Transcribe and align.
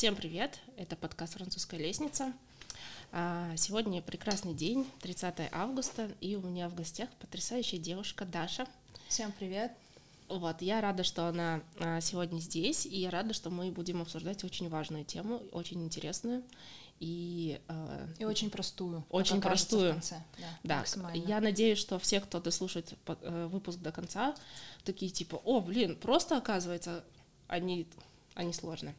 Всем 0.00 0.16
привет! 0.16 0.58
Это 0.78 0.96
подкаст 0.96 1.34
«Французская 1.34 1.76
лестница». 1.76 2.32
А, 3.12 3.54
сегодня 3.58 4.00
прекрасный 4.00 4.54
день, 4.54 4.90
30 5.02 5.50
августа, 5.52 6.10
и 6.22 6.36
у 6.36 6.40
меня 6.40 6.70
в 6.70 6.74
гостях 6.74 7.10
потрясающая 7.20 7.78
девушка 7.78 8.24
Даша. 8.24 8.66
Всем 9.08 9.30
привет! 9.38 9.72
Вот, 10.30 10.62
я 10.62 10.80
рада, 10.80 11.04
что 11.04 11.26
она 11.26 11.60
а, 11.78 12.00
сегодня 12.00 12.38
здесь, 12.40 12.86
и 12.86 12.98
я 12.98 13.10
рада, 13.10 13.34
что 13.34 13.50
мы 13.50 13.70
будем 13.70 14.00
обсуждать 14.00 14.42
очень 14.42 14.70
важную 14.70 15.04
тему, 15.04 15.42
очень 15.52 15.84
интересную 15.84 16.44
и 16.98 17.60
а, 17.68 18.08
и 18.18 18.24
очень 18.24 18.48
простую, 18.48 19.04
очень 19.10 19.42
простую. 19.42 19.92
Конце. 19.92 20.22
Да, 20.64 20.82
да. 20.96 21.10
Я 21.12 21.42
надеюсь, 21.42 21.76
что 21.76 21.98
все, 21.98 22.22
кто 22.22 22.40
дослушает 22.40 22.94
э, 23.06 23.48
выпуск 23.52 23.78
до 23.80 23.92
конца, 23.92 24.34
такие 24.82 25.12
типа, 25.12 25.42
о, 25.44 25.60
блин, 25.60 25.94
просто 25.94 26.38
оказывается, 26.38 27.04
они 27.48 27.86
они 28.34 28.52
сложные. 28.52 28.94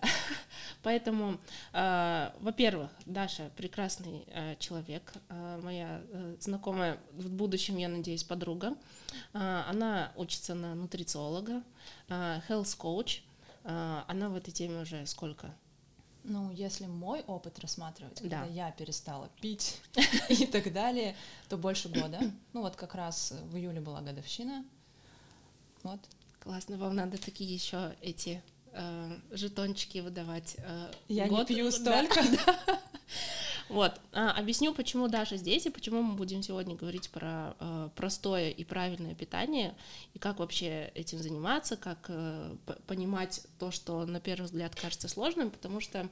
Поэтому, 0.82 1.38
э, 1.72 2.30
во-первых, 2.40 2.90
Даша 3.06 3.50
прекрасный 3.56 4.24
э, 4.28 4.56
человек, 4.58 5.12
э, 5.28 5.60
моя 5.62 6.02
э, 6.10 6.36
знакомая, 6.40 6.98
в 7.12 7.30
будущем, 7.30 7.76
я 7.76 7.88
надеюсь, 7.88 8.24
подруга. 8.24 8.74
Э, 9.32 9.62
она 9.68 10.12
учится 10.16 10.54
на 10.54 10.74
нутрициолога, 10.74 11.62
э, 12.08 12.40
health 12.48 12.78
coach. 12.78 13.20
Она 13.62 14.30
в 14.30 14.36
этой 14.36 14.52
теме 14.52 14.80
уже 14.80 15.04
сколько? 15.04 15.54
Ну, 16.24 16.50
если 16.50 16.86
мой 16.86 17.20
опыт 17.26 17.58
рассматривать, 17.58 18.18
когда 18.18 18.46
я 18.46 18.70
перестала 18.70 19.28
пить 19.42 19.80
и 20.30 20.46
так 20.46 20.72
далее, 20.72 21.14
то 21.50 21.58
больше 21.58 21.90
года. 21.90 22.20
Ну, 22.54 22.62
вот 22.62 22.76
как 22.76 22.94
раз 22.94 23.34
в 23.50 23.56
июле 23.56 23.82
была 23.82 24.00
годовщина. 24.00 24.64
Вот. 25.82 26.00
Классно, 26.40 26.78
вам 26.78 26.96
надо 26.96 27.18
такие 27.18 27.52
еще 27.52 27.94
эти 28.00 28.42
жетончики 29.30 29.98
выдавать. 29.98 30.56
Э, 30.58 30.90
Я 31.08 31.26
год. 31.28 31.48
не 31.50 31.56
пью 31.56 31.70
столько. 31.70 32.22
Да. 32.46 32.80
Вот, 33.68 34.00
а, 34.12 34.32
объясню, 34.32 34.74
почему 34.74 35.06
Даша 35.06 35.36
здесь 35.36 35.64
и 35.64 35.70
почему 35.70 36.02
мы 36.02 36.14
будем 36.14 36.42
сегодня 36.42 36.74
говорить 36.74 37.08
про 37.10 37.54
э, 37.60 37.88
простое 37.94 38.50
и 38.50 38.64
правильное 38.64 39.14
питание 39.14 39.76
и 40.12 40.18
как 40.18 40.40
вообще 40.40 40.90
этим 40.96 41.18
заниматься, 41.18 41.76
как 41.76 42.06
э, 42.08 42.56
понимать 42.88 43.46
то, 43.60 43.70
что 43.70 44.04
на 44.06 44.18
первый 44.18 44.46
взгляд 44.46 44.74
кажется 44.74 45.06
сложным, 45.06 45.52
потому 45.52 45.80
что 45.80 46.08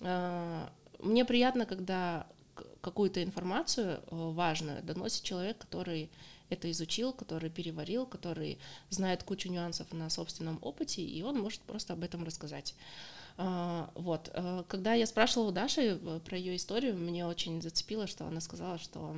э, 0.00 0.68
мне 0.98 1.24
приятно, 1.24 1.64
когда 1.64 2.26
какую-то 2.82 3.22
информацию 3.22 3.96
э, 3.96 4.00
важную 4.10 4.82
доносит 4.82 5.22
человек, 5.22 5.56
который 5.56 6.10
это 6.50 6.70
изучил, 6.70 7.12
который 7.12 7.48
переварил, 7.50 8.06
который 8.06 8.58
знает 8.90 9.22
кучу 9.22 9.48
нюансов 9.48 9.92
на 9.92 10.10
собственном 10.10 10.58
опыте, 10.62 11.02
и 11.02 11.22
он 11.22 11.38
может 11.38 11.60
просто 11.62 11.94
об 11.94 12.02
этом 12.02 12.24
рассказать. 12.24 12.74
А, 13.36 13.90
вот. 13.94 14.30
Э, 14.34 14.64
когда 14.68 14.94
я 14.94 15.06
спрашивала 15.06 15.48
у 15.48 15.52
Даши 15.52 15.98
э, 16.00 16.20
про 16.24 16.36
ее 16.36 16.56
историю, 16.56 16.96
мне 16.96 17.26
очень 17.26 17.62
зацепило, 17.62 18.06
что 18.06 18.26
она 18.26 18.40
сказала, 18.40 18.78
что 18.78 19.16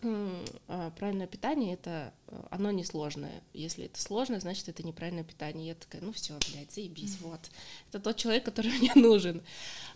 правильное 0.00 1.26
питание 1.26 1.74
это 1.74 2.12
э, 2.28 2.40
оно 2.50 2.70
несложное. 2.70 3.42
Если 3.52 3.86
это 3.86 4.00
сложное, 4.00 4.38
значит 4.38 4.68
это 4.68 4.84
неправильное 4.84 5.24
питание. 5.24 5.68
Я 5.68 5.74
такая, 5.74 6.00
ну 6.02 6.12
все, 6.12 6.38
блядь, 6.50 6.72
заебись, 6.72 7.16
mm-hmm. 7.16 7.28
вот. 7.30 7.40
Это 7.88 8.00
тот 8.00 8.16
человек, 8.16 8.44
который 8.44 8.70
мне 8.78 8.92
нужен. 8.94 9.42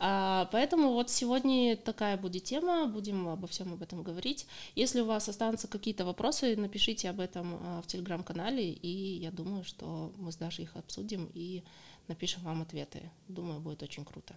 А, 0.01 0.49
поэтому 0.51 0.93
вот 0.93 1.11
сегодня 1.11 1.77
такая 1.77 2.17
будет 2.17 2.45
тема, 2.45 2.87
будем 2.87 3.29
обо 3.29 3.47
всем 3.47 3.73
об 3.73 3.83
этом 3.83 4.03
говорить. 4.03 4.47
Если 4.75 5.01
у 5.01 5.07
вас 5.07 5.29
останутся 5.29 5.69
какие-то 5.69 6.05
вопросы, 6.05 6.57
напишите 6.57 7.09
об 7.09 7.21
этом 7.21 7.59
а, 7.61 7.83
в 7.83 7.87
телеграм-канале, 7.87 8.71
и 8.73 9.19
я 9.19 9.31
думаю, 9.31 9.63
что 9.63 10.13
мы 10.17 10.33
с 10.33 10.37
Дашей 10.37 10.65
их 10.65 10.77
обсудим 10.77 11.31
и 11.33 11.63
напишем 12.09 12.43
вам 12.43 12.63
ответы. 12.63 13.09
Думаю, 13.29 13.61
будет 13.61 13.83
очень 13.83 14.05
круто. 14.05 14.35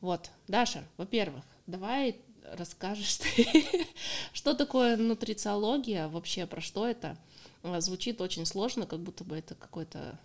Вот, 0.00 0.30
Даша, 0.46 0.84
во-первых, 0.96 1.44
давай 1.66 2.20
расскажешь 2.52 3.16
ты, 3.16 3.86
что 4.32 4.54
такое 4.54 4.96
нутрициология, 4.96 6.08
вообще 6.08 6.46
про 6.46 6.60
что 6.60 6.86
это. 6.86 7.16
А, 7.62 7.80
звучит 7.80 8.20
очень 8.20 8.46
сложно, 8.46 8.86
как 8.86 9.00
будто 9.00 9.24
бы 9.24 9.36
это 9.36 9.54
какой-то 9.54 10.18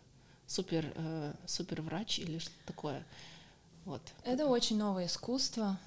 супер, 0.47 0.91
э, 0.95 1.33
супер 1.45 1.81
врач 1.81 2.19
или 2.19 2.37
что 2.37 2.51
такое. 2.65 3.05
Вот. 3.85 4.01
Это 4.23 4.45
очень 4.45 4.77
новое 4.77 5.07
искусство. 5.07 5.79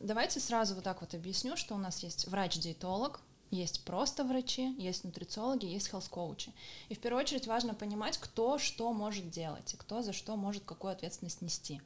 Давайте 0.00 0.40
сразу 0.40 0.74
вот 0.74 0.84
так 0.84 1.00
вот 1.00 1.14
объясню, 1.14 1.56
что 1.56 1.74
у 1.74 1.78
нас 1.78 2.02
есть 2.02 2.28
врач-диетолог, 2.28 3.20
есть 3.50 3.84
просто 3.84 4.24
врачи, 4.24 4.74
есть 4.78 5.04
нутрициологи, 5.04 5.66
есть 5.66 5.88
хелс-коучи. 5.88 6.52
И 6.88 6.94
в 6.94 6.98
первую 6.98 7.22
очередь 7.22 7.46
важно 7.46 7.74
понимать, 7.74 8.18
кто 8.18 8.58
что 8.58 8.92
может 8.92 9.30
делать, 9.30 9.74
и 9.74 9.76
кто 9.76 10.02
за 10.02 10.12
что 10.12 10.36
может 10.36 10.64
какую 10.64 10.92
ответственность 10.92 11.40
нести. 11.40 11.80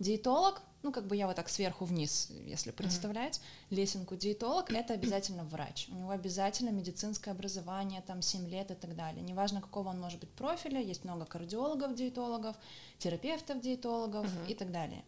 Диетолог, 0.00 0.60
ну 0.82 0.90
как 0.90 1.06
бы 1.06 1.16
я 1.16 1.28
вот 1.28 1.36
так 1.36 1.48
сверху 1.48 1.84
вниз, 1.84 2.30
если 2.30 2.72
представлять, 2.72 3.36
mm-hmm. 3.36 3.76
лесенку 3.76 4.16
диетолог, 4.16 4.70
это 4.72 4.94
обязательно 4.94 5.44
врач. 5.44 5.88
У 5.88 5.94
него 5.94 6.10
обязательно 6.10 6.70
медицинское 6.70 7.30
образование, 7.30 8.02
там 8.02 8.20
7 8.20 8.48
лет 8.48 8.72
и 8.72 8.74
так 8.74 8.96
далее. 8.96 9.22
Неважно, 9.22 9.60
какого 9.60 9.90
он 9.90 10.00
может 10.00 10.18
быть 10.18 10.30
профиля, 10.30 10.80
есть 10.80 11.04
много 11.04 11.26
кардиологов, 11.26 11.94
диетологов, 11.94 12.56
терапевтов, 12.98 13.60
диетологов 13.60 14.26
mm-hmm. 14.26 14.50
и 14.50 14.54
так 14.54 14.72
далее. 14.72 15.04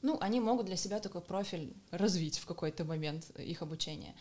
Ну, 0.00 0.18
они 0.20 0.40
могут 0.40 0.66
для 0.66 0.76
себя 0.76 0.98
такой 0.98 1.20
профиль 1.20 1.72
развить 1.90 2.38
в 2.38 2.46
какой-то 2.46 2.84
момент 2.84 3.30
их 3.38 3.62
обучения. 3.62 4.14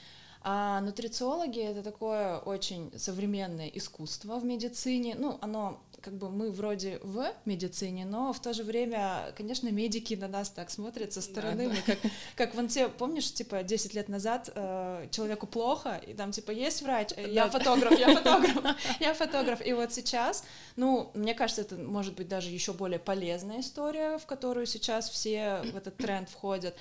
А 0.44 0.82
нутрициологи— 0.82 1.60
это 1.62 1.84
такое 1.84 2.38
очень 2.40 2.92
современное 2.98 3.68
искусство 3.68 4.40
в 4.40 4.44
медицине. 4.44 5.16
Ну, 5.16 5.38
оно 5.42 5.80
как 6.02 6.16
бы 6.16 6.30
мы 6.30 6.52
вроде 6.52 7.00
в 7.04 7.32
медицине, 7.46 8.06
но 8.06 8.34
в 8.34 8.40
то 8.40 8.54
же 8.54 8.64
время, 8.64 9.34
конечно, 9.38 9.70
медики 9.70 10.16
на 10.16 10.28
нас 10.28 10.50
так 10.50 10.72
смотрят 10.72 11.14
со 11.14 11.22
стороны, 11.22 11.68
да, 11.68 11.76
мы 11.76 11.82
как, 11.82 12.00
как 12.36 12.56
вон 12.56 12.68
те, 12.68 12.90
помнишь, 12.90 13.32
типа 13.32 13.64
10 13.64 13.94
лет 13.94 14.10
назад 14.10 14.50
э, 14.54 15.08
человеку 15.12 15.46
плохо, 15.46 16.02
и 16.06 16.14
там 16.14 16.32
типа 16.32 16.52
есть 16.52 16.82
врач, 16.82 17.12
э, 17.16 17.30
я 17.30 17.48
фотограф, 17.50 17.98
я 18.00 18.16
фотограф, 18.16 18.76
я 19.00 19.14
фотограф, 19.14 19.66
и 19.66 19.74
вот 19.74 19.94
сейчас, 19.94 20.44
ну, 20.76 21.12
мне 21.14 21.36
кажется, 21.36 21.62
это 21.62 21.76
может 21.76 22.16
быть 22.16 22.28
даже 22.28 22.50
еще 22.50 22.74
более 22.74 23.00
полезная 23.00 23.60
история, 23.60 24.18
в 24.18 24.26
которую 24.26 24.66
сейчас 24.66 25.10
все 25.10 25.62
в 25.72 25.78
этот 25.78 25.98
тренд 25.98 26.30
входят. 26.30 26.76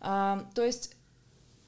А, 0.00 0.46
то 0.54 0.64
есть 0.64 0.96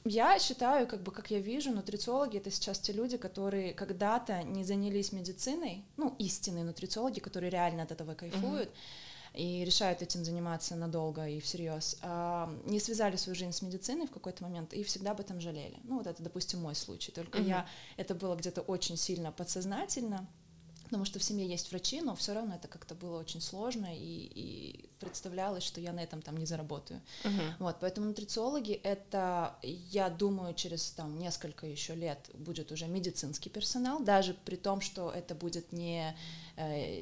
я 0.05 0.39
считаю, 0.39 0.87
как 0.87 1.03
бы, 1.03 1.13
как 1.13 1.31
я 1.31 1.41
вижу, 1.41 1.71
нутрициологи— 1.71 2.37
это 2.39 2.51
сейчас 2.51 2.79
те 2.79 2.93
люди, 2.93 3.17
которые 3.17 3.73
когда-то 3.73 4.43
не 4.43 4.63
занялись 4.63 5.13
медициной, 5.13 5.85
ну, 5.97 6.15
истинные 6.19 6.65
нутрициологи, 6.65 7.21
которые 7.21 7.51
реально 7.51 7.85
от 7.85 7.93
этого 7.93 8.15
кайфуют, 8.15 8.69
uh-huh. 8.69 9.41
и 9.41 9.65
решают 9.65 10.03
этим 10.03 10.23
заниматься 10.25 10.77
надолго 10.77 11.27
и 11.27 11.41
всерьез, 11.41 11.97
а, 12.03 12.55
не 12.67 12.81
связали 12.81 13.17
свою 13.17 13.35
жизнь 13.35 13.53
с 13.53 13.63
медициной 13.63 14.07
в 14.07 14.11
какой-то 14.11 14.43
момент 14.43 14.75
и 14.75 14.83
всегда 14.83 15.13
об 15.13 15.21
этом 15.21 15.41
жалели. 15.41 15.79
Ну, 15.85 15.99
вот 15.99 16.07
это, 16.07 16.23
допустим, 16.23 16.61
мой 16.61 16.75
случай. 16.75 17.11
Только 17.11 17.39
uh-huh. 17.39 17.49
я, 17.49 17.69
это 17.97 18.15
было 18.15 18.37
где-то 18.37 18.61
очень 18.61 18.99
сильно 18.99 19.33
подсознательно, 19.33 20.29
потому 20.85 21.05
что 21.05 21.19
в 21.19 21.25
семье 21.25 21.47
есть 21.47 21.71
врачи, 21.71 22.01
но 22.01 22.15
все 22.15 22.35
равно 22.35 22.55
это 22.55 22.69
как-то 22.69 22.95
было 22.95 23.19
очень 23.19 23.41
сложно, 23.41 23.89
и, 23.93 24.31
и 24.35 24.91
представлялось, 25.01 25.65
что 25.65 25.81
я 25.81 25.93
на 25.93 26.03
этом 26.03 26.23
там 26.23 26.37
не 26.37 26.47
заработаю. 26.47 27.01
Uh-huh. 27.25 27.53
Вот, 27.59 27.77
поэтому 27.81 28.07
нутрициологи 28.07 28.73
это, 28.73 29.57
я 29.63 30.09
думаю, 30.09 30.55
через 30.55 30.91
там 30.93 31.19
несколько 31.19 31.67
еще 31.67 31.95
лет 31.95 32.31
будет 32.35 32.73
уже 32.73 32.87
медицинский 32.87 33.51
персонал, 33.51 34.01
даже 34.01 34.35
при 34.45 34.57
том, 34.57 34.81
что 34.81 35.11
это 35.11 35.35
будет 35.35 35.73
не 35.73 36.11
э, 36.11 36.15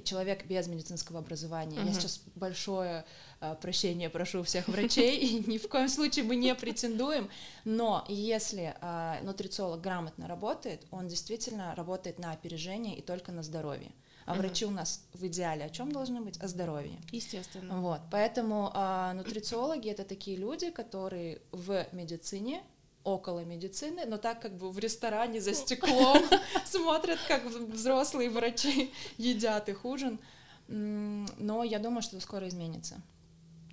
человек 0.05 0.47
без 0.47 0.67
медицинского 0.67 1.19
образования. 1.19 1.79
Uh-huh. 1.79 1.87
Я 1.87 1.93
сейчас 1.93 2.23
большое 2.35 3.05
э, 3.41 3.55
прощение 3.61 4.09
прошу 4.09 4.43
всех 4.43 4.69
врачей, 4.69 5.19
и 5.19 5.51
ни 5.51 5.59
в 5.59 5.69
коем 5.69 5.89
случае 5.89 6.25
мы 6.25 6.37
не 6.37 6.55
претендуем, 6.55 7.29
но 7.65 8.05
если 8.09 8.75
э, 8.81 9.23
нутрициолог 9.23 9.81
грамотно 9.81 10.27
работает, 10.27 10.87
он 10.91 11.09
действительно 11.09 11.75
работает 11.75 12.19
на 12.19 12.33
опережение 12.33 12.97
и 12.97 13.03
только 13.03 13.33
на 13.33 13.43
здоровье. 13.43 13.93
А 14.25 14.35
врачи 14.35 14.65
у 14.65 14.71
нас 14.71 15.05
в 15.13 15.27
идеале 15.27 15.65
о 15.65 15.69
чем 15.69 15.91
должны 15.91 16.21
быть? 16.21 16.41
О 16.41 16.49
здоровье. 16.49 16.99
Естественно. 17.11 17.81
Вот. 17.81 18.01
Поэтому 18.11 18.71
а, 18.73 19.13
нутрициологи 19.15 19.91
это 19.91 20.05
такие 20.05 20.37
люди, 20.37 20.71
которые 20.71 21.43
в 21.51 21.87
медицине 21.93 22.63
около 23.05 23.41
медицины, 23.45 24.05
но 24.07 24.19
так 24.19 24.41
как 24.41 24.57
бы 24.57 24.71
в 24.71 24.79
ресторане 24.79 25.41
за 25.41 25.55
стеклом 25.55 26.23
смотрят, 26.65 27.19
как 27.29 27.45
взрослые 27.45 28.31
врачи 28.31 28.93
едят 29.19 29.69
их 29.69 29.85
ужин. 29.85 30.19
Но 30.69 31.65
я 31.65 31.79
думаю, 31.79 32.03
что 32.03 32.21
скоро 32.21 32.49
изменится. 32.49 33.03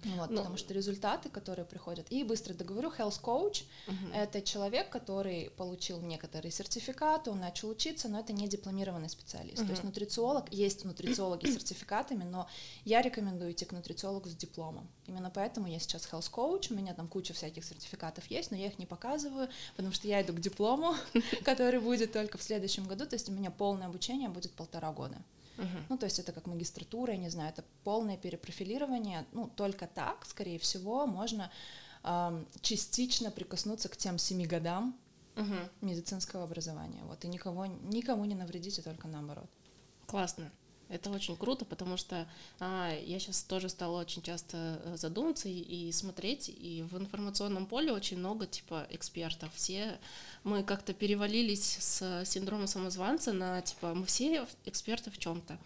Вот, 0.03 0.29
ну, 0.29 0.37
потому 0.37 0.57
что 0.57 0.73
результаты, 0.73 1.29
которые 1.29 1.65
приходят, 1.65 2.07
и 2.09 2.23
быстро 2.23 2.53
договорю, 2.53 2.89
health 2.89 3.21
coach 3.21 3.63
uh 3.87 3.95
это 4.13 4.41
человек, 4.41 4.89
который 4.89 5.51
получил 5.57 6.01
некоторые 6.01 6.51
сертификаты, 6.51 7.31
он 7.31 7.39
начал 7.39 7.69
учиться, 7.69 8.07
но 8.07 8.19
это 8.19 8.33
не 8.33 8.47
дипломированный 8.47 9.09
специалист. 9.09 9.61
uh 9.61 9.65
То 9.65 9.71
есть 9.71 9.83
нутрициолог, 9.83 10.51
есть 10.51 10.85
нутрициологи 10.85 11.47
с 11.47 11.53
сертификатами, 11.53 12.23
но 12.23 12.47
я 12.85 13.01
рекомендую 13.01 13.51
идти 13.51 13.65
к 13.65 13.71
нутрициологу 13.71 14.29
с 14.29 14.35
дипломом. 14.35 14.89
Именно 15.05 15.29
поэтому 15.29 15.67
я 15.67 15.79
сейчас 15.79 16.07
health 16.11 16.31
coach, 16.31 16.71
у 16.71 16.75
меня 16.75 16.93
там 16.93 17.07
куча 17.07 17.33
всяких 17.33 17.65
сертификатов 17.65 18.25
есть, 18.27 18.51
но 18.51 18.57
я 18.57 18.67
их 18.67 18.79
не 18.79 18.85
показываю, 18.85 19.49
потому 19.75 19.93
что 19.93 20.07
я 20.07 20.21
иду 20.21 20.33
к 20.33 20.39
диплому, 20.39 20.95
который 21.43 21.79
будет 21.79 22.13
только 22.13 22.37
в 22.37 22.43
следующем 22.43 22.85
году, 22.85 23.05
то 23.05 23.15
есть 23.15 23.29
у 23.29 23.31
меня 23.31 23.51
полное 23.51 23.87
обучение 23.87 24.29
будет 24.29 24.51
полтора 24.53 24.91
года. 24.91 25.17
Uh-huh. 25.59 25.83
Ну, 25.89 25.97
то 25.97 26.05
есть 26.05 26.19
это 26.19 26.31
как 26.31 26.47
магистратура, 26.47 27.13
я 27.13 27.19
не 27.19 27.29
знаю, 27.29 27.49
это 27.49 27.63
полное 27.83 28.17
перепрофилирование. 28.17 29.25
Ну, 29.33 29.47
только 29.47 29.87
так, 29.87 30.25
скорее 30.25 30.57
всего, 30.57 31.05
можно 31.05 31.51
э, 32.03 32.45
частично 32.61 33.31
прикоснуться 33.31 33.89
к 33.89 33.97
тем 33.97 34.17
семи 34.17 34.45
годам 34.45 34.97
uh-huh. 35.35 35.69
медицинского 35.81 36.43
образования. 36.43 37.03
Вот, 37.03 37.25
и 37.25 37.27
никого, 37.27 37.65
никому 37.65 38.25
не 38.25 38.35
навредите, 38.35 38.81
только 38.81 39.07
наоборот. 39.07 39.49
Классно. 40.05 40.51
Это 40.89 41.11
очень 41.11 41.37
круто, 41.37 41.65
потому 41.65 41.97
что 41.97 42.27
а, 42.59 42.91
я 43.05 43.19
сейчас 43.19 43.43
тоже 43.43 43.69
стала 43.69 43.99
очень 43.99 44.23
часто 44.23 44.81
э, 44.83 44.97
задумываться 44.97 45.47
и, 45.47 45.59
и 45.59 45.91
смотреть, 45.91 46.49
и 46.49 46.83
в 46.89 46.97
информационном 46.97 47.67
поле 47.67 47.93
очень 47.93 48.17
много 48.17 48.47
типа 48.47 48.87
экспертов. 48.89 49.53
Все 49.53 49.99
мы 50.43 50.63
как-то 50.63 50.93
перевалились 50.93 51.77
с 51.79 52.25
синдрома 52.25 52.65
самозванца 52.65 53.33
на 53.33 53.61
типа 53.61 53.93
мы 53.93 54.03
все 54.05 54.47
эксперты 54.65 55.11
в 55.11 55.19
чем-то. 55.19 55.59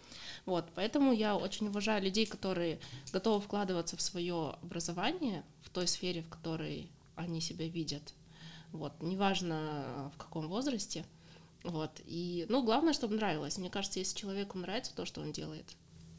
Вот, 0.44 0.66
поэтому 0.74 1.12
я 1.12 1.36
очень 1.36 1.68
уважаю 1.68 2.02
людей, 2.02 2.26
которые 2.26 2.78
готовы 3.10 3.40
вкладываться 3.40 3.96
в 3.96 4.02
свое 4.02 4.58
образование 4.62 5.42
в 5.62 5.70
той 5.70 5.88
сфере, 5.88 6.20
в 6.20 6.28
которой 6.28 6.90
они 7.16 7.40
себя 7.40 7.66
видят. 7.66 8.12
Вот, 8.72 8.92
неважно 9.00 10.12
в 10.14 10.18
каком 10.18 10.48
возрасте. 10.48 11.06
Вот. 11.64 12.00
И, 12.04 12.46
ну, 12.50 12.62
главное, 12.62 12.92
чтобы 12.92 13.16
нравилось. 13.16 13.58
Мне 13.58 13.70
кажется, 13.70 13.98
если 13.98 14.16
человеку 14.16 14.58
нравится 14.58 14.94
то, 14.94 15.06
что 15.06 15.22
он 15.22 15.32
делает, 15.32 15.64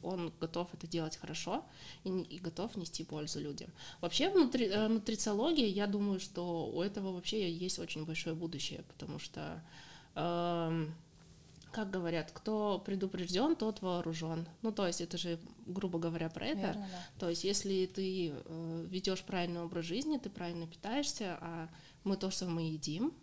он 0.02 0.34
готов 0.40 0.74
это 0.74 0.88
делать 0.88 1.18
хорошо 1.18 1.64
и, 2.04 2.10
и 2.10 2.40
готов 2.40 2.76
нести 2.76 3.04
пользу 3.04 3.40
людям. 3.40 3.70
Вообще 4.02 4.30
внутри, 4.30 4.68
э, 4.68 4.88
нутрициология, 4.88 5.68
я 5.68 5.88
думаю, 5.88 6.20
что 6.20 6.68
у 6.68 6.82
этого 6.82 7.12
вообще 7.12 7.52
есть 7.52 7.80
очень 7.80 8.06
большое 8.06 8.36
будущее, 8.36 8.84
потому 8.88 9.20
что, 9.20 9.64
э, 10.16 10.88
как 11.72 11.92
говорят, 11.92 12.32
кто 12.32 12.80
предупрежден, 12.80 13.56
тот 13.56 13.82
вооружен. 13.82 14.48
Ну, 14.64 14.72
то 14.72 14.88
есть 14.88 15.02
это 15.02 15.18
же, 15.18 15.40
грубо 15.68 16.00
говоря, 16.00 16.30
про 16.30 16.48
это. 16.48 16.68
Верно, 16.68 16.88
да. 16.92 17.20
То 17.20 17.30
есть 17.30 17.44
если 17.44 17.86
ты 17.86 18.34
э, 18.34 18.86
ведешь 18.90 19.24
правильный 19.24 19.62
образ 19.62 19.86
жизни, 19.86 20.18
ты 20.18 20.30
правильно 20.30 20.66
питаешься, 20.68 21.38
а 21.40 21.70
мы 22.04 22.18
то, 22.18 22.32
что 22.32 22.46
мы 22.46 22.64
едим, 22.64 23.14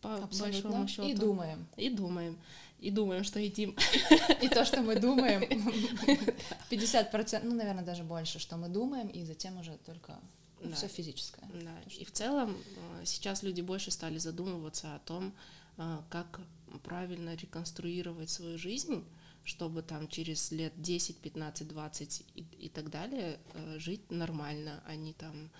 по 0.00 0.16
Абсолютно. 0.16 0.70
большому 0.70 0.88
счету. 0.88 1.08
И 1.08 1.14
думаем. 1.14 1.66
И 1.76 1.90
думаем. 1.90 2.38
И 2.78 2.90
думаем, 2.90 3.24
что 3.24 3.40
едим. 3.40 3.74
И 4.42 4.48
то, 4.48 4.64
что 4.64 4.82
мы 4.82 4.96
думаем, 4.96 5.42
50%, 6.70 7.40
ну, 7.44 7.54
наверное, 7.54 7.84
даже 7.84 8.04
больше, 8.04 8.38
что 8.38 8.56
мы 8.56 8.68
думаем, 8.68 9.08
и 9.08 9.24
затем 9.24 9.58
уже 9.58 9.78
только 9.86 10.18
да. 10.62 10.74
все 10.74 10.88
физическое. 10.88 11.48
Да. 11.54 11.74
И 11.98 12.04
в 12.04 12.12
целом 12.12 12.56
э, 13.00 13.04
сейчас 13.04 13.42
люди 13.42 13.62
больше 13.62 13.90
стали 13.90 14.18
задумываться 14.18 14.94
о 14.94 14.98
том, 14.98 15.32
э, 15.78 15.98
как 16.10 16.40
правильно 16.82 17.34
реконструировать 17.34 18.30
свою 18.30 18.58
жизнь, 18.58 19.04
чтобы 19.44 19.82
там 19.82 20.08
через 20.08 20.50
лет 20.50 20.72
10, 20.76 21.18
15, 21.18 21.68
20 21.68 22.22
и, 22.34 22.40
и 22.58 22.68
так 22.68 22.90
далее 22.90 23.38
э, 23.54 23.78
жить 23.78 24.10
нормально, 24.10 24.82
а 24.86 24.96
не 24.96 25.12
там 25.12 25.50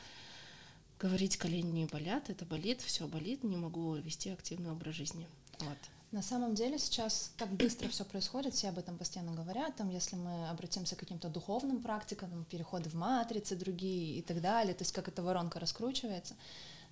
говорить 0.98 1.36
колени 1.36 1.70
не 1.70 1.86
болят, 1.86 2.30
это 2.30 2.44
болит, 2.44 2.80
все 2.80 3.06
болит, 3.06 3.44
не 3.44 3.56
могу 3.56 3.94
вести 3.94 4.30
активный 4.30 4.70
образ 4.70 4.94
жизни. 4.94 5.26
Вот. 5.60 5.78
На 6.12 6.22
самом 6.22 6.54
деле 6.54 6.78
сейчас 6.78 7.32
так 7.36 7.50
быстро 7.52 7.88
все 7.88 8.04
происходит, 8.04 8.54
все 8.54 8.68
об 8.68 8.78
этом 8.78 8.96
постоянно 8.96 9.34
говорят. 9.34 9.76
Там, 9.76 9.90
если 9.90 10.16
мы 10.16 10.48
обратимся 10.48 10.94
к 10.96 11.00
каким-то 11.00 11.28
духовным 11.28 11.82
практикам, 11.82 12.44
переходы 12.44 12.88
в 12.88 12.94
матрицы 12.94 13.56
другие 13.56 14.18
и 14.18 14.22
так 14.22 14.40
далее, 14.40 14.74
то 14.74 14.82
есть 14.82 14.92
как 14.92 15.08
эта 15.08 15.22
воронка 15.22 15.58
раскручивается. 15.58 16.34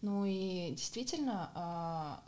Ну 0.02 0.24
и 0.24 0.70
действительно, 0.72 1.50
а, 1.54 2.22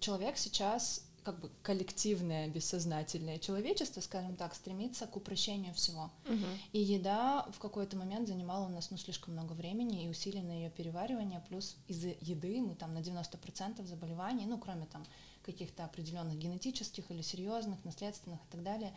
человек 0.00 0.36
сейчас 0.36 1.03
как 1.24 1.40
бы 1.40 1.50
коллективное 1.62 2.48
бессознательное 2.48 3.38
человечество, 3.38 4.02
скажем 4.02 4.36
так, 4.36 4.54
стремится 4.54 5.06
к 5.06 5.16
упрощению 5.16 5.72
всего. 5.72 6.10
Угу. 6.26 6.46
И 6.72 6.78
еда 6.78 7.48
в 7.50 7.58
какой-то 7.58 7.96
момент 7.96 8.28
занимала 8.28 8.66
у 8.66 8.68
нас 8.68 8.90
ну, 8.90 8.98
слишком 8.98 9.32
много 9.32 9.54
времени 9.54 10.04
и 10.04 10.08
усиленное 10.08 10.56
ее 10.56 10.70
переваривание, 10.70 11.42
плюс 11.48 11.76
из-за 11.88 12.08
еды 12.20 12.60
мы 12.60 12.74
там 12.74 12.92
на 12.92 12.98
90% 12.98 13.84
заболеваний, 13.86 14.44
ну, 14.46 14.58
кроме 14.58 14.84
там 14.86 15.04
каких-то 15.42 15.84
определенных 15.84 16.38
генетических 16.38 17.10
или 17.10 17.22
серьезных, 17.22 17.82
наследственных 17.84 18.40
и 18.40 18.52
так 18.52 18.62
далее, 18.62 18.94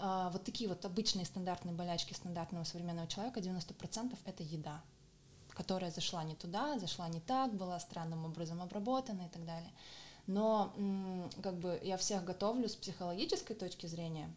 а, 0.00 0.30
вот 0.30 0.44
такие 0.44 0.68
вот 0.68 0.84
обычные 0.84 1.26
стандартные 1.26 1.74
болячки 1.74 2.12
стандартного 2.12 2.64
современного 2.64 3.06
человека, 3.06 3.40
90% 3.40 4.18
это 4.24 4.42
еда, 4.42 4.82
которая 5.50 5.92
зашла 5.92 6.24
не 6.24 6.34
туда, 6.34 6.78
зашла 6.78 7.08
не 7.08 7.20
так, 7.20 7.54
была 7.54 7.78
странным 7.78 8.24
образом 8.24 8.62
обработана 8.62 9.22
и 9.22 9.28
так 9.28 9.44
далее 9.44 9.70
но 10.28 10.72
как 11.42 11.58
бы 11.58 11.80
я 11.82 11.96
всех 11.96 12.22
готовлю 12.22 12.68
с 12.68 12.76
психологической 12.76 13.56
точки 13.56 13.86
зрения, 13.86 14.30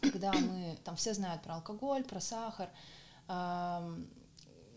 когда 0.00 0.32
мы, 0.32 0.78
там 0.84 0.96
все 0.96 1.14
знают 1.14 1.42
про 1.42 1.54
алкоголь, 1.54 2.04
про 2.04 2.20
сахар, 2.20 2.68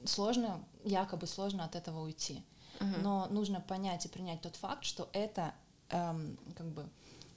сложно, 0.05 0.63
якобы 0.85 1.27
сложно 1.27 1.65
от 1.65 1.75
этого 1.75 2.01
уйти. 2.01 2.43
Uh-huh. 2.79 3.01
Но 3.01 3.27
нужно 3.29 3.59
понять 3.59 4.05
и 4.05 4.09
принять 4.09 4.41
тот 4.41 4.55
факт, 4.55 4.85
что 4.85 5.09
это 5.11 5.53
эм, 5.89 6.37
как 6.55 6.67
бы 6.67 6.87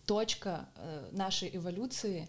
точка 0.07 0.69
э, 0.77 1.09
нашей 1.11 1.57
эволюции, 1.57 2.29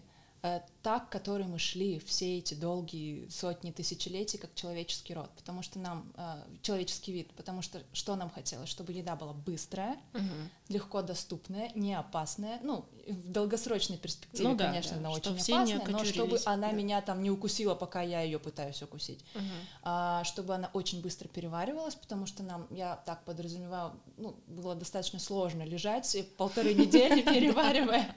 так, 0.82 1.08
к 1.08 1.12
которой 1.12 1.46
мы 1.46 1.60
шли 1.60 2.00
все 2.00 2.38
эти 2.38 2.54
долгие 2.54 3.28
сотни 3.28 3.70
тысячелетий, 3.70 4.40
как 4.40 4.52
человеческий 4.56 5.14
род, 5.14 5.30
потому 5.36 5.62
что 5.62 5.78
нам 5.78 6.12
э, 6.16 6.42
человеческий 6.62 7.12
вид, 7.12 7.32
потому 7.34 7.62
что 7.62 7.80
что 7.92 8.16
нам 8.16 8.28
хотелось, 8.28 8.68
чтобы 8.68 8.92
еда 8.92 9.14
была 9.14 9.32
быстрая, 9.32 9.96
угу. 10.12 10.24
легко 10.68 11.02
доступная, 11.02 11.70
не 11.76 11.94
опасная, 11.94 12.58
ну 12.64 12.84
в 13.06 13.30
долгосрочной 13.30 13.98
перспективе, 13.98 14.48
ну, 14.48 14.56
да, 14.56 14.66
конечно, 14.66 14.92
да, 14.94 14.98
она 14.98 15.10
очень 15.12 15.32
опасная, 15.32 15.80
но 15.86 16.04
чтобы 16.04 16.38
она 16.44 16.70
да. 16.70 16.72
меня 16.72 17.00
там 17.02 17.22
не 17.22 17.30
укусила, 17.30 17.76
пока 17.76 18.02
я 18.02 18.22
ее 18.22 18.40
пытаюсь 18.40 18.82
укусить, 18.82 19.24
угу. 19.36 19.44
а, 19.84 20.24
чтобы 20.24 20.56
она 20.56 20.70
очень 20.72 21.02
быстро 21.02 21.28
переваривалась, 21.28 21.94
потому 21.94 22.26
что 22.26 22.42
нам, 22.42 22.66
я 22.70 22.96
так 23.06 23.24
подразумеваю, 23.24 23.92
ну 24.16 24.34
было 24.48 24.74
достаточно 24.74 25.20
сложно 25.20 25.62
лежать 25.62 26.16
полторы 26.36 26.74
недели 26.74 27.22
переваривая 27.32 28.12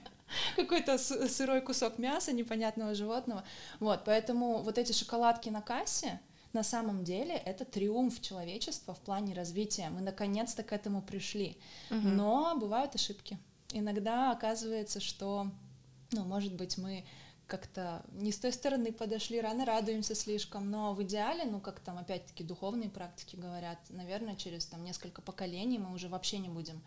какой-то 0.56 0.98
сырой 0.98 1.60
кусок 1.60 1.98
мяса 1.98 2.32
непонятного 2.32 2.94
животного. 2.94 3.44
Вот, 3.80 4.04
поэтому 4.04 4.62
вот 4.62 4.78
эти 4.78 4.92
шоколадки 4.92 5.48
на 5.48 5.62
кассе, 5.62 6.20
на 6.52 6.62
самом 6.62 7.04
деле 7.04 7.34
это 7.34 7.64
триумф 7.64 8.20
человечества 8.20 8.94
в 8.94 9.00
плане 9.00 9.34
развития. 9.34 9.90
Мы 9.90 10.00
наконец-то 10.00 10.62
к 10.62 10.72
этому 10.72 11.02
пришли. 11.02 11.58
Угу. 11.90 12.08
Но 12.08 12.56
бывают 12.58 12.94
ошибки. 12.94 13.38
Иногда 13.72 14.32
оказывается, 14.32 15.00
что, 15.00 15.50
ну, 16.12 16.24
может 16.24 16.54
быть, 16.54 16.78
мы 16.78 17.04
как-то 17.46 18.02
не 18.12 18.32
с 18.32 18.38
той 18.38 18.52
стороны 18.52 18.92
подошли, 18.92 19.40
рано 19.40 19.64
радуемся 19.64 20.14
слишком, 20.14 20.70
но 20.70 20.94
в 20.94 21.02
идеале, 21.02 21.44
ну, 21.44 21.60
как 21.60 21.80
там 21.80 21.98
опять-таки 21.98 22.42
духовные 22.42 22.90
практики 22.90 23.36
говорят, 23.36 23.78
наверное, 23.88 24.34
через 24.34 24.66
там 24.66 24.82
несколько 24.82 25.22
поколений 25.22 25.78
мы 25.78 25.92
уже 25.92 26.08
вообще 26.08 26.38
не 26.38 26.48
будем 26.48 26.82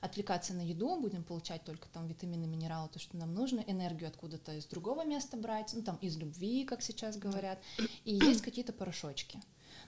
отвлекаться 0.00 0.54
на 0.54 0.60
еду, 0.60 1.00
будем 1.00 1.24
получать 1.24 1.64
только 1.64 1.88
там 1.88 2.06
витамины, 2.06 2.46
минералы, 2.46 2.88
то, 2.88 2.98
что 2.98 3.16
нам 3.16 3.34
нужно, 3.34 3.60
энергию 3.66 4.08
откуда-то 4.08 4.52
из 4.54 4.66
другого 4.66 5.04
места 5.04 5.36
брать, 5.36 5.72
ну 5.74 5.82
там 5.82 5.96
из 5.96 6.16
любви, 6.16 6.64
как 6.64 6.82
сейчас 6.82 7.16
говорят, 7.16 7.58
и 8.04 8.14
есть 8.14 8.42
какие-то 8.42 8.72
порошочки. 8.72 9.40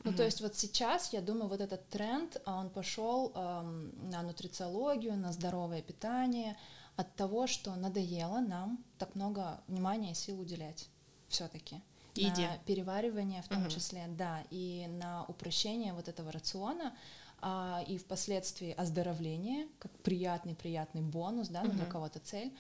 Ну, 0.04 0.12
то 0.12 0.24
есть 0.24 0.40
вот 0.40 0.54
сейчас, 0.54 1.12
я 1.12 1.20
думаю, 1.20 1.48
вот 1.48 1.60
этот 1.60 1.88
тренд, 1.88 2.40
а, 2.44 2.60
он 2.60 2.70
пошел 2.70 3.32
эм, 3.34 4.10
на 4.10 4.22
нутрициологию, 4.22 5.16
на 5.16 5.32
здоровое 5.32 5.82
питание, 5.82 6.56
от 6.96 7.14
того, 7.14 7.46
что 7.46 7.74
надоело 7.76 8.40
нам 8.40 8.84
так 8.98 9.14
много 9.14 9.60
внимания 9.68 10.12
и 10.12 10.14
сил 10.14 10.40
уделять 10.40 10.88
все-таки. 11.28 11.80
На 12.16 12.58
переваривание 12.66 13.42
в 13.42 13.48
том 13.48 13.62
угу. 13.62 13.70
числе, 13.70 14.06
да, 14.08 14.42
и 14.50 14.86
на 14.88 15.24
упрощение 15.26 15.92
вот 15.92 16.08
этого 16.08 16.32
рациона, 16.32 16.96
а, 17.40 17.85
и 17.87 17.99
впоследствии 17.99 18.73
оздоровление, 18.73 19.68
как 19.78 19.92
приятный-приятный 20.00 21.02
бонус, 21.02 21.49
да, 21.49 21.62
uh-huh. 21.62 21.73
для 21.73 21.85
кого-то 21.87 22.18
цель. 22.18 22.57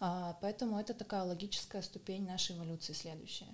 А, 0.00 0.36
поэтому 0.40 0.78
это 0.78 0.94
такая 0.94 1.22
логическая 1.22 1.82
ступень 1.82 2.26
нашей 2.26 2.56
эволюции 2.56 2.92
следующая. 2.92 3.48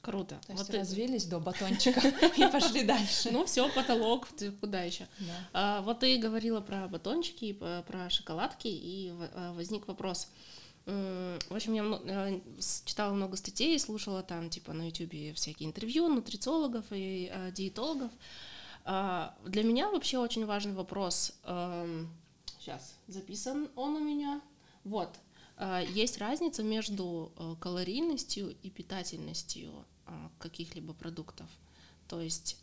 Круто. 0.00 0.38
То 0.46 0.52
есть 0.52 0.68
вот 0.68 0.76
развились 0.76 1.24
ты... 1.24 1.30
до 1.30 1.40
батончика 1.40 2.00
и 2.36 2.46
пошли 2.50 2.84
дальше. 2.84 3.30
Ну 3.32 3.44
все, 3.44 3.68
потолок, 3.68 4.28
куда 4.60 4.82
еще? 4.82 5.08
А, 5.52 5.82
вот 5.82 6.00
ты 6.00 6.16
говорила 6.18 6.60
про 6.60 6.86
батончики, 6.86 7.52
про 7.52 8.08
шоколадки, 8.08 8.68
и 8.68 9.12
а, 9.34 9.52
возник 9.52 9.88
вопрос. 9.88 10.28
В 10.86 11.38
общем, 11.50 11.72
я 11.72 11.82
э, 11.82 12.40
читала 12.84 13.12
много 13.12 13.36
статей, 13.36 13.76
слушала 13.80 14.22
там, 14.22 14.48
типа, 14.48 14.72
на 14.72 14.86
YouTube 14.88 15.34
всякие 15.34 15.68
интервью 15.68 16.06
нутрициологов 16.06 16.84
и 16.92 17.28
э, 17.28 17.50
диетологов. 17.50 18.12
А, 18.88 19.34
для 19.44 19.64
меня 19.64 19.90
вообще 19.90 20.18
очень 20.18 20.46
важный 20.46 20.72
вопрос. 20.72 21.32
Сейчас 21.42 22.94
эм, 23.08 23.12
записан 23.12 23.68
он 23.74 23.96
у 23.96 23.98
меня. 23.98 24.40
Вот. 24.84 25.10
А, 25.56 25.80
есть 25.82 26.18
разница 26.18 26.62
между 26.62 27.32
э, 27.36 27.56
калорийностью 27.58 28.54
и 28.62 28.70
питательностью 28.70 29.72
а, 30.06 30.30
каких-либо 30.38 30.94
продуктов. 30.94 31.48
То 32.08 32.20
есть 32.20 32.58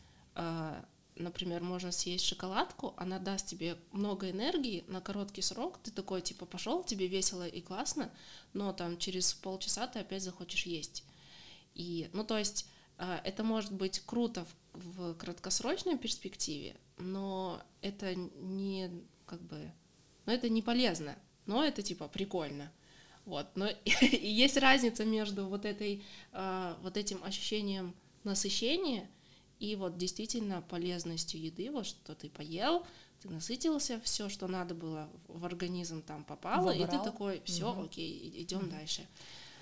например, 1.15 1.61
можно 1.61 1.91
съесть 1.91 2.25
шоколадку, 2.25 2.95
она 2.97 3.19
даст 3.19 3.45
тебе 3.45 3.77
много 3.91 4.31
энергии 4.31 4.83
на 4.87 4.99
короткий 4.99 5.43
срок, 5.43 5.77
ты 5.83 5.91
такой, 5.91 6.21
типа, 6.21 6.47
пошел, 6.47 6.83
тебе 6.83 7.05
весело 7.05 7.47
и 7.47 7.61
классно, 7.61 8.09
но 8.53 8.73
там 8.73 8.97
через 8.97 9.31
полчаса 9.35 9.85
ты 9.85 9.99
опять 9.99 10.23
захочешь 10.23 10.65
есть. 10.65 11.03
И, 11.75 12.09
ну, 12.13 12.23
то 12.23 12.35
есть, 12.39 12.67
это 12.97 13.43
может 13.43 13.71
быть 13.73 13.99
круто 13.99 14.43
в, 14.43 14.55
в 14.73 15.13
краткосрочной 15.15 15.97
перспективе, 15.97 16.75
но 16.97 17.61
это 17.81 18.15
не, 18.15 18.89
как 19.25 19.41
бы, 19.41 19.71
но 20.25 20.33
это 20.33 20.49
не 20.49 20.61
полезно, 20.61 21.15
но 21.45 21.63
это, 21.63 21.81
типа, 21.81 22.07
прикольно. 22.07 22.71
Вот, 23.25 23.47
но 23.55 23.67
и 23.85 24.27
есть 24.27 24.57
разница 24.57 25.05
между 25.05 25.47
вот 25.47 25.65
этой, 25.65 26.03
а, 26.31 26.77
вот 26.81 26.97
этим 26.97 27.23
ощущением 27.23 27.95
насыщения 28.23 29.09
и 29.59 29.75
вот 29.75 29.97
действительно 29.97 30.61
полезностью 30.61 31.41
еды, 31.41 31.71
вот 31.71 31.85
что 31.85 32.15
ты 32.15 32.29
поел, 32.29 32.85
ты 33.21 33.29
насытился, 33.29 34.01
все, 34.01 34.27
что 34.27 34.47
надо 34.47 34.75
было 34.75 35.09
в 35.27 35.45
организм 35.45 36.01
там 36.01 36.25
попало, 36.25 36.73
Выбрал. 36.73 36.87
и 36.87 36.91
ты 36.91 37.03
такой, 37.03 37.41
все, 37.45 37.71
угу. 37.71 37.83
окей, 37.83 38.33
идем 38.41 38.59
угу. 38.59 38.71
дальше. 38.71 39.07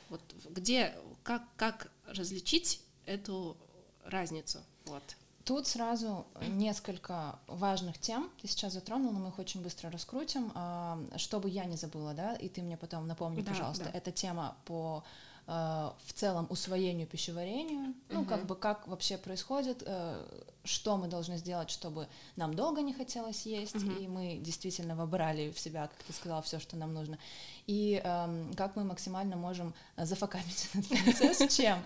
Вот 0.09 0.21
где, 0.49 0.95
как, 1.23 1.43
как 1.55 1.91
различить 2.05 2.81
эту 3.05 3.55
разницу? 4.03 4.59
Вот. 4.91 5.15
Тут 5.43 5.67
сразу 5.67 6.25
несколько 6.49 7.39
важных 7.47 7.97
тем 7.97 8.29
ты 8.41 8.47
сейчас 8.47 8.73
затронул, 8.73 9.11
но 9.11 9.19
мы 9.19 9.29
их 9.29 9.39
очень 9.39 9.61
быстро 9.61 9.89
раскрутим, 9.89 10.51
а, 10.53 10.99
чтобы 11.17 11.49
я 11.49 11.65
не 11.65 11.77
забыла, 11.77 12.13
да, 12.13 12.35
и 12.35 12.47
ты 12.47 12.61
мне 12.61 12.77
потом 12.77 13.07
напомни, 13.07 13.41
да, 13.41 13.51
пожалуйста, 13.51 13.85
да. 13.85 13.91
эта 13.91 14.11
тема 14.11 14.55
по 14.65 15.03
а, 15.47 15.95
в 16.05 16.13
целом 16.13 16.45
усвоению 16.49 17.07
пищеварению, 17.07 17.95
ну, 18.09 18.23
как 18.23 18.45
бы 18.45 18.55
как 18.55 18.87
вообще 18.87 19.17
происходит, 19.17 19.81
э, 19.85 20.23
что 20.63 20.97
мы 20.97 21.07
должны 21.07 21.37
сделать, 21.37 21.71
чтобы 21.71 22.07
нам 22.35 22.53
долго 22.53 22.81
не 22.81 22.93
хотелось 22.93 23.47
есть, 23.47 23.75
угу. 23.75 23.91
и 23.91 24.07
мы 24.07 24.37
действительно 24.37 24.95
вобрали 24.95 25.51
в 25.51 25.59
себя, 25.59 25.87
как 25.87 26.03
ты 26.03 26.13
сказала, 26.13 26.43
все, 26.43 26.59
что 26.59 26.77
нам 26.77 26.93
нужно, 26.93 27.17
и 27.65 27.99
эм, 28.03 28.53
как 28.53 28.75
мы 28.75 28.83
максимально 28.83 29.35
можем 29.35 29.73
зафакапить 29.97 30.69
этот 30.73 31.03
процесс, 31.03 31.53
чем 31.53 31.83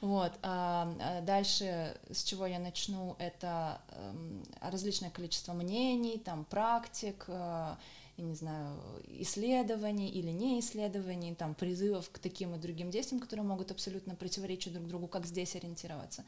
вот. 0.00 0.32
А, 0.42 0.94
а 1.00 1.20
дальше, 1.22 1.96
с 2.10 2.22
чего 2.22 2.46
я 2.46 2.58
начну, 2.58 3.16
это 3.18 3.80
эм, 3.90 4.44
различное 4.60 5.10
количество 5.10 5.52
мнений, 5.52 6.18
там, 6.18 6.44
практик, 6.44 7.24
э, 7.28 7.76
я 8.16 8.24
не 8.24 8.34
знаю, 8.34 8.80
исследований 9.06 10.08
или 10.08 10.30
не 10.30 10.60
исследований, 10.60 11.34
там, 11.34 11.54
призывов 11.54 12.10
к 12.10 12.18
таким 12.18 12.54
и 12.54 12.58
другим 12.58 12.90
действиям, 12.90 13.20
которые 13.20 13.44
могут 13.44 13.70
абсолютно 13.70 14.14
противоречить 14.14 14.72
друг 14.72 14.86
другу, 14.86 15.06
как 15.08 15.26
здесь 15.26 15.56
ориентироваться. 15.56 16.24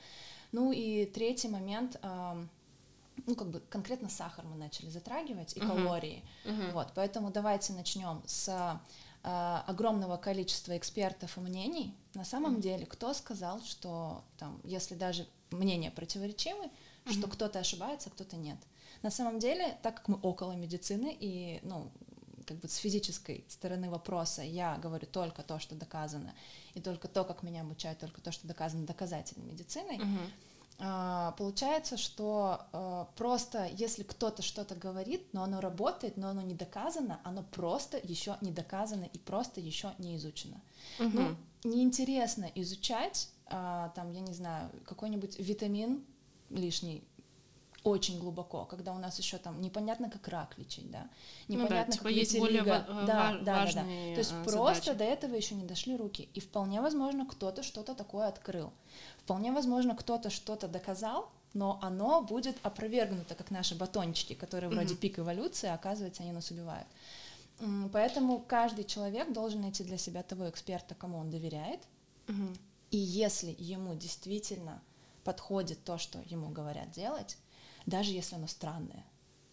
Ну 0.53 0.73
и 0.73 1.05
третий 1.07 1.49
момент, 1.49 1.97
ну, 3.27 3.35
как 3.35 3.51
бы 3.51 3.61
конкретно 3.69 4.09
сахар 4.09 4.45
мы 4.47 4.57
начали 4.57 4.89
затрагивать 4.89 5.57
и 5.57 5.61
uh-huh. 5.61 5.67
калории. 5.67 6.23
Uh-huh. 6.45 6.73
Вот, 6.73 6.89
поэтому 6.95 7.31
давайте 7.31 7.73
начнем 7.73 8.23
с 8.27 8.49
а, 8.49 8.81
огромного 9.23 10.17
количества 10.17 10.77
экспертов 10.77 11.37
и 11.37 11.41
мнений, 11.41 11.95
на 12.15 12.25
самом 12.25 12.57
mm-hmm. 12.57 12.63
деле, 12.63 12.87
кто 12.87 13.13
сказал, 13.13 13.61
что 13.63 14.25
там, 14.39 14.61
если 14.65 14.95
даже 14.95 15.27
мнения 15.51 15.91
противоречивы, 15.91 16.65
mm-hmm. 16.65 17.13
что 17.13 17.29
кто-то 17.29 17.59
ошибается, 17.59 18.09
а 18.09 18.13
кто-то 18.13 18.37
нет. 18.37 18.59
На 19.03 19.11
самом 19.11 19.39
деле, 19.39 19.79
так 19.83 19.97
как 19.97 20.09
мы 20.09 20.17
около 20.23 20.53
медицины 20.53 21.17
и, 21.19 21.61
ну, 21.63 21.91
как 22.47 22.59
бы 22.59 22.69
с 22.69 22.77
физической 22.77 23.45
стороны 23.49 23.91
вопроса 23.91 24.43
я 24.43 24.77
говорю 24.77 25.07
только 25.07 25.43
то, 25.43 25.59
что 25.59 25.75
доказано, 25.75 26.35
и 26.75 26.81
только 26.81 27.07
то, 27.07 27.25
как 27.25 27.43
меня 27.43 27.61
обучают, 27.61 27.99
только 27.99 28.21
то, 28.21 28.33
что 28.33 28.49
доказано 28.49 28.87
доказательной 28.87 29.47
медициной, 29.47 29.99
mm-hmm 29.99 30.31
получается, 31.37 31.97
что 31.97 32.63
э, 32.73 33.05
просто 33.17 33.67
если 33.67 34.03
кто-то 34.03 34.43
что-то 34.43 34.75
говорит, 34.75 35.33
но 35.33 35.43
оно 35.43 35.61
работает, 35.61 36.17
но 36.17 36.29
оно 36.29 36.43
не 36.43 36.55
доказано, 36.55 37.21
оно 37.23 37.43
просто 37.43 37.99
еще 38.03 38.37
не 38.41 38.51
доказано 38.51 39.05
и 39.05 39.19
просто 39.19 39.61
еще 39.61 39.93
не 39.99 40.17
изучено. 40.17 40.61
Угу. 40.99 41.09
Ну, 41.13 41.37
неинтересно 41.65 42.51
изучать, 42.55 43.29
а, 43.47 43.91
там, 43.91 44.11
я 44.13 44.21
не 44.21 44.33
знаю, 44.33 44.71
какой-нибудь 44.87 45.39
витамин 45.39 46.05
лишний 46.51 47.05
очень 47.83 48.19
глубоко, 48.19 48.65
когда 48.65 48.93
у 48.93 48.99
нас 48.99 49.19
еще 49.19 49.39
там 49.39 49.61
непонятно, 49.61 50.11
как 50.11 50.29
рак 50.29 50.59
лечить, 50.59 50.91
да, 50.91 51.09
непонятно, 51.49 51.79
ну 51.79 51.87
да, 51.87 51.93
типа 51.93 52.05
как 52.05 52.13
есть 52.13 52.39
более 52.39 52.63
да, 52.63 52.79
ва- 52.79 52.87
да, 52.89 53.05
да, 53.07 53.39
да, 53.43 53.73
да. 53.73 53.83
То 53.83 54.19
есть 54.19 54.31
задачи. 54.31 54.51
просто 54.51 54.95
до 54.95 55.05
этого 55.05 55.35
еще 55.35 55.55
не 55.55 55.65
дошли 55.65 55.97
руки, 55.97 56.29
и 56.35 56.41
вполне 56.41 56.81
возможно 56.81 57.27
кто-то 57.27 57.63
что-то 57.63 57.95
такое 57.95 58.29
открыл. 58.29 58.73
Вполне 59.19 59.53
возможно, 59.53 59.97
кто-то 59.97 60.31
что-то 60.31 60.69
доказал, 60.69 61.31
но 61.55 61.79
оно 61.83 62.23
будет 62.23 62.57
опровергнуто, 62.63 63.35
как 63.35 63.51
наши 63.51 63.75
батончики, 63.75 64.35
которые 64.35 64.71
вроде 64.71 64.95
mm-hmm. 64.95 64.99
пик 64.99 65.19
эволюции, 65.19 65.69
а 65.69 65.75
оказывается, 65.75 66.23
они 66.23 66.33
нас 66.33 66.51
убивают. 66.51 66.87
Поэтому 67.93 68.39
каждый 68.39 68.85
человек 68.85 69.33
должен 69.33 69.61
найти 69.61 69.85
для 69.85 69.99
себя 69.99 70.23
того 70.23 70.49
эксперта, 70.49 70.95
кому 70.95 71.19
он 71.19 71.31
доверяет. 71.31 71.81
Mm-hmm. 72.27 72.59
И 72.93 72.97
если 72.97 73.55
ему 73.59 73.95
действительно 73.95 74.83
подходит 75.25 75.85
то, 75.85 75.99
что 75.99 76.21
ему 76.27 76.49
говорят 76.49 76.91
делать, 76.91 77.37
даже 77.91 78.13
если 78.13 78.37
оно 78.37 78.47
странное, 78.47 79.05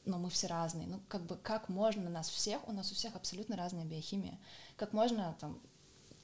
но 0.05 0.17
мы 0.17 0.29
все 0.29 0.47
разные. 0.47 0.87
Ну, 0.87 1.01
как 1.09 1.25
бы, 1.25 1.35
как 1.35 1.67
можно 1.67 2.09
нас 2.09 2.29
всех, 2.29 2.65
у 2.67 2.71
нас 2.71 2.91
у 2.91 2.95
всех 2.95 3.15
абсолютно 3.15 3.57
разная 3.57 3.83
биохимия, 3.83 4.39
как 4.77 4.93
можно 4.93 5.35
там 5.41 5.59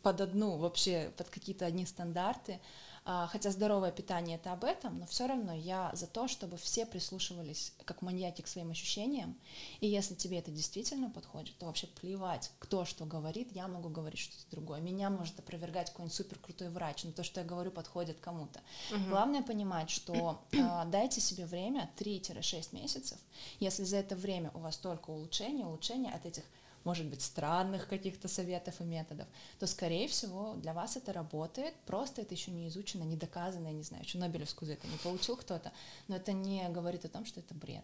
под 0.01 0.21
одну 0.21 0.57
вообще, 0.57 1.11
под 1.17 1.29
какие-то 1.29 1.65
одни 1.65 1.85
стандарты 1.85 2.61
хотя 3.05 3.51
здоровое 3.51 3.91
питание 3.91 4.37
это 4.37 4.53
об 4.53 4.63
этом, 4.63 4.99
но 4.99 5.05
все 5.05 5.27
равно 5.27 5.53
я 5.53 5.91
за 5.93 6.07
то, 6.07 6.27
чтобы 6.27 6.57
все 6.57 6.85
прислушивались 6.85 7.73
как 7.85 8.01
маньяки 8.01 8.41
к 8.41 8.47
своим 8.47 8.71
ощущениям. 8.71 9.35
И 9.81 9.87
если 9.87 10.15
тебе 10.15 10.39
это 10.39 10.51
действительно 10.51 11.09
подходит, 11.09 11.57
то 11.57 11.65
вообще 11.65 11.87
плевать, 11.87 12.51
кто 12.59 12.85
что 12.85 13.05
говорит, 13.05 13.51
я 13.51 13.67
могу 13.67 13.89
говорить 13.89 14.19
что-то 14.19 14.49
другое. 14.51 14.79
Меня 14.79 15.09
может 15.09 15.37
опровергать 15.39 15.89
какой-нибудь 15.89 16.15
супер 16.15 16.39
крутой 16.39 16.69
врач, 16.69 17.03
но 17.03 17.11
то, 17.11 17.23
что 17.23 17.41
я 17.41 17.45
говорю, 17.45 17.71
подходит 17.71 18.19
кому-то. 18.19 18.61
Угу. 18.91 19.09
Главное 19.09 19.41
понимать, 19.41 19.89
что 19.89 20.41
э, 20.51 20.57
дайте 20.87 21.21
себе 21.21 21.45
время 21.45 21.89
3-6 21.97 22.75
месяцев. 22.75 23.17
Если 23.59 23.83
за 23.83 23.97
это 23.97 24.15
время 24.15 24.51
у 24.53 24.59
вас 24.59 24.77
только 24.77 25.09
улучшение, 25.09 25.65
улучшение 25.65 26.13
от 26.13 26.25
этих 26.25 26.43
может 26.83 27.05
быть, 27.05 27.21
странных 27.21 27.87
каких-то 27.87 28.27
советов 28.27 28.79
и 28.81 28.83
методов, 28.83 29.27
то, 29.59 29.67
скорее 29.67 30.07
всего, 30.07 30.55
для 30.55 30.73
вас 30.73 30.97
это 30.97 31.13
работает, 31.13 31.73
просто 31.85 32.21
это 32.21 32.33
еще 32.33 32.51
не 32.51 32.67
изучено, 32.67 33.03
не 33.03 33.15
доказано, 33.15 33.67
я 33.67 33.73
не 33.73 33.83
знаю, 33.83 34.03
еще 34.03 34.17
Нобелевскую 34.17 34.67
за 34.67 34.73
это 34.73 34.87
не 34.87 34.97
получил 34.97 35.35
кто-то, 35.37 35.71
но 36.07 36.15
это 36.15 36.33
не 36.33 36.67
говорит 36.69 37.05
о 37.05 37.09
том, 37.09 37.25
что 37.25 37.39
это 37.39 37.53
бред. 37.53 37.83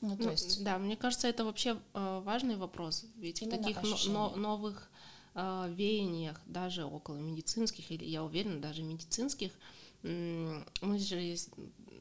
Ну, 0.00 0.16
то 0.16 0.24
ну, 0.24 0.30
есть... 0.30 0.62
Да, 0.62 0.78
мне 0.78 0.96
кажется, 0.96 1.26
это 1.26 1.44
вообще 1.44 1.76
э, 1.94 2.22
важный 2.24 2.56
вопрос, 2.56 3.04
ведь 3.16 3.42
Именно 3.42 3.56
в 3.56 3.60
таких 3.60 4.06
но, 4.06 4.36
новых 4.36 4.90
э, 5.34 5.72
веяниях, 5.74 6.40
даже 6.46 6.84
около 6.84 7.16
медицинских, 7.16 7.90
или 7.90 8.04
я 8.04 8.22
уверена, 8.22 8.60
даже 8.60 8.82
медицинских, 8.82 9.52
мы 10.02 10.98
же 10.98 11.36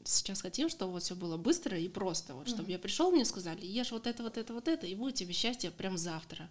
сейчас 0.07 0.41
хотим, 0.41 0.69
чтобы 0.69 0.93
вот 0.93 1.03
все 1.03 1.15
было 1.15 1.37
быстро 1.37 1.77
и 1.77 1.87
просто, 1.87 2.33
вот, 2.33 2.47
чтобы 2.47 2.69
mm-hmm. 2.69 2.73
я 2.73 2.79
пришел, 2.79 3.11
мне 3.11 3.25
сказали, 3.25 3.65
ешь 3.65 3.91
вот 3.91 4.07
это, 4.07 4.23
вот 4.23 4.37
это, 4.37 4.53
вот 4.53 4.67
это, 4.67 4.87
и 4.87 4.95
будет 4.95 5.15
тебе 5.15 5.33
счастье 5.33 5.71
прям 5.71 5.97
завтра. 5.97 6.49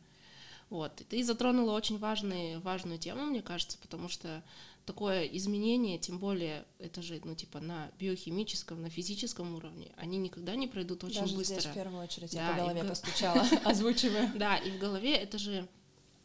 Вот. 0.70 1.00
И 1.00 1.04
ты 1.04 1.24
затронула 1.24 1.72
очень 1.72 1.98
важный, 1.98 2.58
важную 2.58 2.98
тему, 2.98 3.26
мне 3.26 3.42
кажется, 3.42 3.78
потому 3.78 4.08
что 4.08 4.42
такое 4.84 5.24
изменение, 5.24 5.98
тем 5.98 6.18
более 6.18 6.64
это 6.78 7.02
же, 7.02 7.20
ну, 7.24 7.34
типа, 7.34 7.60
на 7.60 7.90
биохимическом, 7.98 8.80
на 8.82 8.88
физическом 8.88 9.54
уровне, 9.56 9.88
они 9.96 10.18
никогда 10.18 10.54
не 10.54 10.68
пройдут 10.68 11.04
очень 11.04 11.22
Даже 11.22 11.36
быстро. 11.36 11.60
Здесь 11.60 11.72
в 11.72 11.74
первую 11.74 12.02
очередь 12.02 12.32
да, 12.32 12.48
я 12.48 12.52
по 12.52 12.60
голове 12.60 12.82
в... 12.84 12.88
постучала, 12.88 13.46
озвучивая. 13.64 14.32
Да, 14.36 14.56
и 14.56 14.70
в 14.70 14.78
голове 14.78 15.16
это 15.16 15.38
же 15.38 15.68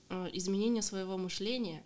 э, 0.09 0.29
изменение 0.33 0.83
своего 0.83 1.17
мышления, 1.17 1.83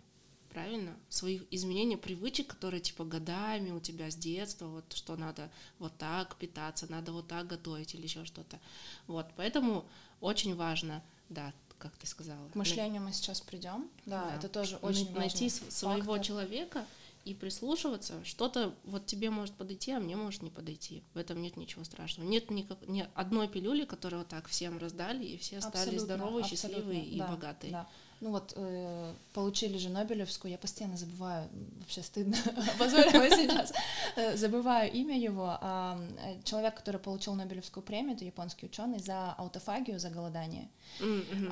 правильно? 0.56 0.96
Своих 1.10 1.42
изменения 1.50 1.98
привычек, 1.98 2.46
которые 2.46 2.80
типа 2.80 3.04
годами 3.04 3.72
у 3.72 3.80
тебя 3.80 4.10
с 4.10 4.16
детства, 4.16 4.66
вот 4.66 4.90
что 4.94 5.14
надо 5.16 5.50
вот 5.78 5.92
так 5.98 6.34
питаться, 6.36 6.90
надо 6.90 7.12
вот 7.12 7.28
так 7.28 7.46
готовить 7.46 7.94
или 7.94 8.04
еще 8.04 8.24
что-то. 8.24 8.58
Вот, 9.06 9.26
поэтому 9.36 9.84
очень 10.22 10.56
важно, 10.56 11.02
да, 11.28 11.52
как 11.78 11.94
ты 11.96 12.06
сказала. 12.06 12.48
К 12.48 12.54
мышлению 12.54 13.02
мы 13.02 13.12
сейчас 13.12 13.42
придем. 13.42 13.90
Да, 14.06 14.24
да, 14.24 14.36
это 14.36 14.48
тоже 14.48 14.76
очень 14.76 15.12
найти 15.12 15.50
своего 15.50 16.14
фактор. 16.14 16.24
человека 16.26 16.86
и 17.26 17.34
прислушиваться. 17.34 18.24
Что-то 18.24 18.72
вот 18.84 19.04
тебе 19.04 19.28
может 19.28 19.54
подойти, 19.56 19.92
а 19.92 20.00
мне 20.00 20.16
может 20.16 20.40
не 20.40 20.50
подойти. 20.50 21.02
В 21.12 21.18
этом 21.18 21.42
нет 21.42 21.58
ничего 21.58 21.84
страшного. 21.84 22.26
Нет 22.26 22.50
никак, 22.50 22.78
ни 22.88 23.06
одной 23.14 23.48
пилюли, 23.48 23.84
которую 23.84 24.20
вот 24.20 24.28
так 24.28 24.48
всем 24.48 24.78
раздали, 24.78 25.22
и 25.22 25.36
все 25.36 25.60
стали 25.60 25.98
здоровые, 25.98 26.46
счастливые 26.46 27.02
да, 27.02 27.06
и 27.08 27.20
богатые. 27.20 27.72
Да. 27.72 27.88
Ну 28.20 28.30
вот, 28.30 28.54
э, 28.56 29.14
получили 29.34 29.76
же 29.76 29.90
Нобелевскую, 29.90 30.50
я 30.50 30.56
постоянно 30.56 30.96
забываю, 30.96 31.48
вообще 31.80 32.02
стыдно, 32.02 32.36
позорила 32.78 33.28
сейчас, 33.28 33.72
э, 34.16 34.36
забываю 34.36 34.90
имя 34.90 35.18
его. 35.18 35.58
А, 35.60 36.00
э, 36.20 36.42
человек, 36.42 36.76
который 36.76 36.98
получил 36.98 37.34
Нобелевскую 37.34 37.84
премию, 37.84 38.16
это 38.16 38.24
японский 38.24 38.66
ученый 38.66 39.00
за 39.00 39.32
аутофагию, 39.32 40.00
за 40.00 40.08
голодание. 40.08 40.70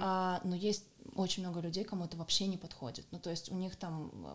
А, 0.01 0.41
но 0.43 0.57
есть 0.57 0.87
очень 1.17 1.43
много 1.43 1.61
людей, 1.61 1.85
кому 1.85 2.07
это 2.07 2.17
вообще 2.17 2.47
не 2.47 2.57
подходит. 2.57 3.07
Ну, 3.11 3.19
то 3.19 3.31
есть 3.31 3.51
у 3.51 3.57
них 3.57 3.77
там 3.77 4.11
э, 4.15 4.35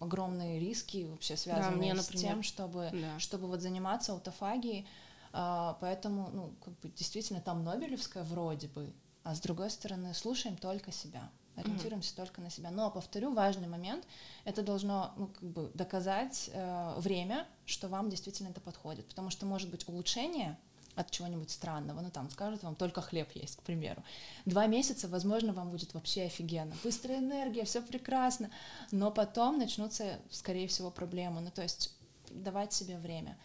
огромные 0.00 0.58
риски 0.58 1.06
вообще 1.08 1.36
связанные 1.36 1.70
да, 1.70 1.76
мне, 1.76 1.94
например, 1.94 2.18
с 2.18 2.20
тем, 2.20 2.42
чтобы, 2.42 2.90
да. 2.92 3.18
чтобы 3.18 3.46
вот 3.46 3.60
заниматься 3.60 4.12
аутофагией. 4.12 4.86
А, 5.32 5.78
поэтому, 5.80 6.30
ну, 6.32 6.54
как 6.64 6.78
бы 6.80 6.88
действительно 6.88 7.40
там 7.40 7.62
Нобелевская 7.62 8.24
вроде 8.24 8.68
бы, 8.68 8.92
а 9.22 9.34
с 9.34 9.40
другой 9.40 9.70
стороны 9.70 10.12
слушаем 10.14 10.56
только 10.56 10.90
себя 10.90 11.30
ориентируемся 11.58 12.12
mm-hmm. 12.12 12.16
только 12.16 12.40
на 12.40 12.50
себя. 12.50 12.70
Но, 12.70 12.90
повторю, 12.90 13.32
важный 13.32 13.68
момент, 13.68 14.04
это 14.44 14.62
должно 14.62 15.12
ну, 15.16 15.26
как 15.28 15.42
бы 15.42 15.70
доказать 15.74 16.50
э, 16.52 16.94
время, 16.98 17.46
что 17.66 17.88
вам 17.88 18.10
действительно 18.10 18.48
это 18.48 18.60
подходит. 18.60 19.06
Потому 19.06 19.30
что 19.30 19.46
может 19.46 19.70
быть 19.70 19.88
улучшение 19.88 20.56
от 20.98 21.10
чего-нибудь 21.12 21.50
странного, 21.50 22.00
ну 22.00 22.10
там 22.10 22.28
скажут 22.28 22.64
вам 22.64 22.74
только 22.74 23.00
хлеб 23.00 23.30
есть, 23.34 23.56
к 23.56 23.62
примеру. 23.62 24.02
Два 24.46 24.66
месяца, 24.66 25.06
возможно, 25.06 25.52
вам 25.52 25.70
будет 25.70 25.94
вообще 25.94 26.24
офигенно, 26.24 26.74
быстрая 26.82 27.18
энергия, 27.18 27.64
все 27.64 27.80
прекрасно, 27.80 28.50
но 28.90 29.12
потом 29.12 29.58
начнутся, 29.58 30.18
скорее 30.30 30.66
всего, 30.66 30.90
проблемы. 30.90 31.40
Ну 31.40 31.50
то 31.52 31.62
есть 31.62 31.94
давать 32.30 32.72
себе 32.72 32.98
время. 32.98 33.38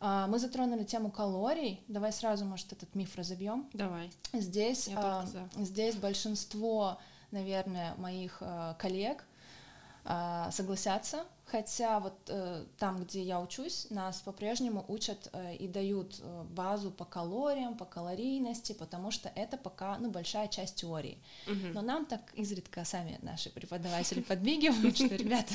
А, 0.00 0.26
мы 0.26 0.38
затронули 0.38 0.84
тему 0.84 1.10
калорий. 1.10 1.82
Давай 1.88 2.12
сразу, 2.12 2.44
может, 2.44 2.72
этот 2.72 2.94
миф 2.94 3.16
разобьем. 3.16 3.68
Давай. 3.72 4.10
Здесь, 4.32 4.88
а, 4.94 5.26
здесь 5.56 5.96
большинство, 5.96 6.98
наверное, 7.30 7.94
моих 7.96 8.38
а, 8.40 8.74
коллег 8.74 9.24
а, 10.04 10.50
согласятся, 10.50 11.24
хотя 11.50 12.00
вот 12.00 12.14
э, 12.28 12.64
там, 12.78 13.02
где 13.04 13.22
я 13.22 13.40
учусь, 13.40 13.86
нас 13.90 14.20
по-прежнему 14.20 14.84
учат 14.88 15.28
э, 15.32 15.56
и 15.56 15.66
дают 15.66 16.20
э, 16.20 16.44
базу 16.50 16.90
по 16.90 17.04
калориям, 17.04 17.76
по 17.76 17.84
калорийности, 17.84 18.72
потому 18.72 19.10
что 19.10 19.30
это 19.34 19.56
пока 19.56 19.98
ну 19.98 20.10
большая 20.10 20.48
часть 20.48 20.76
теории. 20.76 21.18
Угу. 21.46 21.68
Но 21.74 21.82
нам 21.82 22.06
так 22.06 22.20
изредка 22.34 22.84
сами 22.84 23.18
наши 23.22 23.50
преподаватели 23.50 24.20
подмигивают, 24.20 24.96
что, 24.96 25.14
ребята, 25.14 25.54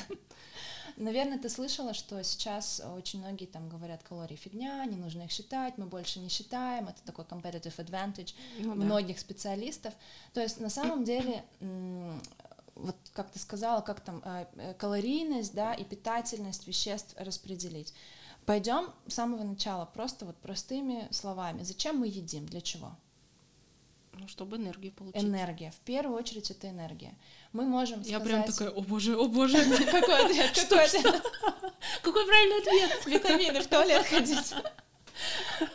Наверное, 0.97 1.39
ты 1.39 1.49
слышала, 1.49 1.93
что 1.93 2.23
сейчас 2.23 2.81
очень 2.95 3.19
многие 3.19 3.45
там 3.45 3.69
говорят, 3.69 4.03
калории 4.03 4.35
фигня, 4.35 4.85
не 4.85 4.95
нужно 4.95 5.23
их 5.23 5.31
считать, 5.31 5.77
мы 5.77 5.85
больше 5.85 6.19
не 6.19 6.29
считаем, 6.29 6.87
это 6.87 7.01
такой 7.03 7.25
competitive 7.25 7.75
advantage 7.77 8.35
ну, 8.59 8.75
многих 8.75 9.15
да. 9.15 9.21
специалистов. 9.21 9.93
То 10.33 10.41
есть 10.41 10.59
на 10.59 10.69
самом 10.69 11.03
деле 11.03 11.43
вот 12.75 12.95
как 13.13 13.29
ты 13.31 13.39
сказала, 13.39 13.81
как 13.81 14.01
там 14.01 14.21
э, 14.25 14.45
э, 14.55 14.73
калорийность, 14.73 15.53
да, 15.53 15.73
и 15.73 15.83
питательность 15.83 16.67
веществ 16.67 17.15
распределить. 17.17 17.93
Пойдем 18.45 18.91
с 19.07 19.13
самого 19.13 19.43
начала, 19.43 19.85
просто 19.85 20.25
вот 20.25 20.35
простыми 20.37 21.07
словами. 21.11 21.63
Зачем 21.63 21.97
мы 21.99 22.07
едим? 22.07 22.45
Для 22.45 22.61
чего? 22.61 22.95
Ну, 24.13 24.27
чтобы 24.27 24.57
энергию 24.57 24.91
получить. 24.91 25.23
Энергия. 25.23 25.71
В 25.71 25.79
первую 25.79 26.17
очередь 26.17 26.51
это 26.51 26.69
энергия. 26.69 27.15
Мы 27.53 27.65
можем 27.65 28.01
Я 28.01 28.19
сказать... 28.19 28.23
прям 28.27 28.43
такая, 28.43 28.69
о 28.71 28.81
боже, 28.81 29.15
о 29.15 29.27
боже. 29.27 29.57
Какой 29.91 30.25
ответ? 30.25 30.51
Какой 30.55 30.85
ответ? 30.85 31.23
Какой 32.01 32.25
правильный 32.25 32.59
ответ? 32.59 33.05
Витамины 33.05 33.61
в 33.61 33.67
туалет 33.67 34.05
ходить. 34.05 34.53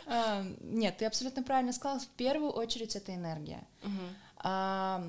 А, 0.05 0.45
нет, 0.61 0.97
ты 0.97 1.05
абсолютно 1.05 1.41
правильно 1.41 1.71
сказала. 1.71 1.99
В 1.99 2.07
первую 2.09 2.51
очередь 2.51 2.95
это 2.97 3.15
энергия. 3.15 3.65
А, 4.35 5.01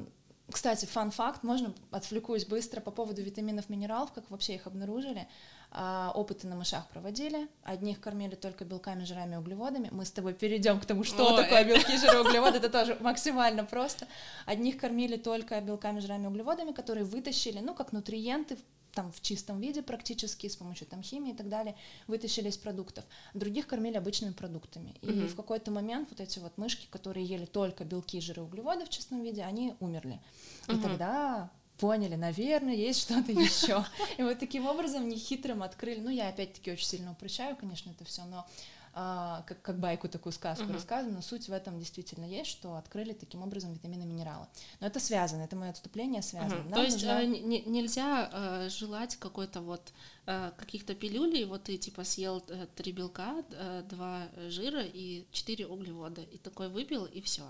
кстати, 0.51 0.87
фан-факт, 0.87 1.43
можно 1.43 1.75
отвлекусь 1.91 2.47
быстро 2.47 2.81
по 2.81 2.93
поводу 2.93 3.21
витаминов, 3.23 3.69
минералов, 3.69 4.13
как 4.13 4.31
вообще 4.31 4.55
их 4.55 4.67
обнаружили. 4.69 5.29
А, 5.73 6.11
опыты 6.17 6.49
на 6.49 6.57
мышах 6.57 6.89
проводили, 6.89 7.47
одних 7.63 8.01
кормили 8.01 8.35
только 8.35 8.65
белками, 8.65 9.05
жирами, 9.05 9.37
углеводами. 9.37 9.89
Мы 9.93 10.05
с 10.05 10.11
тобой 10.11 10.35
перейдем 10.35 10.81
к 10.81 10.85
тому, 10.85 11.05
что 11.05 11.33
Ой. 11.33 11.45
такое 11.45 11.65
белки, 11.65 11.97
жиры, 11.97 12.21
углеводы, 12.29 12.59
это 12.59 12.69
тоже 12.69 12.97
максимально 13.01 13.65
просто. 13.65 14.09
Одних 14.47 14.79
кормили 14.79 15.17
только 15.17 15.61
белками, 15.61 16.01
жирами, 16.01 16.27
углеводами, 16.27 16.73
которые 16.73 17.05
вытащили, 17.05 17.61
ну, 17.61 17.75
как 17.75 17.93
нутриенты 17.93 18.59
там 18.93 19.13
в 19.13 19.21
чистом 19.21 19.61
виде 19.61 19.83
практически, 19.83 20.49
с 20.49 20.57
помощью 20.57 20.89
там 20.89 21.05
химии 21.05 21.33
и 21.33 21.37
так 21.37 21.49
далее, 21.49 21.77
вытащили 22.09 22.49
из 22.49 22.59
продуктов. 22.59 23.05
Других 23.35 23.69
кормили 23.69 23.97
обычными 23.97 24.33
продуктами. 24.33 24.97
И 25.03 25.07
mm-hmm. 25.07 25.29
в 25.29 25.37
какой-то 25.37 25.71
момент 25.71 26.09
вот 26.11 26.21
эти 26.21 26.41
вот 26.41 26.59
мышки, 26.59 26.89
которые 26.91 27.25
ели 27.25 27.45
только 27.45 27.85
белки, 27.85 28.21
жиры, 28.21 28.43
углеводы 28.43 28.87
в 28.87 28.89
чистом 28.89 29.23
виде, 29.23 29.43
они 29.43 29.75
умерли. 29.79 30.21
И 30.67 30.73
mm-hmm. 30.73 30.83
тогда 30.83 31.51
поняли, 31.81 32.15
наверное, 32.15 32.75
есть 32.75 33.01
что-то 33.01 33.33
еще. 33.33 33.85
И 34.19 34.23
вот 34.23 34.39
таким 34.39 34.67
образом 34.67 35.09
нехитрым 35.09 35.63
открыли. 35.63 36.01
Ну, 36.01 36.11
я 36.11 36.29
опять-таки 36.29 36.71
очень 36.71 36.87
сильно 36.87 37.13
упрощаю, 37.13 37.57
конечно, 37.57 37.91
это 37.91 38.05
все, 38.05 38.25
но 38.25 38.47
а, 38.93 39.43
как, 39.47 39.63
как 39.63 39.79
байку 39.79 40.09
такую 40.09 40.33
сказку 40.33 40.65
uh-huh. 40.65 40.73
рассказываю, 40.73 41.15
но 41.15 41.23
суть 41.23 41.49
в 41.49 41.53
этом 41.53 41.79
действительно 41.79 42.25
есть, 42.25 42.51
что 42.51 42.75
открыли 42.75 43.13
таким 43.13 43.43
образом 43.43 43.73
витамины 43.73 44.05
минералы. 44.05 44.47
Но 44.81 44.87
это 44.89 44.99
связано, 44.99 45.43
это 45.43 45.55
мое 45.55 45.71
отступление 45.71 46.23
связано. 46.23 46.69
Uh-huh. 46.69 46.75
То 46.75 46.83
есть 46.83 46.97
нужна... 46.97 47.23
э, 47.23 47.27
не, 47.27 47.63
нельзя 47.63 48.29
э, 48.33 48.69
желать 48.69 49.15
какой-то 49.17 49.61
вот 49.61 49.93
э, 50.27 50.51
каких-то 50.57 50.97
пилюлей, 50.97 51.45
вот 51.45 51.65
ты 51.65 51.79
типа 51.79 52.03
съел 52.03 52.43
э, 52.49 52.67
три 52.75 52.91
белка, 52.91 53.45
э, 53.53 53.85
два 53.89 54.27
жира 54.49 54.83
и 54.83 55.25
четыре 55.31 55.69
углевода, 55.69 56.23
и 56.23 56.39
такой 56.39 56.69
выпил, 56.69 57.05
и 57.05 57.21
все. 57.21 57.45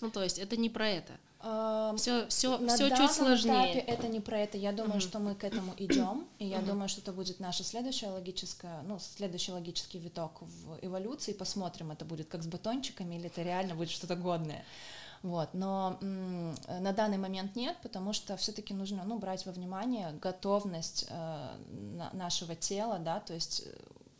Ну, 0.00 0.10
то 0.10 0.22
есть 0.22 0.38
это 0.38 0.56
не 0.56 0.70
про 0.70 0.88
это. 0.88 1.12
Все, 1.96 2.26
все, 2.28 2.56
на 2.56 2.74
все 2.74 2.88
чуть 2.88 3.12
сложнее. 3.12 3.74
Этапе 3.74 3.80
это 3.80 4.08
не 4.08 4.20
про 4.20 4.38
это. 4.38 4.56
Я 4.56 4.72
думаю, 4.72 4.96
mm-hmm. 4.96 5.00
что 5.00 5.18
мы 5.18 5.34
к 5.34 5.44
этому 5.44 5.74
идем, 5.76 6.26
и 6.38 6.46
я 6.46 6.58
mm-hmm. 6.58 6.64
думаю, 6.64 6.88
что 6.88 7.02
это 7.02 7.12
будет 7.12 7.38
наша 7.38 7.64
следующая 7.64 8.08
логическая, 8.08 8.82
ну, 8.82 8.98
следующий 8.98 9.52
логический 9.52 9.98
виток 9.98 10.40
в 10.40 10.78
эволюции. 10.80 11.34
Посмотрим, 11.34 11.90
это 11.90 12.06
будет 12.06 12.28
как 12.28 12.42
с 12.42 12.46
батончиками 12.46 13.16
или 13.16 13.26
это 13.26 13.42
реально 13.42 13.74
будет 13.74 13.90
что-то 13.90 14.16
годное. 14.16 14.64
Вот, 15.22 15.54
но 15.54 15.98
м- 16.02 16.54
на 16.68 16.92
данный 16.92 17.16
момент 17.16 17.56
нет, 17.56 17.76
потому 17.82 18.12
что 18.12 18.36
все-таки 18.36 18.74
нужно, 18.74 19.04
ну, 19.04 19.18
брать 19.18 19.46
во 19.46 19.52
внимание 19.52 20.12
готовность 20.20 21.06
э, 21.08 21.48
на- 21.96 22.10
нашего 22.12 22.54
тела, 22.54 22.98
да, 22.98 23.20
то 23.20 23.32
есть 23.32 23.64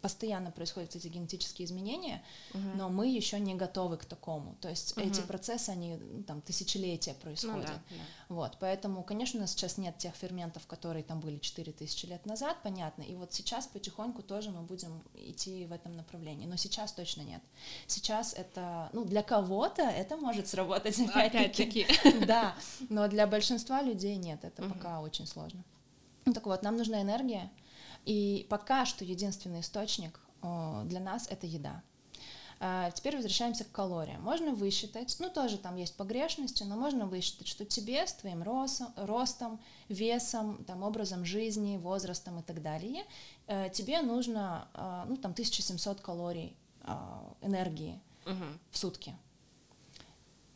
постоянно 0.04 0.50
происходят 0.50 0.94
эти 0.94 1.08
генетические 1.08 1.64
изменения, 1.64 2.22
угу. 2.52 2.60
но 2.74 2.90
мы 2.90 3.08
еще 3.08 3.40
не 3.40 3.54
готовы 3.54 3.96
к 3.96 4.04
такому. 4.04 4.54
То 4.60 4.68
есть 4.68 4.98
угу. 4.98 5.06
эти 5.06 5.22
процессы, 5.22 5.70
они 5.70 5.96
ну, 5.96 6.22
там 6.24 6.42
тысячелетия 6.42 7.14
происходят. 7.14 7.56
Ну, 7.56 7.62
да, 7.62 7.96
да. 7.96 8.04
Вот, 8.28 8.58
поэтому, 8.60 9.02
конечно, 9.02 9.38
у 9.38 9.40
нас 9.40 9.52
сейчас 9.52 9.78
нет 9.78 9.96
тех 9.96 10.14
ферментов, 10.14 10.66
которые 10.66 11.02
там 11.04 11.20
были 11.20 11.38
4000 11.38 12.04
лет 12.04 12.26
назад, 12.26 12.58
понятно. 12.62 13.02
И 13.02 13.14
вот 13.14 13.32
сейчас 13.32 13.66
потихоньку 13.66 14.22
тоже 14.22 14.50
мы 14.50 14.60
будем 14.60 15.02
идти 15.14 15.64
в 15.64 15.72
этом 15.72 15.96
направлении. 15.96 16.46
Но 16.46 16.56
сейчас 16.56 16.92
точно 16.92 17.22
нет. 17.22 17.42
Сейчас 17.86 18.34
это, 18.34 18.90
ну, 18.92 19.06
для 19.06 19.22
кого-то 19.22 19.82
это 19.82 20.18
может 20.18 20.48
сработать 20.48 21.00
опять-таки. 21.14 21.86
Да, 22.26 22.54
но 22.90 23.08
для 23.08 23.26
большинства 23.26 23.80
людей 23.80 24.16
нет, 24.16 24.44
это 24.44 24.62
пока 24.68 25.00
очень 25.00 25.26
сложно. 25.26 25.64
Так 26.24 26.44
вот, 26.46 26.62
нам 26.62 26.76
нужна 26.76 27.00
энергия, 27.00 27.50
и 28.04 28.46
пока 28.50 28.86
что 28.86 29.04
единственный 29.04 29.60
источник 29.60 30.20
для 30.42 31.00
нас 31.00 31.26
это 31.28 31.46
еда. 31.46 31.82
А, 32.60 32.90
теперь 32.92 33.16
возвращаемся 33.16 33.64
к 33.64 33.72
калориям. 33.72 34.22
Можно 34.22 34.54
высчитать, 34.54 35.16
ну 35.18 35.28
тоже 35.28 35.58
там 35.58 35.76
есть 35.76 35.96
погрешности, 35.96 36.62
но 36.62 36.76
можно 36.76 37.06
высчитать, 37.06 37.48
что 37.48 37.64
тебе 37.64 38.06
с 38.06 38.14
твоим 38.14 38.42
ростом, 38.42 38.88
ростом 38.96 39.60
весом, 39.88 40.64
там, 40.64 40.82
образом 40.82 41.24
жизни, 41.24 41.76
возрастом 41.76 42.38
и 42.40 42.42
так 42.42 42.62
далее, 42.62 43.04
э, 43.46 43.70
тебе 43.70 44.00
нужно 44.02 44.68
а, 44.74 45.04
ну, 45.06 45.16
там, 45.16 45.32
1700 45.32 46.00
калорий 46.00 46.56
а, 46.82 47.34
энергии 47.42 48.00
угу. 48.24 48.44
в 48.70 48.78
сутки. 48.78 49.14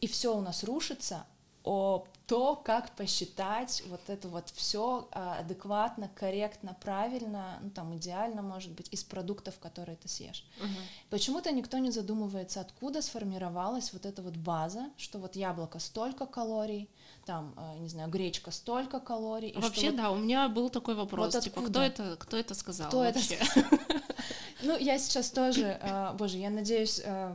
И 0.01 0.07
все 0.07 0.37
у 0.37 0.41
нас 0.41 0.65
рушится 0.65 1.27
о 1.69 2.07
то, 2.27 2.57
как 2.57 2.95
посчитать 2.97 3.83
вот 3.89 4.01
это 4.09 4.29
вот 4.29 4.49
все 4.55 5.09
а, 5.13 5.39
адекватно, 5.41 6.11
корректно, 6.15 6.75
правильно, 6.81 7.59
ну 7.61 7.71
там 7.71 7.95
идеально, 7.95 8.41
может 8.41 8.73
быть, 8.73 8.89
из 8.91 9.05
продуктов, 9.05 9.59
которые 9.59 9.97
ты 9.97 10.09
съешь. 10.09 10.47
Угу. 10.61 10.69
Почему-то 11.11 11.51
никто 11.53 11.77
не 11.77 11.91
задумывается, 11.91 12.63
откуда 12.63 13.03
сформировалась 13.03 13.93
вот 13.93 14.07
эта 14.07 14.23
вот 14.23 14.37
база, 14.37 14.91
что 14.97 15.19
вот 15.19 15.37
яблоко 15.37 15.79
столько 15.79 16.25
калорий, 16.25 16.89
там, 17.27 17.53
а, 17.57 17.77
не 17.77 17.89
знаю, 17.89 18.09
гречка 18.09 18.51
столько 18.51 18.99
калорий. 18.99 19.53
Вообще, 19.55 19.91
вот... 19.91 19.97
да, 19.97 20.11
у 20.11 20.17
меня 20.17 20.49
был 20.49 20.71
такой 20.71 20.95
вопрос, 20.95 21.35
вот 21.35 21.45
типа, 21.45 21.61
кто 21.63 21.83
это, 21.83 22.17
кто 22.19 22.39
это 22.39 22.55
сказал 22.55 22.89
кто 22.89 23.01
вообще? 23.01 23.35
Это... 23.35 23.69
Ну, 24.63 24.77
я 24.79 24.99
сейчас 24.99 25.31
тоже, 25.31 25.79
э, 25.81 26.13
боже, 26.15 26.39
я 26.39 26.51
надеюсь, 26.51 27.01
э, 27.05 27.33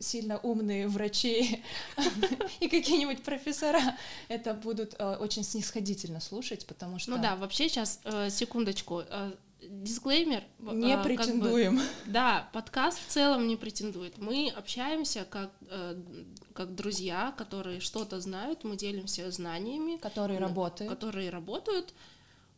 сильно 0.00 0.38
умные 0.38 0.88
врачи 0.88 1.62
и 2.60 2.68
какие-нибудь 2.68 3.22
профессора 3.22 3.80
это 4.28 4.54
будут 4.54 4.94
э, 4.98 5.16
очень 5.16 5.44
снисходительно 5.44 6.20
слушать, 6.20 6.66
потому 6.66 6.98
что... 6.98 7.12
Ну 7.12 7.18
да, 7.18 7.36
вообще 7.36 7.68
сейчас, 7.68 8.00
э, 8.04 8.30
секундочку, 8.30 9.02
э, 9.08 9.32
дисклеймер. 9.60 10.42
Не 10.58 10.94
э, 10.94 11.02
претендуем. 11.02 11.78
Как 11.78 11.86
бы, 11.86 11.92
да, 12.06 12.48
подкаст 12.52 12.98
в 13.06 13.10
целом 13.10 13.46
не 13.46 13.56
претендует. 13.56 14.18
Мы 14.18 14.52
общаемся 14.54 15.26
как, 15.28 15.50
э, 15.68 16.00
как 16.54 16.74
друзья, 16.74 17.34
которые 17.36 17.80
что-то 17.80 18.20
знают, 18.20 18.64
мы 18.64 18.76
делимся 18.76 19.30
знаниями. 19.30 19.96
Которые 19.96 20.38
работают. 20.38 20.90
Которые 20.90 21.30
работают. 21.30 21.92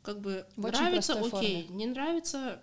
Как 0.02 0.20
бы 0.20 0.46
в 0.56 0.66
нравится, 0.66 1.12
окей, 1.12 1.28
форме. 1.30 1.66
не 1.68 1.86
нравится, 1.86 2.62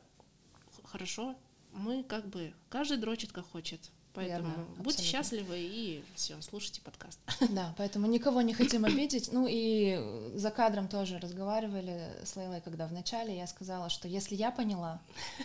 хорошо, 0.98 1.36
мы 1.74 2.04
как 2.04 2.28
бы, 2.28 2.54
каждый 2.70 2.98
дрочит 2.98 3.32
как 3.32 3.46
хочет. 3.52 3.80
Поэтому 4.14 4.50
Верно, 4.50 4.66
будьте 4.78 5.04
абсолютно. 5.04 5.04
счастливы 5.04 5.60
и 5.60 6.04
все, 6.16 6.42
слушайте 6.42 6.82
подкаст. 6.82 7.20
Да, 7.52 7.76
поэтому 7.78 8.08
никого 8.08 8.42
не 8.42 8.56
хотим 8.56 8.84
обидеть. 8.84 9.32
Ну 9.32 9.46
и 9.48 10.32
за 10.34 10.50
кадром 10.50 10.88
тоже 10.88 11.20
разговаривали 11.20 12.10
с 12.26 12.36
Лейлой, 12.36 12.62
когда 12.62 12.88
вначале 12.88 13.38
я 13.38 13.46
сказала, 13.46 13.90
что 13.90 14.08
если 14.08 14.34
я 14.34 14.50
поняла, 14.50 15.00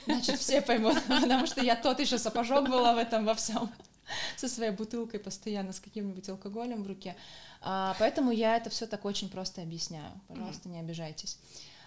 значит 0.07 0.39
все 0.39 0.63
поймут, 0.63 0.97
потому 1.07 1.47
что 1.47 1.63
я 1.63 1.77
тот 1.77 2.01
еще 2.01 2.17
сапожок 2.17 2.71
была 2.71 2.95
в 2.95 2.99
этом 2.99 3.27
во 3.27 3.35
всем 3.35 3.71
со 4.39 4.49
своей 4.49 4.73
бутылкой 4.73 5.21
постоянно 5.21 5.75
с 5.75 5.81
каким-нибудь 5.81 6.31
алкоголем 6.31 6.83
в 6.83 6.87
руке. 6.87 7.15
А, 7.61 7.95
поэтому 7.99 8.31
я 8.31 8.57
это 8.57 8.71
все 8.71 8.87
так 8.87 9.05
очень 9.05 9.29
просто 9.29 9.61
объясняю. 9.61 10.19
Пожалуйста, 10.29 10.71
не 10.71 10.81
обижайтесь. 10.81 11.39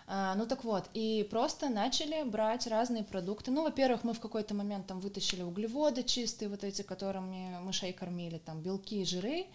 А, 0.08 0.36
ну 0.36 0.46
так 0.46 0.64
вот, 0.64 0.90
и 0.94 1.28
просто 1.30 1.70
начали 1.70 2.24
брать 2.24 2.68
разные 2.68 3.04
продукты. 3.04 3.52
Ну, 3.52 3.64
во-первых, 3.64 4.04
мы 4.04 4.14
в 4.14 4.20
какой-то 4.20 4.54
момент 4.54 4.86
там 4.86 5.00
вытащили 5.00 5.42
углеводы 5.42 6.04
чистые, 6.04 6.50
вот 6.50 6.64
эти, 6.64 6.84
которыми 6.84 7.60
мышей 7.62 7.92
кормили, 7.92 8.38
там 8.38 8.62
белки 8.62 9.02
и 9.02 9.06
жиры, 9.06 9.48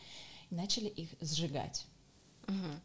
и 0.51 0.55
начали 0.55 0.89
их 0.89 1.11
сжигать. 1.21 1.87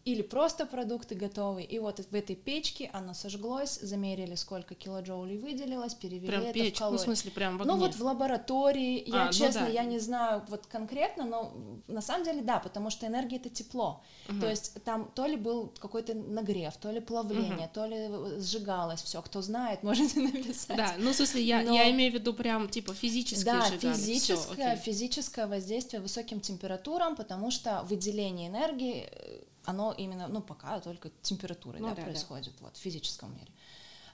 Или 0.05 0.21
просто 0.21 0.65
продукты 0.67 1.15
готовые. 1.15 1.65
И 1.65 1.79
вот 1.79 1.99
в 1.99 2.13
этой 2.13 2.35
печке 2.35 2.89
оно 2.93 3.13
сожглось, 3.15 3.79
замерили, 3.81 4.35
сколько 4.35 4.75
килоджоулей 4.75 5.37
выделилось, 5.37 5.95
перевели 5.95 6.27
Прям 6.27 6.43
это 6.43 6.53
печь, 6.53 6.75
в 6.77 6.79
ну, 6.81 6.85
в 6.85 6.89
калории. 6.89 7.03
смысле, 7.03 7.31
прям 7.31 7.57
в 7.57 7.65
Ну 7.65 7.73
огне. 7.73 7.85
вот 7.87 7.95
в 7.95 8.01
лаборатории, 8.03 9.03
я 9.09 9.23
А, 9.23 9.25
ну 9.27 9.31
честно, 9.31 9.61
да. 9.61 9.67
я 9.67 9.83
не 9.83 9.97
знаю 9.99 10.43
вот 10.49 10.67
конкретно, 10.67 11.23
но 11.25 11.53
на 11.87 12.01
самом 12.01 12.25
деле 12.25 12.41
да, 12.41 12.59
потому 12.59 12.89
что 12.91 13.07
энергия 13.07 13.37
это 13.37 13.49
тепло. 13.49 14.03
Мгм. 14.27 14.41
То 14.41 14.49
есть 14.49 14.83
там 14.83 15.09
то 15.15 15.25
ли 15.25 15.35
был 15.35 15.73
какой-то 15.79 16.13
нагрев, 16.13 16.75
то 16.77 16.91
ли 16.91 16.99
плавление, 16.99 17.69
то 17.73 17.85
ли 17.87 18.39
сжигалось 18.41 19.01
все. 19.01 19.21
Кто 19.21 19.41
знает, 19.41 19.81
можете 19.83 20.19
написать. 20.19 20.77
Да, 20.77 20.93
ну, 20.99 21.11
в 21.11 21.15
смысле, 21.15 21.41
я, 21.41 21.63
Но- 21.63 21.73
я 21.73 21.89
имею 21.91 22.11
в 22.11 22.15
виду 22.15 22.33
прям, 22.33 22.69
типа, 22.69 22.93
физически 22.93 23.45
Да, 23.45 23.61
сжигали. 23.65 23.93
Всё, 23.93 23.93
физическое, 23.95 24.71
окей. 24.73 24.83
физическое 24.83 25.47
воздействие 25.47 26.01
высоким 26.01 26.39
температурам, 26.39 27.15
потому 27.15 27.49
что 27.49 27.83
выделение 27.89 28.49
энергии, 28.49 29.07
э, 29.11 29.41
оно 29.65 29.93
именно, 29.93 30.27
ну, 30.27 30.41
пока 30.41 30.79
только 30.79 31.11
температурой 31.21 31.81
Ну 31.81 31.89
да, 31.89 31.95
да, 31.95 32.01
да. 32.01 32.07
происходит, 32.07 32.53
вот, 32.61 32.75
в 32.77 32.79
физическом 32.79 33.33
мире. 33.35 33.51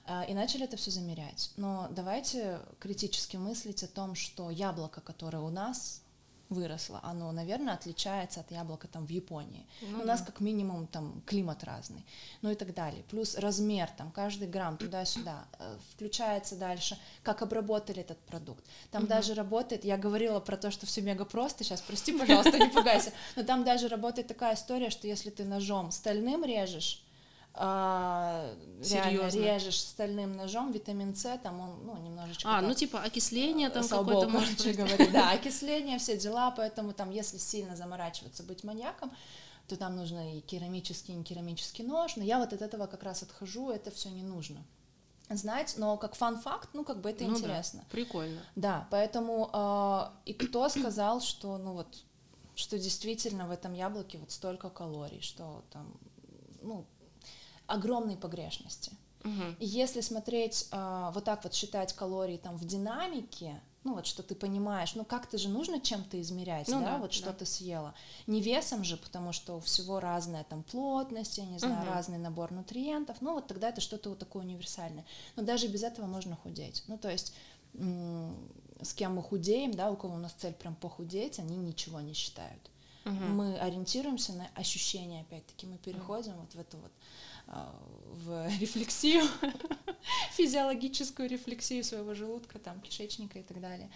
А, 0.04 0.24
И 0.24 0.34
начали 0.34 0.64
это 0.64 0.76
все 0.76 0.90
замерять. 0.90 1.52
Но 1.56 1.88
давайте 1.90 2.60
критически 2.80 3.36
мыслить 3.36 3.82
о 3.82 3.88
том, 3.88 4.14
что 4.14 4.50
яблоко, 4.50 5.00
которое 5.00 5.38
у 5.38 5.50
нас 5.50 6.02
выросло, 6.52 7.00
оно, 7.02 7.32
наверное, 7.32 7.74
отличается 7.74 8.40
от 8.40 8.50
яблока 8.50 8.88
там 8.88 9.06
в 9.06 9.10
Японии. 9.10 9.66
Ну 9.82 10.00
у 10.02 10.04
нас 10.04 10.20
да. 10.20 10.26
как 10.26 10.40
минимум 10.40 10.86
там 10.86 11.22
климат 11.26 11.64
разный, 11.64 12.04
ну 12.42 12.50
и 12.50 12.54
так 12.54 12.74
далее. 12.74 13.02
Плюс 13.10 13.36
размер, 13.36 13.88
там 13.96 14.10
каждый 14.10 14.48
грамм 14.48 14.76
туда-сюда. 14.76 15.44
Э, 15.58 15.76
Включается 15.94 16.56
дальше, 16.56 16.98
как 17.22 17.42
обработали 17.42 18.00
этот 18.00 18.18
продукт. 18.20 18.64
Там 18.90 19.02
Мгм. 19.02 19.08
даже 19.10 19.34
работает, 19.34 19.84
я 19.84 19.96
говорила 19.96 20.40
про 20.40 20.56
то, 20.56 20.70
что 20.70 20.86
все 20.86 21.00
мега 21.02 21.24
просто, 21.24 21.64
сейчас 21.64 21.80
прости, 21.80 22.16
пожалуйста, 22.18 22.58
не 22.58 22.68
пугайся, 22.68 23.12
но 23.36 23.42
там 23.42 23.64
даже 23.64 23.88
работает 23.88 24.28
такая 24.28 24.54
история, 24.54 24.90
что 24.90 25.06
если 25.06 25.30
ты 25.30 25.44
ножом 25.44 25.90
стальным 25.90 26.44
режешь, 26.44 27.02
а, 27.54 28.54
реально 28.82 29.28
режешь 29.28 29.80
стальным 29.80 30.32
ножом, 30.32 30.72
витамин 30.72 31.14
С, 31.14 31.38
там 31.38 31.60
он, 31.60 31.86
ну, 31.86 31.96
немножечко 31.98 32.48
А, 32.48 32.60
так, 32.60 32.68
ну, 32.68 32.74
типа, 32.74 33.02
окисление 33.02 33.68
там 33.68 33.86
какое-то 33.86 34.28
может 34.28 34.64
быть. 34.64 34.76
говоря, 34.76 35.10
да, 35.10 35.30
окисление, 35.32 35.98
все 35.98 36.16
дела, 36.16 36.50
поэтому 36.50 36.92
там, 36.92 37.10
если 37.10 37.38
сильно 37.38 37.76
заморачиваться, 37.76 38.42
быть 38.42 38.64
маньяком, 38.64 39.12
то 39.68 39.76
там 39.76 39.96
нужно 39.96 40.36
и 40.36 40.40
керамический, 40.40 41.14
и 41.14 41.16
не 41.16 41.24
керамический 41.24 41.84
нож, 41.84 42.16
но 42.16 42.24
я 42.24 42.38
вот 42.38 42.52
от 42.52 42.62
этого 42.62 42.86
как 42.86 43.02
раз 43.02 43.22
отхожу, 43.22 43.70
это 43.70 43.90
все 43.90 44.08
не 44.10 44.22
нужно 44.22 44.62
знать, 45.30 45.74
но 45.78 45.96
как 45.96 46.14
фан-факт, 46.14 46.70
ну, 46.72 46.84
как 46.84 47.00
бы 47.00 47.10
это 47.10 47.24
Ну 47.24 47.30
да, 47.32 47.38
интересно. 47.38 47.84
прикольно. 47.90 48.40
Да, 48.56 48.86
поэтому 48.90 49.50
э, 49.52 50.00
и 50.26 50.34
кто 50.34 50.68
сказал, 50.68 51.20
что, 51.20 51.58
ну 51.58 51.72
вот, 51.72 51.86
что 52.54 52.78
действительно 52.78 53.46
в 53.46 53.50
этом 53.50 53.72
яблоке 53.72 54.18
вот 54.18 54.30
столько 54.30 54.68
калорий, 54.68 55.20
что 55.20 55.64
там, 55.70 55.94
ну, 56.60 56.84
огромные 57.66 58.16
погрешности. 58.16 58.92
И 59.60 59.66
если 59.66 60.00
смотреть, 60.00 60.66
а, 60.72 61.12
вот 61.12 61.24
так 61.24 61.44
вот 61.44 61.54
считать 61.54 61.92
калории 61.92 62.38
там 62.38 62.56
в 62.56 62.64
динамике, 62.64 63.60
ну 63.84 63.94
вот 63.94 64.06
что 64.06 64.24
ты 64.24 64.34
понимаешь, 64.34 64.96
ну 64.96 65.04
как-то 65.04 65.38
же 65.38 65.48
нужно 65.48 65.80
чем-то 65.80 66.20
измерять, 66.20 66.66
Ну 66.66 66.80
да, 66.80 66.86
да, 66.94 66.98
вот 66.98 67.12
что 67.12 67.26
да. 67.26 67.32
ты 67.34 67.46
съела. 67.46 67.94
Не 68.26 68.40
весом 68.40 68.82
же, 68.82 68.96
потому 68.96 69.32
что 69.32 69.56
у 69.56 69.60
всего 69.60 70.00
разная 70.00 70.42
там 70.42 70.64
плотность, 70.64 71.38
я 71.38 71.44
не 71.44 71.58
знаю, 71.58 71.82
Мгм. 71.82 71.86
разный 71.88 72.18
набор 72.18 72.50
нутриентов, 72.50 73.18
ну 73.20 73.34
вот 73.34 73.46
тогда 73.46 73.68
это 73.68 73.80
что-то 73.80 74.10
вот 74.10 74.18
такое 74.18 74.42
универсальное. 74.42 75.04
Но 75.36 75.44
даже 75.44 75.68
без 75.68 75.84
этого 75.84 76.06
можно 76.06 76.34
худеть. 76.34 76.82
Ну 76.88 76.98
то 76.98 77.08
есть 77.08 77.32
с 77.74 78.92
кем 78.94 79.14
мы 79.14 79.22
худеем, 79.22 79.70
да, 79.72 79.90
у 79.90 79.96
кого 79.96 80.14
у 80.14 80.18
нас 80.18 80.32
цель 80.32 80.52
прям 80.54 80.74
похудеть, 80.74 81.38
они 81.38 81.56
ничего 81.56 82.00
не 82.00 82.12
считают. 82.12 82.70
Мгм. 83.04 83.36
Мы 83.36 83.58
ориентируемся 83.58 84.32
на 84.32 84.48
ощущения, 84.54 85.22
опять-таки, 85.22 85.66
мы 85.66 85.76
переходим 85.78 86.34
вот 86.36 86.54
в 86.54 86.58
эту 86.60 86.76
вот 86.78 86.92
в 87.52 88.48
рефлексию, 88.60 89.24
физиологическую 90.32 91.28
рефлексию 91.28 91.84
своего 91.84 92.14
желудка, 92.14 92.58
там, 92.58 92.80
кишечника 92.80 93.38
и 93.38 93.42
так 93.42 93.60
далее. 93.60 93.90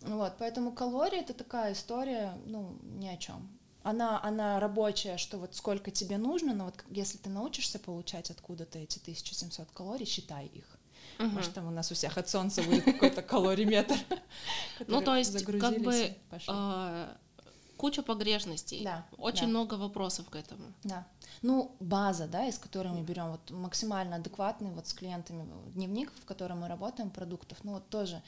Вот, 0.00 0.34
поэтому 0.38 0.72
калории 0.72 1.20
это 1.20 1.34
такая 1.34 1.72
история, 1.72 2.38
ну, 2.46 2.78
ни 2.82 3.08
о 3.08 3.16
чем. 3.16 3.48
Она, 3.82 4.22
она 4.22 4.60
рабочая, 4.60 5.18
что 5.18 5.38
вот 5.38 5.54
сколько 5.54 5.90
тебе 5.90 6.16
нужно, 6.16 6.54
но 6.54 6.66
вот 6.66 6.84
если 6.90 7.18
ты 7.18 7.28
научишься 7.28 7.78
получать 7.78 8.30
откуда-то 8.30 8.78
эти 8.78 8.98
1700 8.98 9.70
калорий, 9.72 10.06
считай 10.06 10.46
их. 10.46 10.78
Мгм. 11.18 11.34
Может, 11.34 11.54
там 11.54 11.68
у 11.68 11.70
нас 11.70 11.90
у 11.92 11.94
всех 11.94 12.16
от 12.18 12.28
солнца 12.28 12.62
будет 12.62 12.84
какой-то 12.84 13.22
калориметр. 13.22 13.96
Ну, 14.88 15.00
то 15.00 15.14
есть, 15.16 15.44
как 15.44 15.80
бы, 15.80 16.16
а, 16.48 17.16
куча 17.76 18.02
погрешностей. 18.02 18.82
Да, 18.84 19.06
Очень 19.18 19.42
да. 19.46 19.48
много 19.48 19.74
вопросов 19.74 20.28
к 20.30 20.36
этому. 20.36 20.72
Да. 20.84 21.06
Ну, 21.42 21.74
база, 21.80 22.26
да, 22.26 22.46
из 22.46 22.58
которой 22.58 22.92
мы 22.92 23.02
берем 23.02 23.30
вот 23.30 23.50
максимально 23.50 24.16
адекватный 24.16 24.70
вот 24.70 24.86
с 24.86 24.94
клиентами 24.94 25.46
дневник, 25.74 26.12
в 26.22 26.24
котором 26.24 26.60
мы 26.60 26.68
работаем, 26.68 27.10
продуктов, 27.10 27.58
ну 27.64 27.72
вот 27.72 27.88
тоже 27.88 28.22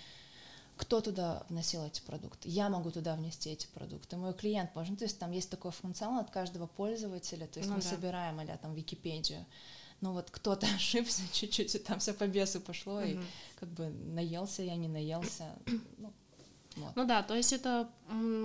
кто 0.76 1.00
туда 1.00 1.42
вносил 1.48 1.85
эти 1.85 2.02
продукты? 2.02 2.48
Я 2.48 2.68
могу 2.68 2.90
туда 2.90 3.14
внести 3.16 3.50
эти 3.50 3.66
продукты, 3.66 4.16
мой 4.16 4.35
клиент 4.35 4.74
может, 4.74 4.90
ну, 4.90 4.96
то 4.96 5.04
есть 5.04 5.18
там 5.18 5.32
есть 5.32 5.50
такой 5.50 5.72
функционал 5.72 6.20
от 6.20 6.30
каждого 6.30 6.66
пользователя, 6.66 7.46
то 7.46 7.59
есть 7.59 7.70
Ну 7.70 7.76
мы 7.76 7.82
да. 7.82 7.88
собираем 7.88 8.38
а 8.38 8.56
там 8.59 8.74
Википедию, 8.74 9.46
ну 10.02 10.12
вот 10.12 10.30
кто-то 10.30 10.66
ошибся 10.76 11.22
чуть-чуть, 11.32 11.74
и 11.74 11.78
там 11.78 11.98
все 11.98 12.12
по 12.12 12.26
бесу 12.26 12.61
пошло, 12.61 13.00
и 13.00 13.14
Мгм. 13.14 13.24
как 13.59 13.68
бы 13.70 13.88
наелся 13.88 14.62
я, 14.62 14.76
не 14.76 14.88
наелся, 14.88 15.50
ну, 15.96 16.12
вот. 16.76 16.94
Ну 16.94 17.04
да, 17.06 17.22
то 17.22 17.34
есть 17.34 17.52
это 17.52 17.88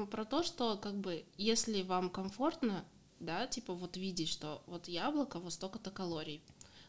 про 0.10 0.26
то, 0.26 0.44
что 0.44 0.78
как 0.78 0.96
бы 0.96 1.26
если 1.38 1.84
вам 1.84 2.10
комфортно, 2.10 2.84
да, 3.20 3.46
типа 3.48 3.74
вот 3.74 3.98
видеть, 3.98 4.30
что 4.30 4.64
вот 4.66 4.88
яблоко 4.88 5.40
вот 5.40 5.54
столько-то 5.54 5.92
калорий, 5.92 6.42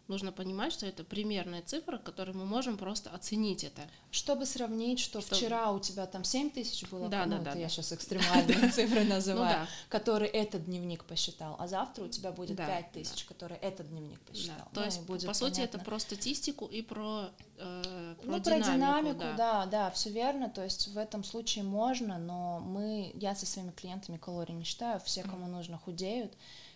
нужно 0.09 0.33
понимать, 0.33 0.73
что 0.73 0.85
это 0.87 1.05
примерная 1.05 1.63
цифра, 1.63 1.97
которой 1.99 2.33
мы 2.33 2.45
можем 2.45 2.77
просто 2.77 3.11
оценить 3.11 3.65
это. 3.65 3.83
Чтобы 4.11 4.45
сравнить, 4.47 4.99
что 4.99 5.21
Чтобы- 5.21 5.37
вчера 5.37 5.71
у 5.71 5.79
тебя 5.81 6.07
там 6.07 6.25
7 6.25 6.51
тысяч 6.51 6.87
было, 6.91 7.09
Да, 7.09 7.25
ну, 7.25 7.33
да, 7.33 7.37
это 7.37 7.45
да, 7.45 7.59
я 7.59 7.67
да. 7.67 7.69
сейчас 7.69 7.93
экстремальные 7.93 8.71
цифры 8.73 9.05
Ну 9.05 9.11
называю, 9.11 9.51
да, 9.61 9.69
который 9.89 10.29
этот 10.29 10.65
дневник 10.67 11.05
посчитал, 11.05 11.57
а 11.59 11.67
завтра 11.69 12.05
у 12.05 12.09
тебя 12.09 12.33
будет 12.33 12.57
Да, 12.57 12.67
5 12.67 12.93
тысяч, 12.93 13.25
который 13.25 13.57
этот 13.59 13.89
дневник 13.89 14.21
посчитал. 14.21 14.57
да. 14.57 14.65
Ну, 14.67 14.75
То 14.75 14.83
и 14.83 14.85
есть, 14.87 15.27
по 15.27 15.35
сути, 15.35 15.61
это 15.61 15.79
про 15.79 15.99
статистику 15.99 16.67
и 16.67 16.83
про, 16.83 17.31
э, 17.59 18.15
про 18.23 18.27
ну, 18.31 18.39
динамику. 18.39 18.65
про 18.65 18.73
динамику, 18.75 19.19
да. 19.21 19.33
да, 19.37 19.67
да, 19.67 19.91
все 19.93 20.11
верно. 20.11 20.51
То 20.51 20.63
есть 20.65 20.89
в 20.89 20.99
этом 20.99 21.25
случае 21.25 21.65
можно, 21.65 22.19
но 22.19 22.61
мы, 22.61 23.13
я 23.15 23.35
со 23.35 23.47
своими 23.47 23.71
клиентами 23.71 24.17
калорий 24.19 24.55
не 24.55 24.65
считаю. 24.65 25.01
Все, 25.01 25.23
кому 25.23 25.47
нужно, 25.47 25.79
худеют. 25.79 26.33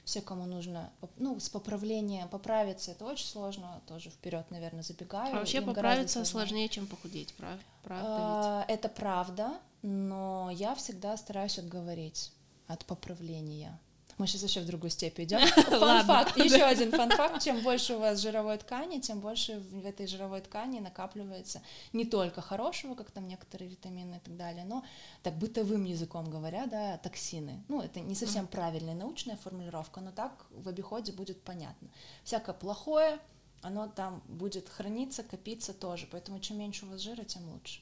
Все, 0.07 0.21
кому 0.23 0.47
нужно, 0.47 0.93
ну, 1.17 1.41
с 1.41 1.49
поправлением 1.49 2.29
поправиться, 2.29 2.93
это 2.93 3.05
очень 3.05 3.27
сложно. 3.27 3.83
Тоже 3.89 4.11
вперед, 4.11 4.49
наверное, 4.53 4.85
забегаю. 4.85 5.35
А 5.35 5.39
вообще 5.41 5.59
Им 5.59 5.65
поправиться 5.67 6.25
сложнее. 6.25 6.69
чем 6.69 6.87
похудеть, 6.87 7.35
прав? 7.35 7.59
правда 7.83 8.07
ведь? 8.09 8.17
А, 8.19 8.65
Это 8.69 8.89
правда, 8.89 9.55
но 9.83 10.49
я 10.53 10.77
всегда 10.77 11.17
стараюсь 11.17 11.59
отговорить 11.59 12.33
от 12.69 12.85
поправления. 12.87 13.81
Мы 14.19 14.27
сейчас 14.27 14.43
вообще 14.43 14.61
в 14.61 14.67
другую 14.67 14.91
степь 14.91 15.21
идем. 15.21 15.41
Фан-факт, 15.57 16.37
еще 16.39 16.63
один 16.63 16.91
фан-факт. 16.91 17.43
Чем 17.43 17.61
больше 17.61 17.97
у 17.97 17.99
вас 17.99 18.19
жировой 18.19 18.57
ткани, 18.57 18.99
тем 18.99 19.21
больше 19.21 19.59
в 19.59 19.85
этой 19.85 20.07
жировой 20.07 20.41
ткани 20.41 20.81
накапливается 20.81 21.61
не 21.93 22.07
только 22.07 22.41
хорошего, 22.41 22.95
как 22.95 23.11
там 23.11 23.29
некоторые 23.29 23.69
витамины 23.69 24.17
и 24.17 24.19
так 24.21 24.37
далее, 24.37 24.65
но 24.65 24.85
так 25.23 25.35
бытовым 25.37 25.85
языком 25.85 26.31
говоря, 26.31 26.67
да, 26.67 26.97
токсины. 26.99 27.63
Ну, 27.69 27.83
это 27.83 28.01
не 28.01 28.15
совсем 28.15 28.47
правильная 28.47 28.95
научная 28.95 29.37
формулировка, 29.37 30.01
но 30.01 30.13
так 30.13 30.47
в 30.51 30.67
обиходе 30.67 31.13
будет 31.13 31.43
понятно. 31.43 31.89
Всякое 32.25 32.55
плохое, 32.55 33.19
оно 33.61 33.87
там 33.87 34.23
будет 34.29 34.69
храниться, 34.69 35.25
копиться 35.25 35.75
тоже. 35.75 36.09
Поэтому 36.11 36.41
чем 36.41 36.59
меньше 36.59 36.87
у 36.87 36.89
вас 36.89 37.01
жира, 37.01 37.25
тем 37.25 37.49
лучше. 37.51 37.81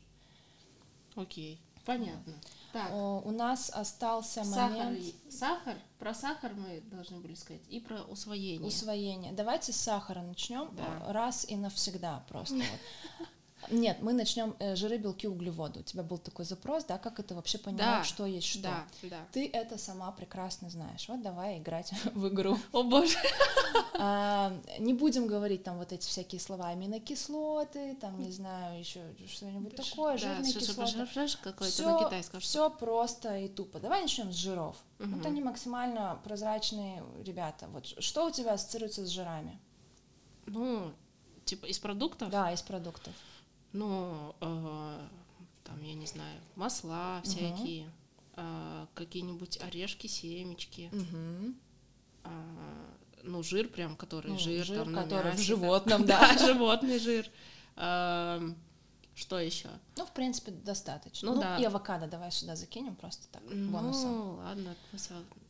Окей, 1.14 1.60
понятно. 1.84 2.34
Так, 2.74 2.90
О, 2.92 3.22
у 3.24 3.30
нас 3.30 3.70
остался 3.72 4.42
сахар, 4.42 4.86
момент 4.86 5.14
сахар, 5.30 5.76
про 6.00 6.12
сахар 6.12 6.52
мы 6.54 6.80
должны 6.90 7.20
были 7.20 7.34
сказать, 7.34 7.62
и 7.68 7.78
про 7.78 8.02
усвоение. 8.02 8.66
усвоения. 8.66 9.32
Давайте 9.32 9.72
с 9.72 9.76
сахара 9.76 10.22
начнем 10.22 10.74
Да. 10.74 11.12
раз 11.12 11.44
и 11.48 11.56
навсегда 11.56 12.24
просто. 12.28 12.56
Нет, 13.70 13.98
мы 14.00 14.12
начнем 14.12 14.54
э, 14.58 14.76
жиры, 14.76 14.98
белки, 14.98 15.26
углеводы. 15.26 15.80
У 15.80 15.82
тебя 15.82 16.02
был 16.02 16.18
такой 16.18 16.44
запрос, 16.44 16.84
да, 16.84 16.98
как 16.98 17.20
это 17.20 17.34
вообще 17.34 17.58
понимать, 17.58 17.84
Да, 17.84 18.04
что 18.04 18.26
есть 18.26 18.46
что. 18.46 18.62
Да, 18.62 18.86
да. 19.02 19.26
Ты 19.32 19.48
это 19.48 19.78
сама 19.78 20.10
прекрасно 20.12 20.70
знаешь. 20.70 21.08
Вот 21.08 21.22
давай 21.22 21.58
играть 21.58 21.92
в 22.14 22.28
игру. 22.28 22.58
О 22.72 22.82
боже. 22.82 23.16
А, 23.96 24.52
не 24.78 24.92
будем 24.92 25.26
говорить 25.26 25.62
там 25.62 25.78
вот 25.78 25.92
эти 25.92 26.06
всякие 26.06 26.40
слова 26.40 26.68
аминокислоты, 26.68 27.96
там 28.00 28.20
не 28.20 28.30
знаю 28.30 28.78
еще 28.78 29.00
что-нибудь 29.28 29.76
такое, 29.76 30.12
Да, 30.14 30.18
жирные 30.18 30.52
кислоты. 30.52 32.22
Все, 32.22 32.38
все 32.40 32.70
просто 32.70 33.36
и 33.38 33.48
тупо. 33.48 33.78
Давай 33.78 34.02
начнем 34.02 34.32
с 34.32 34.36
жиров. 34.36 34.76
Мгм. 34.98 35.14
Вот 35.14 35.26
они 35.26 35.40
максимально 35.40 36.20
прозрачные 36.24 37.04
ребята. 37.24 37.66
Вот 37.68 37.86
что 37.86 38.26
у 38.26 38.30
тебя 38.30 38.54
ассоциируется 38.54 39.06
с 39.06 39.08
жирами? 39.08 39.60
Ну, 40.46 40.92
типа 41.44 41.66
из 41.66 41.78
продуктов? 41.78 42.30
Да, 42.30 42.52
из 42.52 42.62
продуктов. 42.62 43.12
Ну, 43.74 44.34
э, 44.40 44.98
там, 45.64 45.82
я 45.82 45.94
не 45.94 46.06
знаю, 46.06 46.40
масла 46.56 47.20
всякие, 47.24 47.90
э, 48.36 48.86
какие-нибудь 48.94 49.60
орешки, 49.60 50.06
семечки, 50.06 50.88
Мгм. 50.92 51.56
а, 52.24 52.30
ну, 53.24 53.42
жир 53.42 53.68
прям, 53.68 53.96
который 53.96 54.32
Ну, 54.32 54.38
жир, 54.38 54.64
жир, 54.64 54.84
там, 54.84 54.94
который 54.94 55.32
в 55.32 55.34
мясе, 55.34 55.42
животном, 55.44 56.06
да. 56.06 56.20
да. 56.20 56.46
Животный 56.46 56.98
жир. 56.98 57.28
Эм, 57.76 58.56
Что 59.16 59.38
еще? 59.38 59.68
Ну, 59.96 60.06
в 60.06 60.10
принципе, 60.12 60.50
достаточно. 60.50 61.28
Ну 61.30 61.34
Ну, 61.36 61.40
да. 61.40 61.56
и 61.58 61.64
авокадо 61.64 62.06
давай 62.08 62.32
сюда 62.32 62.56
закинем 62.56 62.96
просто 62.96 63.28
так, 63.30 63.42
бонусом. 63.44 64.10
Ну, 64.10 64.34
ладно, 64.36 64.74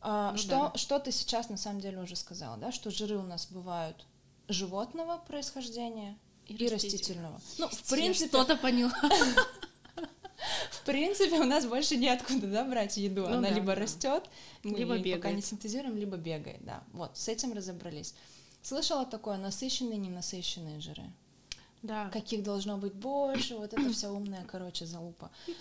А, 0.01 0.31
ну 0.33 0.37
что, 0.37 0.49
да. 0.71 0.77
что 0.77 0.99
ты 0.99 1.11
сейчас 1.11 1.49
на 1.49 1.57
самом 1.57 1.79
деле 1.81 1.99
уже 1.99 2.15
сказала, 2.15 2.57
да? 2.57 2.71
Что 2.71 2.91
жиры 2.91 3.17
у 3.17 3.23
нас 3.23 3.47
бывают 3.51 4.05
животного 4.47 5.17
происхождения 5.17 6.15
и, 6.47 6.67
растительного. 6.67 7.41
Ну, 7.57 7.67
в 7.67 7.89
принципе, 7.89 8.27
что-то 8.29 8.55
поняла. 8.57 8.91
в 10.71 10.85
принципе, 10.85 11.39
у 11.39 11.43
нас 11.43 11.65
больше 11.65 11.97
неоткуда, 11.97 12.47
да, 12.47 12.63
брать 12.63 12.97
еду. 12.97 13.21
Ну 13.21 13.37
Она 13.37 13.49
да, 13.49 13.55
либо 13.55 13.67
да. 13.67 13.75
растет, 13.75 14.23
мы 14.63 14.77
Либо 14.77 14.93
её 14.95 15.15
пока 15.15 15.29
не 15.29 15.35
бегает. 15.35 15.45
синтезируем, 15.45 15.97
либо 15.97 16.17
бегает, 16.17 16.63
да. 16.63 16.83
Вот, 16.93 17.17
с 17.17 17.27
этим 17.27 17.53
разобрались. 17.53 18.13
Слышала 18.61 19.05
такое 19.05 19.37
насыщенные, 19.37 19.97
ненасыщенные 19.97 20.79
жиры. 20.79 21.03
Да. 21.85 22.09
Каких 22.09 22.43
должно 22.43 22.77
быть 22.77 22.93
больше, 22.93 23.55
вот 23.55 23.73
это 23.73 23.93
вся 23.93 24.11
умная, 24.11 24.45
короче, 24.47 24.85
залупа. 24.85 25.31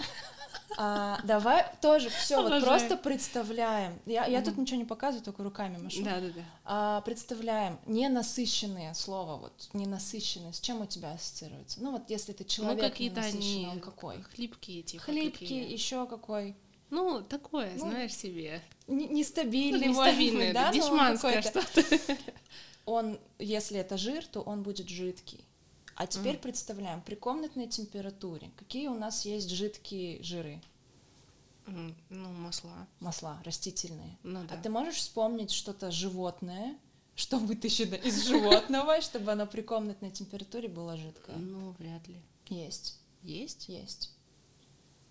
А, 0.77 1.21
давай 1.25 1.65
тоже 1.81 2.09
все, 2.11 2.43
вот 2.43 2.63
просто 2.63 2.97
представляем. 2.97 4.01
Я, 4.07 4.27
я 4.27 4.43
тут 4.43 4.57
ничего 4.57 4.79
не 4.79 4.85
показываю, 4.85 5.25
только 5.25 5.43
руками 5.45 5.77
машу. 5.79 6.03
Да, 6.03 6.21
да, 6.21 6.29
да. 6.29 6.43
А, 6.65 7.01
представляем 7.03 7.79
ненасыщенные 7.87 8.95
слова, 8.95 9.37
вот 9.37 9.53
ненасыщенные, 9.73 10.53
с 10.53 10.61
чем 10.61 10.81
у 10.81 10.87
тебя 10.87 11.13
ассоциируется? 11.13 11.81
Ну 11.81 11.93
вот 11.93 12.09
если 12.09 12.33
ты 12.33 12.43
Ну, 12.45 12.49
человек 12.49 12.81
какие-то 12.93 13.21
ненасыщенный, 13.21 13.65
они 13.65 13.67
он 13.69 13.81
какой? 13.81 14.23
хлипкие, 14.23 14.83
типа. 14.83 15.05
Хлипкий, 15.05 15.47
какие. 15.47 15.73
еще 15.73 16.07
какой? 16.07 16.57
Ну, 16.91 17.23
такое, 17.23 17.73
Ну, 17.75 17.79
знаешь 17.81 18.15
себе. 18.15 18.61
Не- 18.87 19.09
Нестабильный, 19.09 19.89
Ну, 19.89 20.37
быть, 20.39 20.53
да, 20.55 20.73
дешманское 20.73 21.43
что-то. 21.43 21.83
Он, 22.87 23.19
если 23.39 23.79
это 23.79 23.97
жир, 23.97 24.27
то 24.27 24.41
он 24.41 24.63
будет 24.63 24.89
жидкий. 24.89 25.45
А 25.97 26.07
теперь 26.07 26.39
представляем, 26.39 27.01
при 27.03 27.15
комнатной 27.15 27.69
температуре, 27.69 28.51
какие 28.57 28.89
у 28.89 28.95
нас 28.95 29.25
есть 29.25 29.51
жидкие 29.51 30.23
жиры, 30.23 30.61
Ну, 31.67 31.95
масла. 32.33 32.87
масла 33.01 33.41
растительные. 33.45 34.19
Ну 34.23 34.41
А 34.41 34.45
да. 34.45 34.57
ты 34.61 34.69
можешь 34.69 34.97
вспомнить 34.97 35.51
что-то 35.53 35.91
животное, 35.91 36.77
что 37.15 37.39
вытащено 37.39 37.95
из 37.95 38.27
животного, 38.29 39.01
чтобы 39.01 39.33
оно 39.33 39.47
при 39.47 39.63
комнатной 39.63 40.11
температуре 40.11 40.69
было 40.69 40.97
жидкое? 40.97 41.37
Ну, 41.37 41.71
вряд 41.79 42.07
ли. 42.09 42.21
Есть, 42.49 42.99
Есть? 43.23 43.69
есть. 43.69 44.11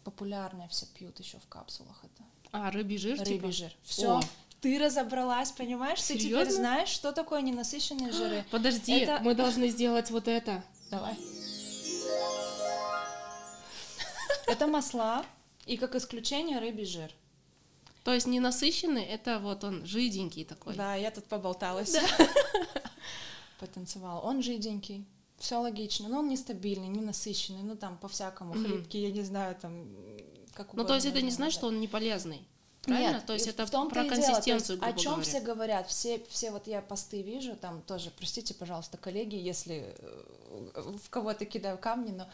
Популярное 0.03 0.67
все 0.67 0.85
пьют 0.87 1.17
еще 1.19 1.39
в 1.39 1.47
капсулах 1.47 2.03
это. 2.03 2.23
А, 2.51 2.69
рыбий 2.71 2.97
жир, 2.97 3.17
Рыбий 3.19 3.37
типа? 3.39 3.51
жир. 3.51 3.73
Все. 3.83 4.19
Ты 4.63 4.79
разобралась, 4.79 5.51
понимаешь? 5.51 6.01
Ты 6.01 6.17
теперь 6.17 6.49
знаешь, 6.49 6.87
что 6.87 7.11
такое 7.11 7.41
ненасыщенные 7.41 8.13
жиры. 8.13 8.45
Подожди, 8.49 8.93
Это- 8.93 9.19
мы 9.21 9.35
должны 9.35 9.67
сделать 9.67 10.09
вот 10.09 10.29
это. 10.29 10.63
Давай. 10.89 11.17
Это 14.47 14.67
масла 14.67 15.25
и 15.65 15.75
как 15.75 15.95
исключение 15.95 16.59
рыбий 16.59 16.85
жир. 16.85 17.11
То 18.05 18.13
есть 18.13 18.25
ненасыщенный, 18.25 19.03
это 19.03 19.39
вот 19.39 19.65
он 19.65 19.85
жиденький 19.85 20.45
такой. 20.45 20.75
Да, 20.75 20.95
я 20.95 21.11
тут 21.11 21.25
поболталась. 21.25 21.97
Потанцевала. 23.59 24.21
Он 24.21 24.41
жиденький. 24.41 25.05
Все 25.39 25.57
логично, 25.57 26.07
но 26.07 26.19
он 26.19 26.29
нестабильный, 26.29 26.87
ненасыщенный, 26.87 27.63
ну 27.63 27.75
там 27.75 27.97
по-всякому, 27.97 28.53
хлипкий, 28.53 29.01
я 29.01 29.11
не 29.11 29.23
знаю, 29.23 29.55
там 29.55 29.87
как 30.53 30.73
Ну, 30.73 30.85
то 30.85 30.95
есть 30.95 31.05
это 31.05 31.15
не 31.15 31.23
угодно 31.23 31.35
значит, 31.35 31.57
что 31.57 31.67
он 31.67 31.81
не 31.81 31.89
полезный. 31.89 32.47
Правильно? 32.83 33.13
Нет, 33.13 33.25
то 33.25 33.33
есть 33.33 33.47
это 33.47 33.65
в 33.65 33.69
том-то 33.69 33.95
про 33.95 34.03
и 34.03 34.09
дело, 34.09 34.15
то 34.15 34.21
есть 34.21 34.33
консистенцию, 34.33 34.77
грубо 34.77 34.93
О 34.93 34.97
чем 34.99 35.11
говоря. 35.13 35.29
все 35.29 35.39
говорят? 35.39 35.87
Все, 35.87 36.25
все 36.29 36.51
вот 36.51 36.67
я 36.67 36.81
посты 36.81 37.21
вижу, 37.21 37.55
там 37.55 37.81
тоже, 37.81 38.11
простите, 38.11 38.53
пожалуйста, 38.53 38.97
коллеги, 38.97 39.35
если 39.35 39.95
э, 39.97 40.81
в 41.03 41.09
кого-то 41.09 41.45
кидаю 41.45 41.77
камни, 41.77 42.11
но 42.11 42.27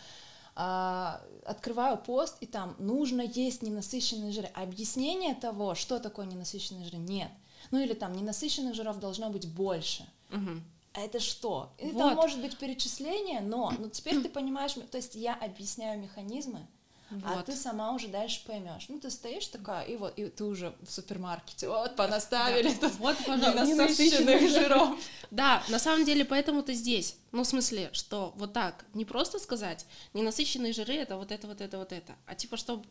а, 0.55 1.21
открываю 1.45 1.97
пост, 1.97 2.35
и 2.41 2.45
там 2.45 2.75
нужно 2.79 3.21
есть 3.21 3.61
ненасыщенные 3.61 4.31
жиры. 4.31 4.47
Объяснение 4.55 5.35
того, 5.35 5.75
что 5.75 5.99
такое 5.99 6.25
ненасыщенные 6.25 6.83
жиры, 6.83 6.97
нет. 6.97 7.31
Ну 7.71 7.79
или 7.79 7.93
там 7.93 8.13
ненасыщенных 8.13 8.73
жиров 8.73 8.99
должно 8.99 9.29
быть 9.29 9.47
больше. 9.47 10.05
Мгм. 10.29 10.63
А 10.93 11.01
это 11.01 11.19
что? 11.19 11.71
Это 11.77 11.93
Вот. 11.93 12.15
может 12.15 12.41
быть 12.41 12.57
перечисление, 12.57 13.41
но, 13.41 13.71
но 13.77 13.89
теперь 13.89 14.21
ты 14.21 14.29
понимаешь, 14.39 14.73
то 14.73 14.97
есть 14.97 15.15
я 15.15 15.35
объясняю 15.35 15.99
механизмы, 15.99 16.65
а 17.09 17.35
Вот. 17.35 17.45
ты 17.45 17.55
сама 17.55 17.93
уже 17.93 18.07
дальше 18.07 18.41
поймешь. 18.45 18.85
Ну, 18.89 18.99
ты 18.99 19.09
стоишь 19.09 19.47
такая, 19.47 19.85
и 19.85 19.95
вот, 19.95 20.17
и 20.17 20.27
ты 20.29 20.43
уже 20.43 20.75
в 20.81 20.91
супермаркете, 20.91 21.67
вот, 21.67 21.95
понаставили 21.95 22.71
тут 22.73 22.93
Вот, 22.99 23.17
пожалуйста, 23.25 23.65
ненасыщенных 23.65 24.49
жиров. 24.49 24.99
Да, 25.31 25.63
на 25.69 25.79
самом 25.79 26.05
деле, 26.05 26.25
поэтому 26.25 26.63
ты 26.63 26.73
здесь. 26.73 27.17
Ну, 27.31 27.43
в 27.43 27.47
смысле, 27.47 27.89
что 27.93 28.33
вот 28.35 28.53
так, 28.53 28.85
не 28.93 29.05
просто 29.05 29.39
сказать, 29.39 29.85
ненасыщенные 30.13 30.73
жиры 30.73 30.95
это 30.95 31.17
вот 31.17 31.31
это, 31.31 31.47
вот 31.47 31.61
это, 31.61 31.77
вот 31.77 31.91
это, 31.91 32.15
а 32.25 32.35
типа, 32.35 32.57
что 32.57 32.83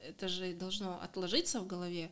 это 0.00 0.28
же 0.28 0.54
должно 0.54 1.00
отложиться 1.02 1.60
в 1.60 1.66
голове 1.66 2.10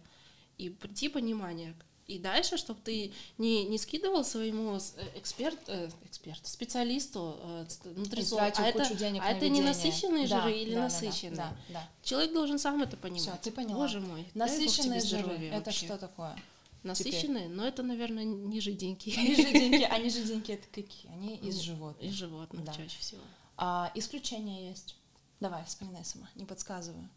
и 0.59 0.69
прийти 0.71 1.09
понимание. 1.09 1.75
И 2.07 2.19
дальше, 2.19 2.59
чтобы 2.59 2.81
ты 2.85 3.13
не, 3.39 3.65
не 3.65 3.79
скидывал 3.79 4.25
своему 4.25 4.77
э, 4.77 4.81
эксперт, 5.17 5.59
э, 5.69 5.89
эксперту, 6.05 6.47
специалисту, 6.49 7.39
э, 7.43 7.67
тратил 8.11 8.39
а 8.39 8.51
кучу 8.51 8.63
это, 8.63 8.95
денег 8.95 9.23
а 9.23 9.25
на 9.25 9.37
это 9.37 9.49
не 9.49 9.63
насыщенные 9.63 10.29
Да, 10.29 10.43
жиры 10.43 10.53
или 10.59 10.75
да, 10.75 10.75
да, 10.75 10.77
да, 10.77 10.83
насыщенные? 10.85 11.37
Да, 11.37 11.57
да. 11.71 11.89
Человек 12.03 12.35
должен 12.35 12.59
сам 12.59 12.83
это 12.83 12.99
понимать. 12.99 13.23
Все, 13.23 13.37
ты 13.43 13.51
поняла. 13.51 13.77
Боже 13.77 14.01
мой. 14.01 14.27
Насыщенные 14.35 15.01
жиры, 15.01 15.47
это 15.47 15.73
что 15.73 15.97
такое? 15.97 16.37
Насыщенные, 16.83 17.49
но 17.49 17.67
это, 17.67 17.83
наверное, 17.83 18.25
не 18.25 18.61
жиденькие. 18.61 19.17
Они 19.17 19.35
жиденькие, 19.35 19.87
они 19.87 20.11
жиденькие, 20.11 20.59
это 20.59 20.67
какие? 20.69 21.11
Они 21.13 21.37
из 21.37 21.59
животных. 21.59 22.11
Из 22.11 22.15
животных 22.15 22.65
Да. 22.65 22.75
чаще 22.75 22.99
всего. 22.99 23.23
А, 23.57 23.91
исключения 23.95 24.69
есть. 24.69 24.95
Давай, 25.41 25.65
вспоминай 25.65 26.05
сама, 26.05 26.29
не 26.35 26.45
подсказываю. 26.45 27.09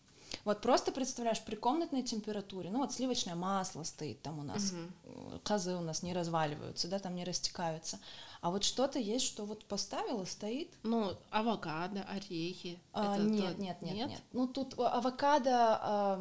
Вот 0.46 0.62
просто 0.62 0.92
представляешь, 0.92 1.42
при 1.42 1.56
комнатной 1.56 2.04
температуре, 2.04 2.70
ну 2.70 2.80
вот 2.80 2.94
сливочное 2.94 3.36
масло 3.36 3.84
стоит 3.84 4.22
там 4.22 4.40
у 4.40 4.44
нас, 4.44 4.74
э, 5.04 5.40
козы 5.44 5.76
у 5.76 5.82
нас 5.82 6.04
не 6.04 6.14
разваливаются, 6.14 6.88
да, 6.88 7.00
там 7.00 7.16
не 7.16 7.24
растекаются. 7.24 8.00
А 8.42 8.52
вот 8.52 8.64
что-то 8.64 9.00
есть, 9.00 9.26
что 9.26 9.46
вот 9.46 9.66
поставила, 9.66 10.26
стоит. 10.26 10.72
Ну, 10.84 11.14
авокадо, 11.32 12.04
орехи. 12.04 12.80
А, 12.94 13.18
нет, 13.18 13.56
то- 13.56 13.62
нет, 13.62 13.82
нет, 13.82 14.08
нет, 14.10 14.22
Ну 14.32 14.48
тут 14.48 14.80
а, 14.80 14.90
авокадо, 14.90 16.20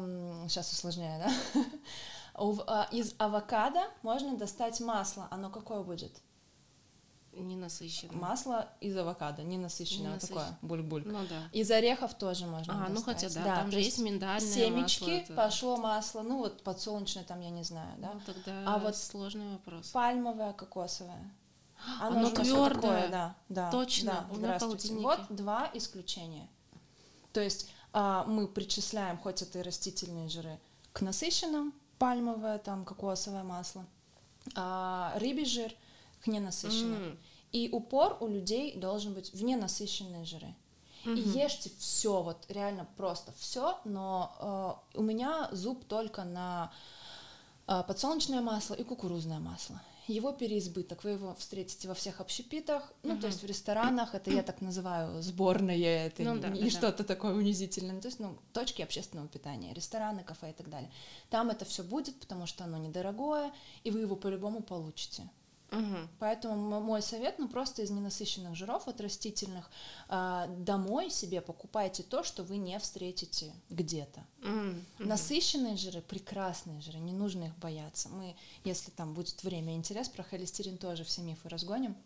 сейчас 0.49 0.71
усложняю, 0.71 1.23
да? 1.23 1.63
А, 2.39 2.87
Из 2.91 3.15
авокадо 3.17 3.81
можно 4.03 4.37
достать 4.37 4.79
масло. 4.79 5.27
Оно 5.31 5.49
какое 5.49 5.81
будет? 5.81 6.21
Ненасыщенное. 7.41 8.15
Масло 8.15 8.67
из 8.81 8.95
авокадо, 8.97 9.43
ненасыщенное, 9.43 10.13
вот 10.13 10.21
такое, 10.21 10.57
буль-буль. 10.61 11.03
Ну 11.05 11.19
да. 11.29 11.49
Из 11.53 11.69
орехов 11.71 12.13
тоже 12.15 12.45
можно 12.45 12.73
А, 12.85 12.89
ну 12.89 12.95
достать. 12.95 13.23
хотя 13.23 13.29
да, 13.43 13.55
там 13.57 13.65
то 13.65 13.71
же 13.77 13.79
есть 13.79 13.99
миндальное 13.99 14.39
семечки, 14.39 15.03
масло. 15.03 15.11
это- 15.13 15.33
пошло 15.33 15.77
масло, 15.77 16.21
ну 16.21 16.37
вот 16.39 16.63
подсолнечное 16.63 17.23
там, 17.23 17.41
я 17.41 17.49
не 17.49 17.63
знаю, 17.63 17.93
да. 17.97 18.11
Ну 18.13 18.21
тогда 18.25 18.63
А 18.75 18.79
вот 18.79 18.95
сложный 18.95 19.49
вопрос. 19.51 19.89
Пальмовое, 19.89 20.53
кокосовое. 20.53 21.31
Оно 22.01 22.21
нас 22.21 22.29
вот 22.31 22.41
твёрдое. 22.43 22.81
такое, 22.81 23.07
да, 23.09 23.35
да. 23.49 23.71
Точно, 23.71 24.11
да, 24.11 24.25
у 24.31 24.37
меня. 24.37 24.57
Вот 25.01 25.19
два 25.29 25.69
исключения. 25.73 26.47
То 27.33 27.39
есть 27.41 27.69
а, 27.93 28.23
мы 28.25 28.47
причисляем, 28.47 29.17
хоть 29.17 29.41
это 29.41 29.59
и 29.59 29.61
растительные 29.61 30.27
жиры, 30.27 30.59
к 30.93 31.01
насыщенным, 31.01 31.73
пальмовое, 31.99 32.57
там, 32.57 32.83
кокосовое 32.85 33.43
масло, 33.43 33.85
а 34.55 35.13
рыбий 35.19 35.45
жир 35.45 35.71
к 36.23 36.27
ненасыщенным. 36.27 37.03
М, 37.11 37.19
И 37.51 37.69
упор 37.71 38.17
у 38.19 38.27
людей 38.27 38.75
должен 38.77 39.13
быть 39.13 39.33
в 39.33 39.43
ненасыщенные 39.43 40.25
жиры. 40.25 40.53
И 41.05 41.09
мгм. 41.09 41.31
ешьте 41.31 41.71
все, 41.77 42.21
вот 42.21 42.45
реально 42.49 42.85
просто 42.97 43.31
все, 43.37 43.79
но 43.85 44.83
э, 44.93 44.97
у 44.99 45.03
меня 45.03 45.47
зуб 45.53 45.85
только 45.85 46.25
на 46.25 46.71
а, 47.67 47.83
подсолнечное 47.83 48.41
масло 48.41 48.73
и 48.73 48.83
кукурузное 48.83 49.39
масло. 49.39 49.81
Его 50.07 50.31
переизбыток, 50.31 51.03
вы 51.03 51.11
его 51.11 51.35
встретите 51.35 51.89
во 51.89 51.93
всех 51.93 52.21
общепитах, 52.21 52.93
ну, 53.03 53.15
uh-huh. 53.15 53.19
то 53.19 53.27
есть 53.27 53.43
в 53.43 53.45
ресторанах, 53.45 54.15
это 54.15 54.31
я 54.31 54.41
так 54.41 54.61
называю 54.61 55.21
сборное, 55.21 56.07
это 56.07 56.23
ну, 56.23 56.35
не, 56.35 56.39
да, 56.39 56.47
не 56.47 56.61
да, 56.61 56.69
что-то 56.69 56.99
да. 56.99 57.03
такое 57.03 57.33
унизительное, 57.33 57.99
то 57.99 58.07
есть, 58.07 58.21
ну, 58.21 58.37
точки 58.53 58.81
общественного 58.81 59.27
питания, 59.27 59.73
рестораны, 59.73 60.23
кафе 60.23 60.51
и 60.51 60.53
так 60.53 60.69
далее. 60.69 60.89
Там 61.29 61.49
это 61.49 61.65
все 61.65 61.83
будет, 61.83 62.17
потому 62.21 62.45
что 62.45 62.63
оно 62.63 62.77
недорогое, 62.77 63.51
и 63.83 63.91
вы 63.91 63.99
его 63.99 64.15
по-любому 64.15 64.61
получите. 64.61 65.29
Угу. 65.71 66.07
Поэтому 66.19 66.79
мой 66.79 67.01
совет, 67.01 67.39
ну 67.39 67.49
просто 67.49 67.81
из 67.81 67.91
ненасыщенных 67.91 68.55
жиров, 68.55 68.87
от 68.87 69.01
растительных, 69.01 69.69
э, 70.07 70.45
домой 70.59 71.09
себе 71.09 71.41
покупайте 71.41 72.03
то, 72.03 72.23
что 72.23 72.43
вы 72.43 72.57
не 72.57 72.79
встретите 72.79 73.53
где-то. 73.69 74.25
Угу. 74.43 75.07
Насыщенные 75.07 75.75
жиры, 75.75 76.01
прекрасные 76.01 76.81
жиры, 76.81 76.99
не 76.99 77.13
нужно 77.13 77.45
их 77.45 77.57
бояться. 77.57 78.07
Мы, 78.09 78.35
если 78.63 78.91
там 78.91 79.13
будет 79.13 79.43
время 79.43 79.73
и 79.73 79.77
интерес, 79.77 80.07
про 80.07 80.23
холестерин 80.23 80.77
тоже 80.77 81.03
все 81.03 81.21
мифы 81.21 81.49
разгоним, 81.49 81.97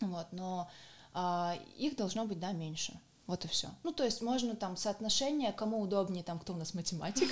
вот, 0.00 0.26
но 0.30 0.70
э, 1.14 1.54
их 1.76 1.96
должно 1.96 2.26
быть, 2.26 2.38
да, 2.38 2.52
меньше. 2.52 2.98
Вот 3.30 3.44
и 3.44 3.48
все. 3.48 3.68
Ну, 3.84 3.92
то 3.92 4.04
есть 4.04 4.22
можно 4.22 4.56
там 4.56 4.76
соотношение, 4.76 5.52
кому 5.52 5.80
удобнее, 5.80 6.24
там, 6.24 6.40
кто 6.40 6.52
у 6.52 6.56
нас 6.56 6.74
математик, 6.74 7.30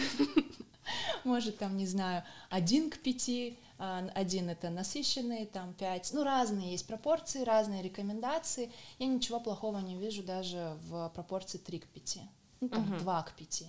может, 1.25 1.59
там, 1.59 1.77
не 1.77 1.87
знаю, 1.87 2.23
один 2.51 2.89
к 2.89 2.99
пяти, 2.99 3.59
а, 3.79 4.09
один 4.15 4.49
это 4.49 4.71
насыщенный, 4.71 5.47
там 5.47 5.75
пять, 5.75 6.13
ну 6.13 6.23
разные 6.23 6.71
есть 6.71 6.87
пропорции, 6.87 7.43
разные 7.43 7.83
рекомендации. 7.83 8.71
Я 9.01 9.07
ничего 9.07 9.41
плохого 9.41 9.79
не 9.79 9.97
вижу 9.97 10.23
даже 10.23 10.77
в 10.89 11.09
пропорции 11.11 11.59
3 11.59 11.81
к 11.81 11.89
5, 11.89 12.19
ну 12.61 12.69
там 12.69 12.99
2 12.99 13.23
к 13.23 13.33
5. 13.33 13.65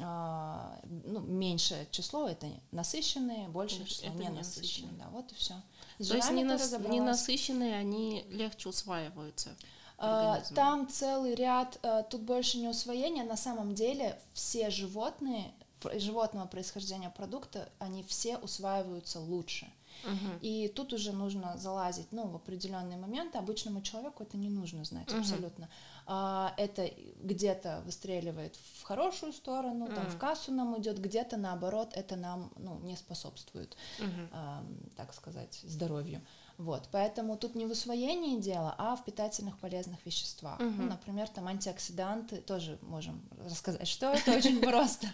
А, 0.00 0.80
ну, 0.84 1.20
меньшее 1.20 1.86
число 1.90 2.28
это 2.28 2.48
насыщенные, 2.70 3.48
большее 3.48 3.84
число 3.84 4.08
это 4.08 4.18
ненасыщенные. 4.18 4.92
Да, 4.98 5.08
вот 5.10 5.30
и 5.32 5.34
все. 5.34 5.54
То 5.98 6.16
есть 6.16 6.30
ненас... 6.30 6.72
ненасыщенные, 6.72 7.76
они 7.76 8.24
легче 8.30 8.68
усваиваются. 8.68 9.56
А, 10.02 10.40
там 10.54 10.88
целый 10.88 11.34
ряд, 11.34 11.78
а, 11.82 12.02
тут 12.02 12.22
больше 12.22 12.58
не 12.58 12.68
усвоения, 12.68 13.24
на 13.24 13.36
самом 13.36 13.74
деле 13.74 14.18
все 14.32 14.70
животные 14.70 15.52
животного 15.94 16.46
происхождения 16.46 17.10
продукта, 17.10 17.68
они 17.78 18.02
все 18.02 18.36
усваиваются 18.38 19.20
лучше. 19.20 19.70
Uh-huh. 20.04 20.38
И 20.40 20.68
тут 20.68 20.92
уже 20.92 21.12
нужно 21.12 21.56
залазить, 21.58 22.10
ну, 22.10 22.26
в 22.26 22.36
определенные 22.36 22.96
моменты. 22.96 23.38
Обычному 23.38 23.82
человеку 23.82 24.22
это 24.22 24.36
не 24.36 24.48
нужно 24.48 24.84
знать 24.84 25.08
uh-huh. 25.08 25.20
абсолютно. 25.20 25.68
А, 26.06 26.54
это 26.56 26.90
где-то 27.22 27.82
выстреливает 27.84 28.56
в 28.78 28.82
хорошую 28.82 29.32
сторону, 29.32 29.86
uh-huh. 29.86 29.94
там 29.94 30.06
в 30.06 30.18
кассу 30.18 30.52
нам 30.52 30.78
идет, 30.80 30.98
где-то 30.98 31.36
наоборот 31.36 31.90
это 31.94 32.16
нам, 32.16 32.50
ну, 32.56 32.78
не 32.80 32.96
способствует, 32.96 33.76
uh-huh. 33.98 34.28
а, 34.32 34.64
так 34.96 35.12
сказать, 35.12 35.60
здоровью. 35.64 36.22
Вот, 36.60 36.90
поэтому 36.92 37.38
тут 37.38 37.54
не 37.54 37.64
в 37.64 37.70
усвоении 37.70 38.38
дела, 38.38 38.74
а 38.76 38.94
в 38.94 39.02
питательных 39.02 39.56
полезных 39.56 40.04
веществах. 40.04 40.60
Угу. 40.60 40.68
Ну, 40.68 40.82
например, 40.88 41.26
там 41.26 41.48
антиоксиданты, 41.48 42.42
тоже 42.42 42.78
можем 42.82 43.22
рассказать, 43.46 43.88
что 43.88 44.08
это 44.12 44.32
очень 44.32 44.60
просто. 44.60 45.06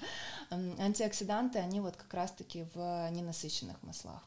Антиоксиданты, 0.50 1.60
они 1.60 1.80
вот 1.80 1.94
как 1.94 2.12
раз-таки 2.12 2.66
в 2.74 3.10
ненасыщенных 3.12 3.80
маслах. 3.84 4.24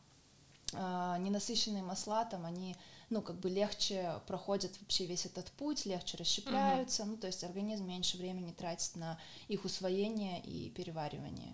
А, 0.74 1.18
ненасыщенные 1.18 1.84
масла, 1.84 2.24
там 2.24 2.46
они, 2.46 2.78
ну, 3.10 3.22
как 3.22 3.36
бы 3.38 3.50
легче 3.50 4.22
проходят 4.26 4.72
вообще 4.80 5.06
весь 5.06 5.26
этот 5.26 5.52
путь, 5.52 5.86
легче 5.86 6.16
расщепляются, 6.16 7.04
ну, 7.04 7.18
то 7.18 7.28
есть 7.28 7.44
организм 7.44 7.86
меньше 7.86 8.16
времени 8.16 8.54
тратит 8.54 8.96
на 8.96 9.20
их 9.50 9.66
усвоение 9.66 10.40
и 10.40 10.70
переваривание. 10.70 11.54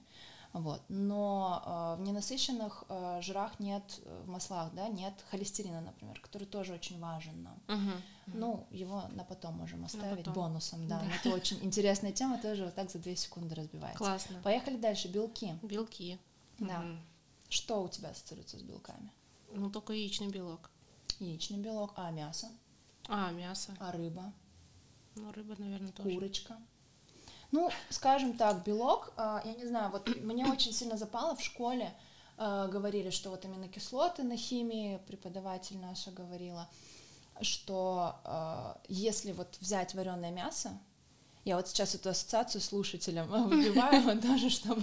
Вот. 0.56 0.82
Но 0.88 1.96
э, 1.98 2.02
в 2.02 2.06
ненасыщенных 2.06 2.86
э, 2.88 3.20
жирах 3.22 3.60
нет, 3.60 3.84
э, 4.06 4.22
в 4.26 4.30
маслах, 4.30 4.74
да, 4.74 4.88
нет 4.88 5.14
холестерина, 5.30 5.82
например, 5.82 6.18
который 6.22 6.48
тоже 6.48 6.74
очень 6.74 6.98
важен 6.98 7.44
нам. 7.44 7.60
Uh-huh. 7.68 8.02
Ну, 8.28 8.66
его 8.72 9.04
на 9.12 9.26
потом 9.26 9.56
можем 9.56 9.84
оставить 9.84 10.30
бонусом, 10.30 10.88
да. 10.88 11.02
да. 11.02 11.16
Это 11.18 11.36
очень 11.36 11.62
интересная 11.62 12.14
тема, 12.14 12.38
тоже 12.38 12.64
вот 12.64 12.74
так 12.74 12.90
за 12.90 13.00
две 13.00 13.18
секунды 13.18 13.54
разбивается. 13.54 13.98
Классно. 13.98 14.40
Поехали 14.44 14.78
дальше. 14.78 15.10
Белки. 15.10 15.60
Белки. 15.62 16.18
Да. 16.60 16.84
Uh-huh. 16.84 16.98
Что 17.50 17.84
у 17.84 17.90
тебя 17.90 18.12
ассоциируется 18.12 18.58
с 18.58 18.62
белками? 18.62 19.12
Ну, 19.52 19.70
только 19.70 19.92
яичный 19.92 20.30
белок. 20.30 20.72
Яичный 21.20 21.60
белок. 21.60 21.92
А 21.98 22.12
мясо? 22.12 22.48
А, 23.10 23.30
мясо. 23.32 23.76
А 23.82 23.92
рыба? 23.92 24.32
Ну, 25.16 25.34
рыба, 25.34 25.56
наверное, 25.58 25.92
тоже. 25.92 26.12
Курочка. 26.12 26.58
Ну, 27.56 27.72
скажем 27.90 28.34
так, 28.34 28.66
белок, 28.66 29.14
а, 29.16 29.42
я 29.46 29.54
не 29.54 29.66
знаю, 29.66 29.90
вот 29.90 30.14
мне 30.18 30.46
очень 30.46 30.74
сильно 30.74 30.98
запало 30.98 31.38
в 31.38 31.42
школе, 31.42 31.94
а, 32.38 32.68
говорили, 32.68 33.12
что 33.12 33.30
вот 33.30 33.46
именно 33.46 33.70
кислоты 33.70 34.24
на 34.24 34.36
химии, 34.36 35.00
преподаватель 35.08 35.78
наша 35.78 36.12
говорила, 36.12 36.68
что 37.40 38.18
а, 38.26 38.78
если 38.90 39.32
вот 39.32 39.58
взять 39.62 39.96
вареное 39.96 40.32
мясо, 40.32 40.78
я 41.46 41.58
вот 41.58 41.68
сейчас 41.68 41.94
эту 41.94 42.10
ассоциацию 42.10 42.60
слушателям 42.60 43.28
вбиваю 43.50 44.20
тоже, 44.20 44.50
чтобы 44.50 44.82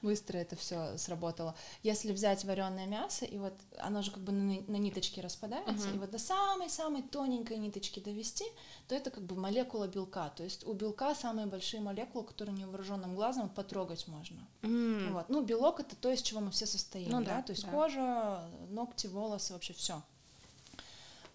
быстро 0.00 0.38
это 0.38 0.54
все 0.54 0.96
сработало. 0.96 1.56
Если 1.82 2.12
взять 2.12 2.44
вареное 2.44 2.86
мясо, 2.86 3.24
и 3.24 3.36
вот 3.36 3.54
оно 3.78 4.00
же 4.00 4.12
как 4.12 4.22
бы 4.22 4.30
на, 4.30 4.60
на 4.68 4.76
ниточке 4.76 5.20
распадается, 5.20 5.90
и 5.90 5.98
вот 5.98 6.10
до 6.10 6.18
самой-самой 6.18 7.02
тоненькой 7.02 7.58
ниточки 7.58 7.98
довести, 7.98 8.44
то 8.86 8.94
это 8.94 9.10
как 9.10 9.24
бы 9.24 9.34
молекула 9.34 9.88
белка. 9.88 10.30
То 10.30 10.44
есть 10.44 10.64
у 10.64 10.72
белка 10.72 11.16
самые 11.16 11.48
большие 11.48 11.80
молекулы, 11.80 12.24
которые 12.24 12.56
невооруженным 12.56 13.16
глазом 13.16 13.48
потрогать 13.48 14.06
можно. 14.06 14.46
Mm. 14.62 15.12
Вот. 15.12 15.28
Ну, 15.28 15.42
белок 15.42 15.80
это 15.80 15.96
то, 15.96 16.12
из 16.12 16.22
чего 16.22 16.40
мы 16.40 16.52
все 16.52 16.66
состоим, 16.66 17.10
ну, 17.10 17.24
да? 17.24 17.36
да, 17.36 17.42
то 17.42 17.50
есть 17.50 17.64
да. 17.64 17.70
кожа, 17.72 18.48
ногти, 18.70 19.08
волосы, 19.08 19.52
вообще 19.52 19.72
все. 19.72 20.00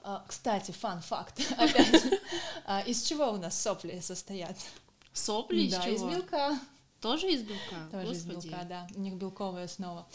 А, 0.02 0.24
кстати, 0.28 0.72
фан-факт, 0.72 1.40
опять. 1.58 2.04
А, 2.66 2.82
из 2.82 3.04
чего 3.04 3.32
у 3.32 3.38
нас 3.38 3.60
сопли 3.60 4.00
состоят? 4.00 4.56
Сопли 5.14 5.64
из 5.64 5.74
да, 5.74 5.82
чего? 5.82 5.96
из 5.96 6.16
белка. 6.16 6.60
Тоже 7.02 7.32
из 7.32 7.44
белка? 7.44 7.90
Тоже 7.92 8.08
Господи. 8.08 8.38
из 8.38 8.46
белка, 8.46 8.64
да. 8.64 8.88
У 8.96 9.00
них 9.00 9.16
белковая 9.16 9.66
основа. 9.66 10.08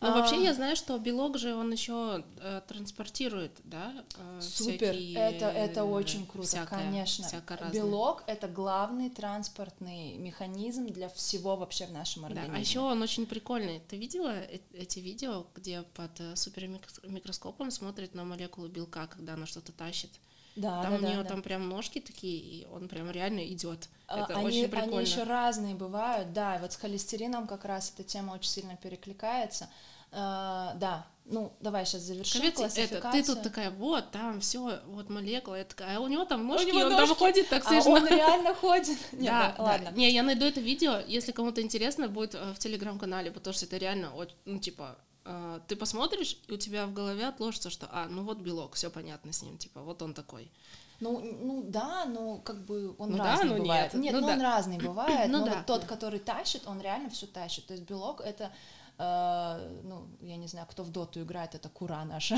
Ну, 0.00 0.08
а, 0.08 0.12
вообще 0.12 0.42
я 0.42 0.54
знаю, 0.54 0.76
что 0.76 0.96
белок 0.98 1.36
же 1.36 1.54
он 1.54 1.70
еще 1.72 2.24
э, 2.38 2.62
транспортирует, 2.66 3.52
да? 3.64 3.92
Э, 4.16 4.40
Супер, 4.40 4.94
всякие, 4.94 5.14
это, 5.14 5.46
это 5.46 5.84
очень 5.84 6.26
круто, 6.26 6.48
всякое, 6.48 6.78
конечно. 6.78 7.26
Всякое 7.26 7.70
белок— 7.70 8.24
это 8.26 8.48
главный 8.48 9.10
транспортный 9.10 10.16
механизм 10.16 10.86
для 10.86 11.10
всего 11.10 11.54
вообще 11.56 11.84
в 11.86 11.92
нашем 11.92 12.24
организме. 12.24 12.54
Да, 12.54 12.56
а 12.56 12.60
еще 12.60 12.80
он 12.80 13.02
очень 13.02 13.26
прикольный. 13.26 13.82
Ты 13.88 13.98
видела 13.98 14.32
э 14.32 14.60
эти 14.72 15.00
видео, 15.00 15.46
где 15.54 15.82
под 15.82 16.18
э, 16.18 16.34
супермикроскопом 16.34 17.70
смотрит 17.70 18.14
на 18.14 18.24
молекулу 18.24 18.68
белка, 18.68 19.06
когда 19.06 19.34
она 19.34 19.44
что-то 19.44 19.72
тащит? 19.72 20.10
Да, 20.56 20.82
там 20.82 20.92
да, 20.92 20.98
у 20.98 21.10
нее 21.10 21.22
да, 21.22 21.28
там 21.28 21.36
да. 21.38 21.42
прям 21.42 21.68
ножки 21.68 22.00
такие, 22.00 22.38
и 22.38 22.66
он 22.66 22.88
прям 22.88 23.10
реально 23.10 23.46
идет. 23.46 23.88
А, 24.06 24.24
это 24.24 24.34
они, 24.34 24.46
очень 24.46 24.68
прикольно. 24.68 24.96
Они 24.98 25.06
еще 25.06 25.22
разные 25.22 25.74
бывают, 25.74 26.32
да. 26.32 26.58
Вот 26.60 26.72
с 26.72 26.76
холестерином 26.76 27.46
как 27.46 27.64
раз 27.64 27.92
эта 27.94 28.02
тема 28.02 28.32
очень 28.32 28.50
сильно 28.50 28.76
перекликается. 28.76 29.68
Uh, 30.12 30.76
да, 30.78 31.06
ну 31.30 31.52
давай 31.60 31.86
сейчас 31.86 32.02
завершим 32.02 32.40
Капец, 32.40 32.56
классификацию. 32.56 32.98
Это, 32.98 33.12
ты 33.12 33.22
тут 33.22 33.42
такая, 33.42 33.70
вот 33.70 34.10
там 34.10 34.40
все, 34.40 34.80
вот 34.86 35.08
молекула, 35.08 35.56
я 35.56 35.64
такая, 35.64 35.96
а 35.96 36.00
у 36.00 36.08
него 36.08 36.24
там 36.24 36.46
ножки, 36.46 36.70
у 36.70 36.74
него 36.74 36.86
он 36.86 36.92
ножки, 36.92 37.06
там 37.06 37.16
ходит 37.16 37.48
так. 37.48 37.64
А 37.70 37.88
он 37.88 38.06
реально 38.06 38.54
ходит. 38.54 38.98
Нет, 39.12 39.30
да, 39.30 39.54
да, 39.56 39.62
ладно. 39.62 39.90
Не, 39.94 40.10
я 40.10 40.22
найду 40.22 40.44
это 40.44 40.60
видео, 40.60 40.98
если 41.06 41.32
кому-то 41.32 41.62
интересно, 41.62 42.08
будет 42.08 42.34
э, 42.34 42.52
в 42.52 42.58
телеграм-канале, 42.58 43.30
потому 43.30 43.54
что 43.54 43.66
это 43.66 43.76
реально, 43.76 44.12
ну 44.44 44.58
типа, 44.58 44.96
э, 45.24 45.60
ты 45.68 45.76
посмотришь, 45.76 46.36
и 46.48 46.52
у 46.52 46.56
тебя 46.56 46.86
в 46.86 46.92
голове 46.92 47.26
отложится, 47.26 47.70
что, 47.70 47.88
а, 47.92 48.08
ну 48.08 48.24
вот 48.24 48.38
белок, 48.38 48.74
все 48.74 48.90
понятно 48.90 49.32
с 49.32 49.42
ним, 49.42 49.56
типа, 49.56 49.82
вот 49.82 50.02
он 50.02 50.14
такой. 50.14 50.50
Ну, 50.98 51.18
ну 51.42 51.62
да, 51.66 52.04
но 52.04 52.38
как 52.38 52.64
бы 52.64 52.94
он 52.98 53.12
ну, 53.12 53.18
разный 53.18 53.48
да, 53.48 53.54
ну 53.54 53.62
бывает. 53.62 53.94
Нет, 53.94 54.02
нет 54.02 54.14
ну, 54.14 54.20
ну, 54.20 54.26
да. 54.26 54.32
он 54.34 54.40
разный 54.42 54.78
бывает, 54.84 55.30
ну, 55.30 55.38
но 55.38 55.44
да, 55.46 55.56
вот 55.56 55.66
тот, 55.66 55.80
да. 55.82 55.86
который 55.86 56.18
тащит, 56.18 56.66
он 56.66 56.80
реально 56.80 57.08
все 57.08 57.26
тащит. 57.26 57.66
То 57.66 57.74
есть 57.74 57.88
белок 57.88 58.20
это 58.20 58.52
Uh, 59.00 59.80
ну, 59.84 60.06
я 60.20 60.36
не 60.36 60.46
знаю, 60.46 60.66
кто 60.68 60.82
в 60.82 60.90
доту 60.90 61.22
играет, 61.22 61.54
это 61.54 61.70
кура 61.70 62.04
наша. 62.04 62.36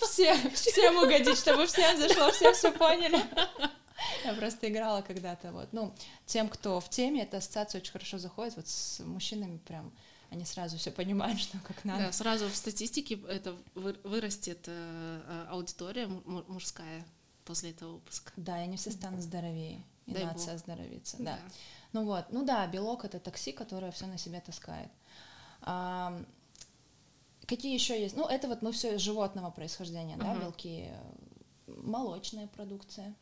Все, 0.00 0.34
всем 0.54 0.96
угодить, 0.96 1.36
чтобы 1.36 1.66
всем 1.66 1.98
зашло, 1.98 2.30
все 2.30 2.54
все 2.54 2.72
поняли. 2.72 3.22
Я 4.24 4.32
просто 4.32 4.70
играла 4.70 5.02
когда-то, 5.02 5.52
вот. 5.52 5.68
Ну, 5.72 5.94
тем, 6.24 6.48
кто 6.48 6.80
в 6.80 6.88
теме, 6.88 7.24
эта 7.24 7.36
ассоциация 7.36 7.82
очень 7.82 7.92
хорошо 7.92 8.16
заходит, 8.16 8.56
вот 8.56 8.66
с 8.66 9.00
мужчинами 9.00 9.58
прям 9.58 9.92
они 10.30 10.46
сразу 10.46 10.78
все 10.78 10.90
понимают, 10.90 11.38
что 11.38 11.58
как 11.58 11.84
надо. 11.84 12.04
Да, 12.06 12.12
сразу 12.12 12.48
в 12.48 12.56
статистике 12.56 13.20
это 13.28 13.54
вырастет 13.74 14.64
э, 14.68 15.46
аудитория 15.50 16.06
мужская 16.06 17.04
после 17.44 17.72
этого 17.72 17.94
выпуска. 17.94 18.32
Да, 18.36 18.58
и 18.58 18.64
они 18.64 18.78
все 18.78 18.90
станут 18.90 19.20
здоровее, 19.20 19.84
и 20.06 20.12
Дай 20.12 20.24
нация 20.24 20.54
оздоровится, 20.54 21.16
да. 21.18 21.24
да. 21.24 21.38
Ну 21.92 22.04
вот, 22.04 22.26
ну 22.30 22.44
да, 22.44 22.66
белок 22.66 23.04
это 23.04 23.20
такси, 23.20 23.52
которое 23.52 23.90
все 23.90 24.06
на 24.06 24.18
себе 24.18 24.40
таскает. 24.40 24.90
А, 25.62 26.20
какие 27.46 27.74
еще 27.74 28.00
есть? 28.00 28.16
Ну, 28.16 28.26
это 28.26 28.48
вот 28.48 28.62
мы 28.62 28.72
все 28.72 28.98
животного 28.98 29.50
происхождения, 29.50 30.16
uh-huh. 30.16 30.34
да, 30.34 30.40
белки, 30.40 30.90
молочная 31.66 32.48
продукция. 32.48 33.14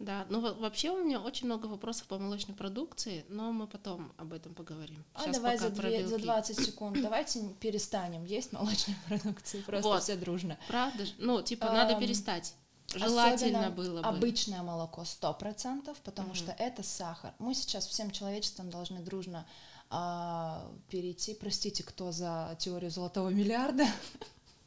Да, 0.00 0.26
ну 0.28 0.40
вообще 0.40 0.90
у 0.90 1.04
меня 1.04 1.20
очень 1.20 1.46
много 1.46 1.66
вопросов 1.66 2.08
по 2.08 2.18
молочной 2.18 2.56
продукции, 2.56 3.24
но 3.28 3.52
мы 3.52 3.66
потом 3.66 4.12
об 4.16 4.32
этом 4.32 4.54
поговорим. 4.54 5.04
А 5.14 5.22
Сейчас 5.22 5.36
давай 5.36 5.56
за, 5.56 5.70
две, 5.70 6.06
за 6.06 6.18
20 6.18 6.58
секунд, 6.66 7.00
давайте 7.00 7.48
перестанем 7.60 8.24
есть 8.24 8.52
молочной 8.52 8.96
продукции, 9.08 9.60
просто 9.62 9.88
вот. 9.88 10.02
все 10.02 10.16
дружно. 10.16 10.58
Правда? 10.68 11.04
Ну, 11.18 11.42
типа, 11.42 11.66
надо 11.66 11.98
перестать. 11.98 12.54
Желательно 12.94 13.70
было 13.70 14.02
бы. 14.02 14.08
обычное 14.08 14.62
молоко 14.62 15.02
100%, 15.02 15.96
потому 16.04 16.28
угу. 16.28 16.36
что 16.36 16.52
это 16.52 16.82
сахар. 16.82 17.34
Мы 17.38 17.54
сейчас 17.54 17.86
всем 17.86 18.10
человечеством 18.10 18.70
должны 18.70 19.00
дружно 19.00 19.46
а, 19.90 20.70
перейти, 20.88 21.34
простите, 21.34 21.82
кто 21.82 22.12
за 22.12 22.56
теорию 22.58 22.90
золотого 22.90 23.28
миллиарда, 23.28 23.86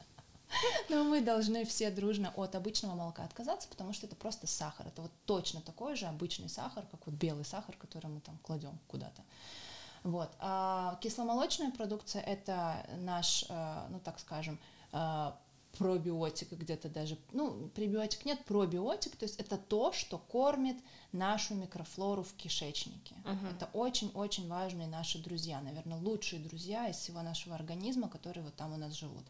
но 0.88 1.04
мы 1.04 1.20
должны 1.20 1.64
все 1.64 1.90
дружно 1.90 2.32
от 2.36 2.54
обычного 2.54 2.94
молока 2.94 3.24
отказаться, 3.24 3.68
потому 3.68 3.92
что 3.92 4.06
это 4.06 4.16
просто 4.16 4.46
сахар. 4.46 4.86
Это 4.86 5.02
вот 5.02 5.12
точно 5.26 5.60
такой 5.60 5.96
же 5.96 6.06
обычный 6.06 6.48
сахар, 6.48 6.84
как 6.90 7.06
вот 7.06 7.14
белый 7.14 7.44
сахар, 7.44 7.76
который 7.76 8.08
мы 8.08 8.20
там 8.20 8.38
кладем 8.42 8.78
куда-то. 8.88 9.22
Вот. 10.04 10.30
А 10.38 10.98
кисломолочная 11.02 11.70
продукция 11.70 12.22
это 12.22 12.86
наш, 12.98 13.44
э, 13.48 13.86
ну 13.90 14.00
так 14.00 14.18
скажем, 14.20 14.58
э, 14.92 15.32
пробиотик 15.76 16.52
где-то 16.52 16.88
даже, 16.88 17.18
ну, 17.32 17.68
пребиотик 17.74 18.24
нет, 18.24 18.44
пробиотик, 18.44 19.16
то 19.16 19.24
есть 19.24 19.38
это 19.38 19.56
то, 19.56 19.92
что 19.92 20.18
кормит 20.18 20.76
нашу 21.12 21.54
микрофлору 21.54 22.22
в 22.22 22.32
кишечнике. 22.34 23.14
Uh-huh. 23.24 23.56
Это 23.56 23.68
очень-очень 23.72 24.48
важные 24.48 24.88
наши 24.88 25.18
друзья, 25.18 25.60
наверное, 25.60 25.98
лучшие 25.98 26.42
друзья 26.42 26.88
из 26.88 26.96
всего 26.96 27.22
нашего 27.22 27.54
организма, 27.54 28.08
которые 28.08 28.44
вот 28.44 28.56
там 28.56 28.72
у 28.72 28.76
нас 28.76 28.94
живут 28.94 29.24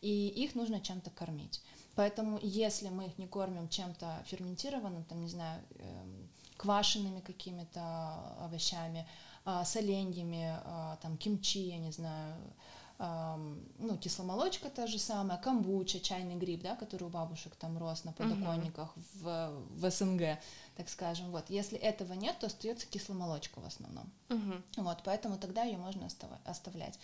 и 0.00 0.28
их 0.28 0.54
нужно 0.54 0.80
чем-то 0.80 1.10
кормить. 1.10 1.60
Поэтому 1.94 2.38
если 2.42 2.88
мы 2.88 3.06
их 3.06 3.18
не 3.18 3.26
кормим 3.26 3.68
чем-то 3.68 4.22
ферментированным, 4.26 5.04
там, 5.04 5.20
не 5.20 5.28
знаю, 5.28 5.62
эм, 5.78 6.28
квашенными 6.56 7.20
какими-то 7.20 8.36
овощами, 8.40 9.06
а, 9.44 9.64
соленьями, 9.64 10.60
а, 10.64 10.96
там, 11.02 11.16
кимчи, 11.16 11.68
я 11.68 11.78
не 11.78 11.90
знаю, 11.90 12.36
ну, 12.98 13.96
кисломолочка 14.00 14.70
та 14.70 14.88
же 14.88 14.98
самая, 14.98 15.38
камбуча, 15.38 16.00
чайный 16.00 16.34
гриб, 16.34 16.62
да, 16.62 16.74
который 16.74 17.04
у 17.04 17.08
бабушек 17.08 17.54
там 17.54 17.78
рос 17.78 18.02
на 18.04 18.12
подоконниках 18.12 18.92
uh-huh. 18.96 19.52
в, 19.78 19.80
в 19.80 19.90
СНГ, 19.90 20.38
так 20.76 20.88
скажем. 20.88 21.30
Вот, 21.30 21.48
если 21.48 21.78
этого 21.78 22.14
нет, 22.14 22.36
то 22.40 22.46
остается 22.46 22.88
кисломолочка 22.88 23.60
в 23.60 23.66
основном. 23.66 24.10
Uh-huh. 24.28 24.62
Вот, 24.78 24.98
поэтому 25.04 25.38
тогда 25.38 25.62
ее 25.62 25.78
можно 25.78 26.06
остав- 26.06 26.40
оставлять 26.44 26.98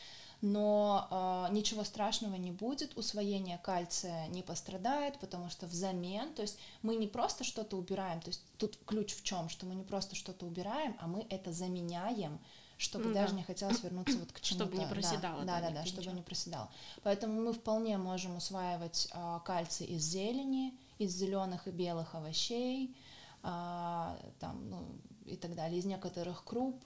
но 0.44 1.08
э, 1.48 1.54
ничего 1.54 1.84
страшного 1.84 2.34
не 2.34 2.52
будет, 2.52 2.98
усвоение 2.98 3.58
кальция 3.58 4.26
не 4.28 4.42
пострадает, 4.42 5.18
потому 5.18 5.48
что 5.48 5.66
взамен, 5.66 6.34
то 6.34 6.42
есть 6.42 6.58
мы 6.82 6.96
не 6.96 7.06
просто 7.06 7.44
что-то 7.44 7.78
убираем, 7.78 8.20
то 8.20 8.28
есть 8.28 8.42
тут 8.58 8.78
ключ 8.84 9.14
в 9.14 9.22
чем, 9.22 9.48
что 9.48 9.64
мы 9.64 9.74
не 9.74 9.84
просто 9.84 10.14
что-то 10.14 10.44
убираем, 10.44 10.96
а 11.00 11.06
мы 11.06 11.26
это 11.30 11.50
заменяем, 11.52 12.38
чтобы 12.76 13.06
ну, 13.06 13.14
даже 13.14 13.32
да. 13.32 13.38
не 13.38 13.42
хотелось 13.44 13.82
вернуться 13.82 14.18
вот 14.18 14.32
к 14.32 14.40
чему-то. 14.40 14.66
Чтобы 14.66 14.78
не 14.78 14.88
проседало. 14.88 15.44
Да, 15.44 15.60
да, 15.60 15.70
да, 15.70 15.74
да 15.82 15.86
чтобы 15.86 16.12
не 16.12 16.22
проседало. 16.22 16.70
Поэтому 17.02 17.40
мы 17.40 17.52
вполне 17.52 17.96
можем 17.98 18.36
усваивать 18.36 19.08
э, 19.12 19.40
кальций 19.44 19.86
из 19.86 20.02
зелени, 20.02 20.78
из 20.98 21.12
зеленых 21.12 21.68
и 21.68 21.70
белых 21.70 22.14
овощей, 22.14 22.96
э, 23.42 24.16
там, 24.40 24.70
ну, 24.70 24.86
и 25.24 25.36
так 25.36 25.54
далее, 25.54 25.78
из 25.78 25.84
некоторых 25.84 26.44
круп, 26.44 26.82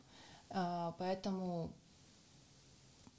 э, 0.50 0.92
поэтому 0.98 1.72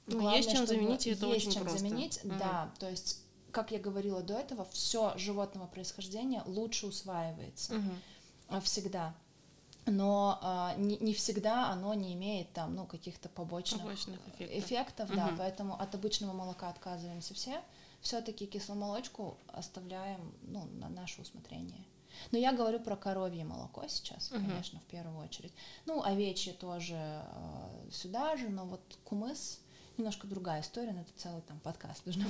ну, 0.06 0.20
Главное, 0.20 0.36
есть 0.38 0.50
чем 0.50 0.66
заменить, 0.66 1.06
и 1.06 1.10
это 1.10 1.26
есть 1.26 1.46
очень 1.46 1.52
чем 1.52 1.62
просто. 1.62 1.80
заменить, 1.80 2.20
угу. 2.24 2.34
да. 2.38 2.72
То 2.78 2.88
есть, 2.88 3.22
как 3.52 3.70
я 3.70 3.78
говорила 3.78 4.22
до 4.22 4.34
этого, 4.34 4.64
все 4.66 5.16
животного 5.16 5.66
происхождения 5.66 6.42
лучше 6.46 6.86
усваивается 6.86 7.74
угу. 7.76 8.60
всегда. 8.62 9.14
Но 9.86 10.38
а, 10.42 10.74
не, 10.76 10.98
не 10.98 11.14
всегда 11.14 11.70
оно 11.70 11.94
не 11.94 12.14
имеет 12.14 12.52
там, 12.52 12.74
ну, 12.74 12.86
каких-то 12.86 13.28
побочных, 13.28 13.82
побочных 13.82 14.20
эффектов, 14.38 14.58
эффектов 14.58 15.08
угу. 15.10 15.16
да, 15.16 15.34
поэтому 15.38 15.80
от 15.80 15.94
обычного 15.94 16.32
молока 16.32 16.68
отказываемся 16.68 17.34
все. 17.34 17.60
Все-таки 18.00 18.46
кисломолочку 18.46 19.36
оставляем, 19.48 20.34
ну, 20.42 20.64
на 20.72 20.88
наше 20.88 21.20
усмотрение. 21.22 21.84
Но 22.32 22.38
я 22.38 22.52
говорю 22.52 22.80
про 22.80 22.96
коровье 22.96 23.44
молоко 23.44 23.86
сейчас, 23.88 24.30
угу. 24.30 24.40
конечно, 24.40 24.80
в 24.80 24.90
первую 24.90 25.18
очередь. 25.18 25.52
Ну, 25.86 26.02
овечье 26.02 26.52
тоже 26.52 26.96
э, 26.96 27.90
сюда 27.90 28.36
же, 28.36 28.48
но 28.48 28.66
вот 28.66 28.80
кумыс 29.04 29.60
немножко 30.00 30.26
другая 30.26 30.62
история, 30.62 30.92
но 30.92 31.02
это 31.02 31.10
целый 31.16 31.42
там 31.42 31.60
подкаст 31.60 32.04
нужно 32.06 32.26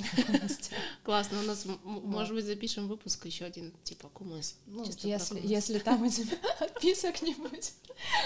Классно, 1.04 1.40
у 1.40 1.42
нас, 1.42 1.66
может 1.84 2.34
быть, 2.34 2.44
запишем 2.44 2.88
выпуск 2.88 3.24
еще 3.26 3.44
один, 3.44 3.72
типа 3.84 4.08
кумыс. 4.08 4.56
Ну, 4.66 4.84
если, 4.84 5.40
если 5.42 5.78
там 5.78 6.02
у 6.02 6.08
тебя 6.10 6.36
отписок 6.58 7.22
не 7.22 7.34
будет. 7.34 7.72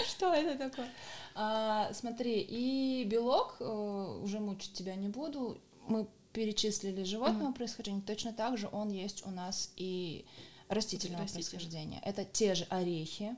Что 0.07 0.33
это 0.33 0.57
такое? 0.57 0.89
А, 1.35 1.93
смотри, 1.93 2.41
и 2.41 3.03
белок, 3.05 3.57
э, 3.59 4.19
уже 4.23 4.39
мучить 4.39 4.73
тебя 4.73 4.95
не 4.95 5.09
буду, 5.09 5.57
мы 5.87 6.07
перечислили 6.33 7.03
животного 7.03 7.53
происхождения, 7.53 8.01
точно 8.01 8.33
так 8.33 8.57
же 8.57 8.67
он 8.71 8.89
есть 8.89 9.25
у 9.25 9.31
нас 9.31 9.71
и 9.77 10.25
растительного 10.67 11.27
происхождения. 11.27 12.01
Это 12.03 12.25
те 12.25 12.55
же 12.55 12.65
орехи, 12.69 13.35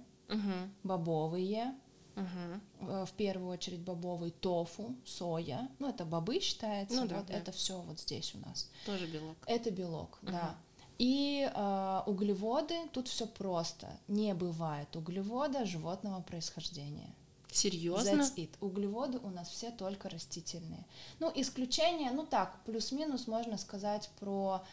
бобовые, 0.83 1.75
Угу. 2.17 3.05
В 3.05 3.11
первую 3.15 3.51
очередь 3.51 3.81
бобовый 3.81 4.31
тофу, 4.31 4.95
соя. 5.05 5.69
Ну, 5.77 5.89
это 5.89 6.03
бобы 6.03 6.39
считается. 6.39 6.95
Ну, 6.95 7.07
да, 7.07 7.17
вот 7.17 7.27
да. 7.27 7.33
это 7.35 7.51
все 7.51 7.79
вот 7.79 7.99
здесь 7.99 8.33
у 8.33 8.39
нас. 8.39 8.69
Тоже 8.85 9.05
белок. 9.05 9.37
Это 9.45 9.69
белок, 9.69 10.17
угу. 10.23 10.31
да. 10.31 10.55
И 10.97 11.47
э, 11.53 12.01
углеводы, 12.07 12.75
тут 12.91 13.07
все 13.07 13.27
просто. 13.27 13.87
Не 14.07 14.33
бывает 14.33 14.95
углевода 14.95 15.63
животного 15.65 16.21
происхождения. 16.21 17.13
Серьезно? 17.51 18.21
That's 18.21 18.35
it. 18.35 18.49
Углеводы 18.61 19.19
у 19.19 19.29
нас 19.29 19.49
все 19.49 19.69
только 19.69 20.09
растительные. 20.09 20.85
Ну, 21.19 21.31
исключение, 21.35 22.09
ну 22.11 22.25
так, 22.25 22.59
плюс-минус 22.65 23.27
можно 23.27 23.57
сказать 23.57 24.09
про 24.19 24.63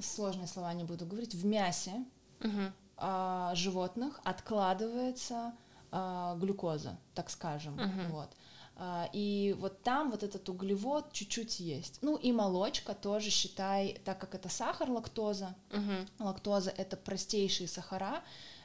сложные 0.00 0.48
слова 0.48 0.72
не 0.72 0.84
буду 0.84 1.04
говорить. 1.04 1.34
В 1.34 1.44
мясе 1.44 2.04
угу 2.40 2.72
а, 2.96 3.54
животных 3.54 4.20
откладывается 4.24 5.52
а, 5.90 6.36
глюкоза, 6.36 6.98
так 7.14 7.30
скажем, 7.30 7.78
uh-huh. 7.78 8.08
вот. 8.10 8.30
А, 8.76 9.08
и 9.12 9.54
вот 9.60 9.82
там 9.82 10.10
вот 10.10 10.22
этот 10.22 10.48
углевод 10.48 11.12
чуть-чуть 11.12 11.60
есть. 11.60 11.98
Ну 12.02 12.16
и 12.16 12.32
молочка 12.32 12.94
тоже 12.94 13.30
считай, 13.30 14.00
так 14.04 14.18
как 14.18 14.34
это 14.34 14.48
сахар, 14.48 14.90
лактоза. 14.90 15.54
Uh-huh. 15.70 16.08
Лактоза 16.18 16.70
это 16.70 16.96
простейшие 16.96 17.68
сахара, 17.68 18.22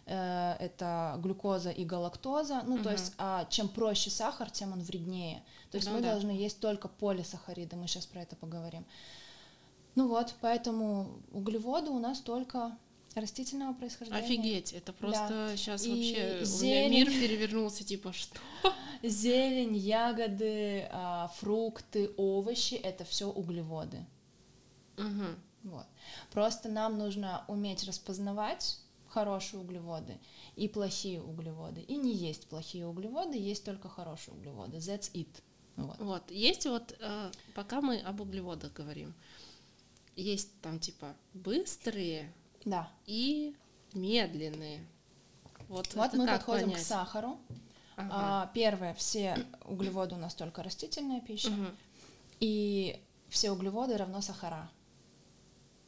э, 0.08 0.56
это 0.60 1.20
глюкоза 1.20 1.70
и 1.70 1.86
галактоза. 1.86 2.64
Ну 2.66 2.78
uh-huh. 2.78 2.84
то 2.84 2.92
есть 2.92 3.14
а, 3.20 3.46
чем 3.46 3.70
проще 3.70 4.10
сахар, 4.10 4.50
тем 4.50 4.74
он 4.74 4.82
вреднее. 4.82 5.44
То 5.70 5.78
есть 5.78 5.88
ну, 5.88 5.96
мы 5.96 6.02
да. 6.02 6.14
должны 6.14 6.32
есть 6.32 6.60
только 6.60 6.88
полисахариды. 6.88 7.76
Мы 7.76 7.88
сейчас 7.88 8.08
про 8.08 8.22
это 8.22 8.36
поговорим. 8.36 8.86
Ну 9.94 10.08
вот, 10.08 10.34
поэтому 10.42 11.22
углеводы 11.32 11.92
у 11.92 12.00
нас 12.00 12.20
только 12.20 12.76
растительного 13.20 13.74
происхождения. 13.74 14.22
Офигеть, 14.24 14.74
это 14.74 14.94
просто 14.94 15.28
да. 15.30 15.58
сейчас 15.58 15.86
и 15.86 15.90
вообще 15.90 16.46
зелень, 16.46 16.86
у 16.86 16.90
меня 16.90 17.06
мир 17.06 17.08
перевернулся, 17.08 17.84
типа 17.84 18.14
что? 18.14 18.40
Зелень, 19.04 19.76
ягоды, 19.76 20.88
а, 20.92 21.30
фрукты, 21.40 22.12
овощи— 22.18 22.74
это 22.84 23.06
все 23.06 23.30
углеводы. 23.30 24.06
Угу. 24.98 25.72
Вот. 25.72 25.86
Просто 26.32 26.70
нам 26.70 26.98
нужно 26.98 27.44
уметь 27.48 27.84
распознавать 27.86 28.80
хорошие 29.08 29.60
углеводы 29.60 30.18
и 30.56 30.68
плохие 30.68 31.22
углеводы. 31.22 31.82
И 31.82 31.96
не 31.96 32.14
есть 32.14 32.48
плохие 32.48 32.88
углеводы, 32.88 33.38
есть 33.38 33.66
только 33.66 33.90
хорошие 33.90 34.36
углеводы. 34.36 34.78
That's 34.78 35.12
it. 35.14 35.30
Вот. 35.76 35.98
вот. 36.00 36.32
Есть 36.32 36.66
вот, 36.66 36.96
э, 37.00 37.32
пока 37.56 37.82
мы 37.82 38.00
об 38.00 38.22
углеводах 38.22 38.74
говорим, 38.74 39.14
есть 40.16 40.52
там 40.62 40.80
типа 40.80 41.16
быстрые 41.34 42.34
да. 42.66 42.90
И 43.06 43.56
медленные. 43.94 44.86
Вот, 45.68 45.94
вот 45.94 46.14
мы 46.14 46.28
подходим 46.28 46.68
понять? 46.68 46.82
к 46.82 46.86
сахару. 46.86 47.40
Ага. 47.96 48.10
А, 48.12 48.52
первое, 48.54 48.94
все 48.94 49.46
углеводы 49.66 50.16
у 50.16 50.18
нас 50.18 50.34
только 50.34 50.64
растительная 50.64 51.22
пища. 51.22 51.50
Угу. 51.50 51.66
И 52.40 53.02
все 53.30 53.52
углеводы 53.52 53.98
равно 53.98 54.22
сахара. 54.22 54.70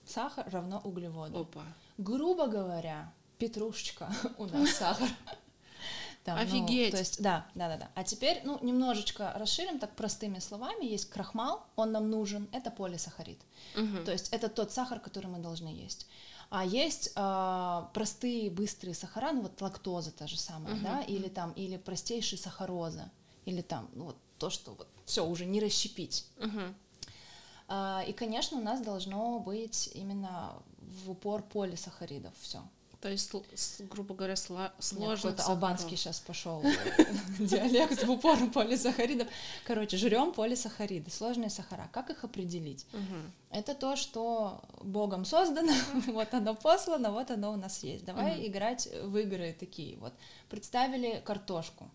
Сахар 0.05 0.47
равно 0.49 0.81
углеводы. 0.83 1.37
Опа. 1.37 1.63
Грубо 1.97 2.47
говоря, 2.47 3.13
петрушечка 3.37 4.13
у 4.37 4.45
нас 4.45 4.71
сахар. 4.71 5.09
Там, 6.23 6.37
Офигеть. 6.37 6.91
Ну, 6.91 6.91
то 6.91 6.99
есть, 6.99 7.21
да, 7.21 7.47
да, 7.55 7.67
да, 7.67 7.77
да. 7.77 7.91
А 7.95 8.03
теперь, 8.03 8.41
ну, 8.43 8.59
немножечко 8.61 9.33
расширим, 9.35 9.79
так 9.79 9.95
простыми 9.95 10.37
словами, 10.37 10.85
есть 10.85 11.09
крахмал, 11.09 11.65
он 11.75 11.91
нам 11.91 12.11
нужен, 12.11 12.47
это 12.51 12.69
полисахарид. 12.69 13.41
Угу. 13.75 14.03
То 14.05 14.11
есть 14.11 14.29
это 14.29 14.47
тот 14.47 14.71
сахар, 14.71 14.99
который 14.99 15.27
мы 15.27 15.39
должны 15.39 15.69
есть. 15.69 16.07
А 16.51 16.65
есть 16.65 17.13
э, 17.15 17.83
простые 17.93 18.49
быстрые 18.51 18.93
сахара, 18.93 19.31
ну 19.31 19.43
вот 19.43 19.61
лактоза 19.61 20.11
та 20.11 20.27
же 20.27 20.37
самая, 20.37 20.75
uh-huh. 20.75 20.83
да, 20.83 21.01
или 21.03 21.29
там, 21.29 21.53
или 21.53 21.77
простейшие 21.77 22.37
сахароза, 22.37 23.09
или 23.45 23.61
там, 23.61 23.89
ну 23.93 24.03
вот 24.03 24.17
то, 24.37 24.49
что 24.49 24.73
вот 24.73 24.89
все 25.05 25.25
уже 25.25 25.45
не 25.45 25.61
расщепить. 25.61 26.27
Uh-huh. 26.35 26.75
Э, 27.69 28.01
и, 28.05 28.11
конечно, 28.11 28.57
у 28.57 28.61
нас 28.61 28.81
должно 28.81 29.39
быть 29.39 29.91
именно 29.93 30.61
в 30.81 31.11
упор 31.11 31.41
полисахаридов, 31.41 32.33
все. 32.41 32.61
То 33.01 33.09
есть, 33.09 33.33
грубо 33.89 34.13
говоря, 34.13 34.35
сла- 34.35 34.71
Нет, 34.77 34.83
сложных 34.83 35.21
какой-то 35.21 35.43
албанский 35.51 35.97
сейчас 35.97 36.19
пошел 36.19 36.61
диалект 37.39 38.03
в 38.03 38.11
упор 38.11 38.37
полисахаридов. 38.51 39.27
Короче, 39.65 39.97
жрем 39.97 40.33
полисахариды, 40.33 41.09
сложные 41.09 41.49
сахара. 41.49 41.89
Как 41.91 42.11
их 42.11 42.23
определить? 42.23 42.85
Это 43.49 43.73
то, 43.73 43.95
что 43.95 44.61
Богом 44.81 45.25
создано, 45.25 45.73
вот 46.07 46.31
оно 46.33 46.53
послано, 46.53 47.11
вот 47.11 47.31
оно 47.31 47.51
у 47.53 47.55
нас 47.55 47.83
есть. 47.83 48.05
Давай 48.05 48.47
играть 48.47 48.87
в 49.03 49.17
игры 49.17 49.55
такие. 49.59 49.97
Вот 49.97 50.13
представили 50.49 51.21
картошку, 51.25 51.89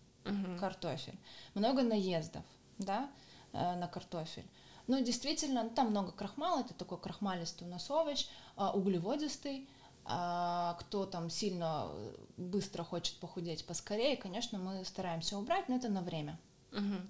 картофель. 0.59 1.17
Много 1.53 1.83
наездов, 1.83 2.43
да, 2.79 3.09
э, 3.53 3.75
на 3.75 3.87
картофель. 3.87 4.45
Ну, 4.87 5.01
действительно, 5.01 5.63
ну, 5.63 5.69
там 5.69 5.89
много 5.91 6.11
крахмала, 6.11 6.61
это 6.61 6.73
такой 6.73 6.97
крахмалистый 6.97 7.67
у 7.67 7.71
нас 7.71 7.89
овощ, 7.89 8.27
а, 8.55 8.71
углеводистый. 8.71 9.67
А 10.09 10.75
кто 10.79 11.05
там 11.05 11.29
сильно 11.29 11.89
быстро 12.37 12.83
хочет 12.83 13.17
похудеть 13.17 13.65
поскорее, 13.65 14.15
конечно, 14.15 14.57
мы 14.57 14.83
стараемся 14.85 15.37
убрать, 15.37 15.67
но 15.67 15.75
это 15.75 15.89
на 15.89 16.01
время. 16.01 16.39
Мгм. 16.71 17.09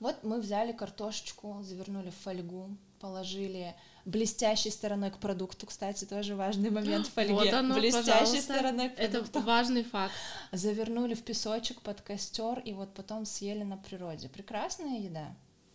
Вот 0.00 0.22
мы 0.22 0.40
взяли 0.40 0.72
картошечку, 0.72 1.58
завернули 1.62 2.10
в 2.10 2.14
фольгу, 2.16 2.70
положили 3.00 3.74
блестящей 4.04 4.70
стороной 4.70 5.10
к 5.10 5.18
продукту, 5.18 5.66
кстати, 5.66 6.04
тоже 6.06 6.36
важный 6.36 6.70
момент 6.70 7.06
в 7.06 7.10
фольге. 7.14 7.34
Вот 7.34 7.52
оно, 7.52 7.74
блестящей 7.74 8.10
пожалуйста. 8.10 8.42
стороной 8.54 8.88
к 8.90 8.98
Это 8.98 9.18
продукту. 9.18 9.40
важный 9.40 9.82
факт. 9.84 10.14
Завернули 10.52 11.14
в 11.14 11.22
песочек 11.22 11.82
под 11.82 12.00
костер 12.00 12.60
и 12.60 12.72
вот 12.72 12.94
потом 12.94 13.26
съели 13.26 13.64
на 13.64 13.76
природе. 13.76 14.28
Прекрасная 14.28 15.00
еда. 15.00 15.34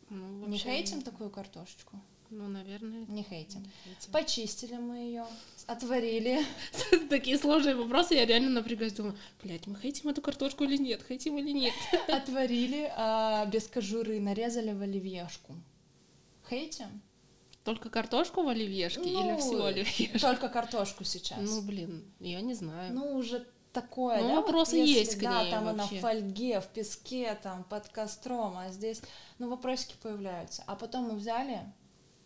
Ну, 0.09 0.45
Не 0.47 0.53
вообще, 0.53 0.63
хейтим 0.69 1.01
такую 1.01 1.30
картошечку? 1.30 1.99
Ну, 2.36 2.47
наверное. 2.47 3.05
Не 3.07 3.21
хейтим. 3.23 3.61
не 3.61 3.69
хейтим. 3.86 4.11
Почистили 4.11 4.75
мы 4.75 4.97
ее, 4.97 5.25
отварили. 5.67 6.43
Такие 7.09 7.38
сложные 7.38 7.75
вопросы, 7.75 8.15
я 8.15 8.25
реально 8.25 8.49
напрягаюсь, 8.49 8.93
думаю, 8.93 9.15
блядь, 9.43 9.67
мы 9.67 9.75
хейтим 9.79 10.09
эту 10.09 10.21
картошку 10.21 10.63
или 10.63 10.77
нет, 10.77 11.03
хейтим 11.07 11.38
или 11.38 11.51
нет. 11.51 11.73
Отварили 12.07 12.91
а, 12.95 13.45
без 13.45 13.67
кожуры, 13.67 14.19
нарезали 14.19 14.73
в 14.73 14.81
оливьешку. 14.81 15.53
Хейтим? 16.49 17.01
Только 17.63 17.89
картошку 17.89 18.41
в 18.43 18.47
оливьешке 18.49 19.03
или 19.07 19.31
Ну, 19.31 19.38
всю 19.38 19.63
оливьешку? 19.63 20.19
Только 20.19 20.49
картошку 20.49 21.03
сейчас. 21.03 21.39
Ну, 21.39 21.61
блин, 21.61 22.03
я 22.19 22.41
не 22.41 22.55
знаю. 22.55 22.93
Ну, 22.93 23.15
уже 23.15 23.47
такое, 23.71 24.21
Ну, 24.21 24.27
да? 24.27 24.36
вот 24.36 24.45
вопросы 24.45 24.75
если, 24.77 24.93
есть 24.99 25.15
к 25.15 25.21
Да, 25.21 25.43
ней 25.43 25.51
там 25.51 25.67
она 25.67 25.84
вообще. 25.84 25.97
в 25.97 26.01
фольге, 26.01 26.59
в 26.61 26.67
песке, 26.67 27.38
там, 27.41 27.63
под 27.63 27.88
костром, 27.89 28.57
а 28.57 28.69
здесь, 28.71 29.01
ну, 29.39 29.49
вопросики 29.49 29.95
появляются. 30.01 30.63
А 30.67 30.75
потом 30.75 31.05
мы 31.09 31.15
взяли, 31.15 31.61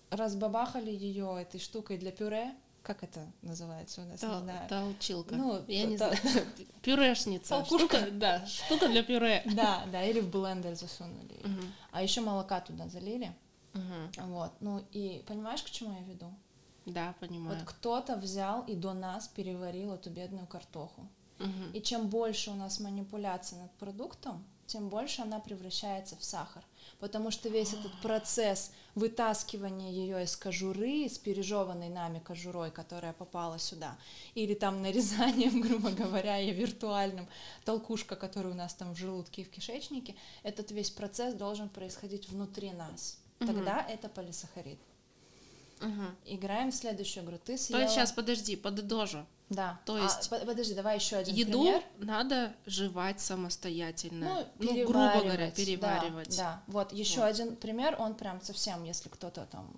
разбабахали 0.09 0.91
ее 0.91 1.37
этой 1.41 1.59
штукой 1.59 1.97
для 1.97 2.11
пюре. 2.11 2.53
Как 2.83 3.03
это 3.03 3.25
называется 3.41 4.01
у 4.01 4.05
нас, 4.05 4.21
не 4.21 4.27
Тол- 4.29 4.39
знаю. 4.39 4.69
Толчилка. 4.69 5.35
Ну, 5.35 5.61
я 5.67 5.85
не 5.85 5.97
та- 5.97 6.13
знаю. 6.15 6.47
Пюрешница. 6.81 7.49
Толкушка. 7.49 7.97
Штука, 7.97 8.11
да, 8.11 8.45
штука 8.47 8.87
для 8.87 9.03
пюре. 9.03 9.43
Да, 9.45 9.83
да, 9.91 10.03
или 10.03 10.21
в 10.21 10.29
блендер 10.29 10.73
засунули. 10.75 11.37
Мгм. 11.43 11.73
А 11.91 12.01
еще 12.01 12.21
молока 12.21 12.61
туда 12.61 12.87
залили. 12.87 13.33
Мгм. 13.73 14.11
Вот, 14.29 14.51
ну 14.61 14.85
и 14.93 15.21
понимаешь, 15.27 15.61
к 15.63 15.69
чему 15.69 15.93
я 15.99 16.01
веду? 16.05 16.33
Да, 16.85 17.13
понимаю. 17.19 17.59
Вот 17.59 17.67
кто-то 17.67 18.15
взял 18.15 18.61
и 18.61 18.73
до 18.73 18.93
нас 18.93 19.27
переварил 19.27 19.91
эту 19.93 20.09
бедную 20.09 20.47
картоху. 20.47 21.09
Мгм. 21.39 21.71
И 21.73 21.81
чем 21.81 22.07
больше 22.07 22.51
у 22.51 22.55
нас 22.55 22.79
манипуляций 22.79 23.57
над 23.57 23.71
продуктом, 23.73 24.45
тем 24.65 24.87
больше 24.87 25.21
она 25.21 25.39
превращается 25.39 26.15
в 26.15 26.23
сахар. 26.23 26.63
Потому 26.99 27.31
что 27.31 27.49
весь 27.49 27.73
этот 27.73 27.91
процесс 28.01 28.71
вытаскивания 28.95 29.91
ее 29.91 30.23
из 30.23 30.35
кожуры, 30.35 31.05
из 31.05 31.17
пережеванной 31.17 31.89
нами 31.89 32.19
кожурой, 32.19 32.71
которая 32.71 33.13
попала 33.13 33.59
сюда, 33.59 33.97
или 34.35 34.53
там 34.53 34.81
нарезанием, 34.81 35.61
грубо 35.67 35.91
говоря, 35.91 36.39
и 36.39 36.51
виртуальным 36.51 37.27
толкушка, 37.65 38.15
который 38.15 38.51
у 38.51 38.55
нас 38.55 38.73
там 38.73 38.93
в 38.93 38.97
желудке 38.97 39.41
и 39.41 39.45
в 39.45 39.49
кишечнике, 39.49 40.15
этот 40.43 40.71
весь 40.71 40.89
процесс 40.89 41.33
должен 41.33 41.69
происходить 41.69 42.29
внутри 42.29 42.71
нас. 42.71 43.19
Тогда 43.39 43.85
это 43.87 44.09
полисахарид. 44.09 44.79
Мгм. 45.79 46.15
Играем 46.25 46.71
в 46.71 46.75
следующую 46.75 47.23
игру. 47.23 47.37
Ты 47.37 47.55
То 47.55 47.63
съела... 47.63 47.81
есть 47.81 47.93
сейчас, 47.93 48.11
подожди, 48.11 48.55
подытожу. 48.55 49.25
Да. 49.49 49.79
то 49.85 49.95
А, 49.95 49.99
есть 50.03 50.29
по- 50.29 50.39
подожди, 50.39 50.73
давай 50.73 50.97
еще 50.97 51.15
один 51.15 51.33
Еду 51.35 51.61
пример. 51.63 51.81
надо 51.99 52.53
жевать 52.65 53.21
самостоятельно. 53.21 54.45
Ну, 54.59 54.65
Ну, 54.65 54.73
грубо 54.85 55.21
говоря, 55.23 55.51
переваривать, 55.51 56.35
да. 56.37 56.43
Да, 56.43 56.61
Вот 56.67 56.91
еще 56.93 57.21
Вот. 57.21 57.27
один 57.27 57.55
пример, 57.55 57.95
он 57.97 58.15
прям 58.15 58.41
совсем, 58.41 58.83
если 58.83 59.07
кто-то 59.09 59.45
там 59.49 59.71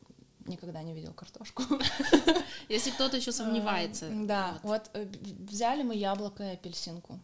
никогда 0.48 0.82
не 0.82 0.94
видел 0.94 1.14
картошку. 1.14 1.62
Если 2.70 2.90
кто-то 2.92 3.18
еще 3.18 3.32
сомневается. 3.32 4.10
Да, 4.12 4.58
вот. 4.64 4.90
э, 4.94 5.06
взяли 5.48 5.84
мы 5.84 5.96
яблоко 5.96 6.44
и 6.44 6.54
апельсинку. 6.54 7.20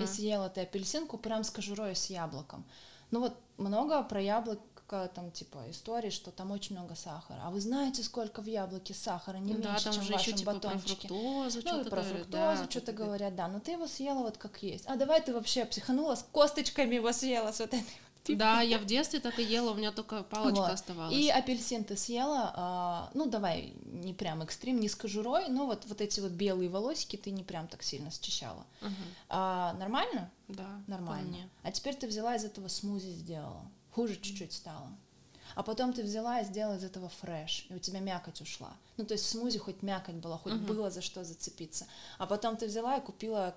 И 0.00 0.06
съела 0.06 0.48
ты 0.48 0.60
апельсинку 0.62 1.18
прям 1.18 1.42
с 1.44 1.50
кожурой 1.50 1.94
с 1.96 2.06
яблоком. 2.10 2.64
Ну 3.10 3.20
вот 3.20 3.36
много 3.56 4.02
про 4.02 4.20
яблоко 4.88 5.08
там 5.14 5.30
типа 5.30 5.64
истории, 5.70 6.10
что 6.10 6.30
там 6.30 6.50
очень 6.50 6.76
много 6.76 6.94
сахара. 6.94 7.40
А 7.44 7.50
вы 7.50 7.60
знаете, 7.60 8.02
сколько 8.02 8.42
в 8.42 8.46
яблоке 8.46 8.94
сахара? 8.94 9.36
Не 9.38 9.54
Ну 9.54 9.62
да, 9.62 9.70
меньше, 9.70 9.84
там 9.84 9.94
чем 9.94 10.02
в 10.02 10.06
же 10.06 10.12
еще 10.12 10.18
вашем 10.18 10.34
типа 10.38 10.50
про 10.52 10.68
батончике. 10.68 11.08
фруктозу 11.08 11.60
Ну, 11.64 11.66
что-то 11.66 11.90
про 11.90 12.02
фруктозу 12.02 12.30
да, 12.30 12.70
что-то 12.70 12.92
говорят, 12.92 13.36
да, 13.36 13.48
но 13.48 13.60
ты 13.60 13.72
его 13.72 13.86
съела 13.86 14.20
вот 14.20 14.38
как 14.38 14.62
есть. 14.62 14.84
А 14.86 14.96
давай 14.96 15.20
ты 15.22 15.32
вообще 15.32 15.64
психанула, 15.64 16.14
с 16.14 16.22
косточками 16.32 16.94
его 16.96 17.12
съела, 17.12 17.52
с 17.52 17.60
вот 17.60 17.74
этой 17.74 18.36
Да, 18.36 18.60
я 18.60 18.78
в 18.78 18.84
детстве 18.84 19.20
так 19.20 19.38
и 19.38 19.42
ела, 19.42 19.70
у 19.70 19.74
меня 19.74 19.90
только 19.92 20.22
палочка 20.22 20.60
Вот. 20.60 20.70
оставалась. 20.70 21.14
И 21.16 21.30
апельсин 21.30 21.84
ты 21.84 21.96
съела, 21.96 22.52
а, 22.54 23.10
ну 23.14 23.26
давай 23.26 23.72
не 23.86 24.12
прям 24.12 24.42
экстрим, 24.42 24.80
не 24.80 24.88
с 24.88 24.94
кожурой, 24.94 25.48
но 25.48 25.66
вот, 25.66 25.86
вот 25.86 26.00
эти 26.00 26.20
вот 26.20 26.32
белые 26.32 26.68
волосики 26.68 27.16
ты 27.16 27.30
не 27.30 27.42
прям 27.42 27.68
так 27.68 27.82
сильно 27.82 28.10
счищала. 28.10 28.64
Мгм. 28.80 28.94
А, 29.28 29.72
нормально? 29.74 30.30
Да, 30.48 30.68
Нормально. 30.86 31.36
А 31.62 31.72
теперь 31.72 31.94
ты 31.94 32.06
взяла 32.06 32.36
из 32.36 32.44
этого 32.44 32.68
смузи 32.68 33.10
сделала. 33.12 33.62
Хуже 33.98 34.14
чуть-чуть 34.16 34.52
стало. 34.52 34.88
А 35.56 35.62
потом 35.64 35.92
ты 35.92 36.04
взяла 36.04 36.40
и 36.40 36.44
сделала 36.44 36.76
из 36.76 36.84
этого 36.84 37.08
фреш, 37.08 37.66
и 37.68 37.74
у 37.74 37.78
тебя 37.80 37.98
мякоть 37.98 38.40
ушла. 38.40 38.72
Ну, 38.96 39.04
то 39.04 39.14
есть 39.14 39.24
в 39.24 39.28
смузи 39.28 39.58
хоть 39.58 39.82
мякоть 39.82 40.14
была, 40.14 40.38
хоть 40.38 40.52
Мгм. 40.52 40.66
было 40.66 40.88
за 40.90 41.00
что 41.02 41.24
зацепиться. 41.24 41.86
А 42.18 42.26
потом 42.26 42.56
ты 42.56 42.66
взяла 42.68 42.96
и 42.98 43.00
купила 43.00 43.56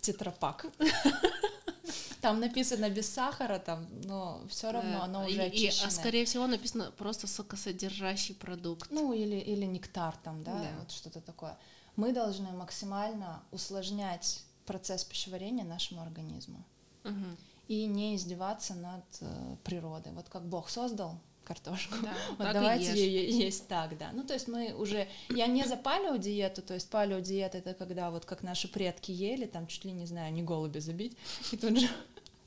тетрапак. 0.00 0.66
Там 2.20 2.40
написано 2.40 2.90
без 2.90 3.08
сахара, 3.08 3.58
там, 3.58 3.86
но 4.04 4.40
все 4.48 4.70
равно 4.72 4.98
Да. 4.98 5.04
оно 5.04 5.26
И- 5.26 5.32
уже 5.32 5.42
и, 5.42 5.44
а 5.44 5.46
очищенное. 5.46 5.90
скорее 5.90 6.24
всего 6.24 6.46
написано 6.46 6.90
просто 6.98 7.26
сокосодержащий 7.26 8.34
продукт. 8.34 8.90
Ну, 8.90 9.12
или, 9.12 9.36
или 9.36 9.64
нектар 9.64 10.16
там, 10.24 10.42
да, 10.42 10.54
Да. 10.54 10.68
вот 10.80 10.90
что-то 10.90 11.20
такое. 11.20 11.56
Мы 11.96 12.12
должны 12.12 12.50
максимально 12.52 13.40
усложнять 13.52 14.42
процесс 14.66 15.04
пищеварения 15.04 15.64
нашему 15.64 16.02
организму 16.02 16.64
Мгм. 17.04 17.36
И 17.68 17.84
не 17.86 18.16
издеваться 18.16 18.74
над 18.74 19.04
э, 19.20 19.56
природой. 19.62 20.12
Вот 20.12 20.28
как 20.28 20.42
Бог 20.46 20.70
создал 20.70 21.20
картошку, 21.44 21.96
Да, 22.02 22.14
вот 22.38 22.52
давайте 22.52 22.94
ее 22.94 23.30
есть 23.30 23.68
так, 23.68 23.96
да. 23.96 24.10
Ну, 24.12 24.22
то 24.24 24.34
есть 24.34 24.48
мы 24.48 24.74
уже... 24.74 25.08
Я 25.30 25.46
не 25.46 25.64
за 25.64 25.76
палеодиету, 25.76 26.62
то 26.62 26.74
есть 26.74 26.90
палеодиета— 26.90 27.58
это 27.58 27.74
когда 27.74 28.10
вот 28.10 28.26
как 28.26 28.42
наши 28.42 28.68
предки 28.68 29.12
ели, 29.12 29.46
там 29.46 29.66
чуть 29.66 29.84
ли, 29.84 29.92
не 29.92 30.06
знаю, 30.06 30.32
не 30.32 30.42
голуби 30.42 30.78
забить, 30.78 31.16
и 31.52 31.56
тут 31.56 31.78
же, 31.78 31.88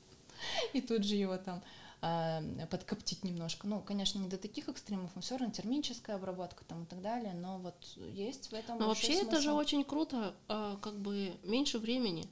и 0.72 0.80
тут 0.80 1.04
же 1.04 1.16
его 1.16 1.36
там 1.36 1.62
э, 2.00 2.66
подкоптить 2.66 3.24
немножко. 3.24 3.66
Ну, 3.66 3.80
конечно, 3.80 4.18
не 4.20 4.28
до 4.28 4.38
таких 4.38 4.68
экстремов, 4.68 5.10
но 5.14 5.20
все 5.20 5.36
равно 5.36 5.52
термическая 5.52 6.16
обработка 6.16 6.64
там 6.64 6.84
и 6.84 6.86
так 6.86 7.00
далее, 7.02 7.34
но 7.34 7.58
вот 7.58 7.76
есть 7.96 8.50
в 8.50 8.54
этом 8.54 8.78
Но 8.78 8.88
вообще 8.88 9.14
это 9.14 9.36
же 9.36 9.42
смысл. 9.42 9.56
очень 9.56 9.84
круто, 9.84 10.34
а, 10.48 10.76
как 10.76 10.94
бы 10.98 11.32
меньше 11.42 11.78
времени 11.78 12.28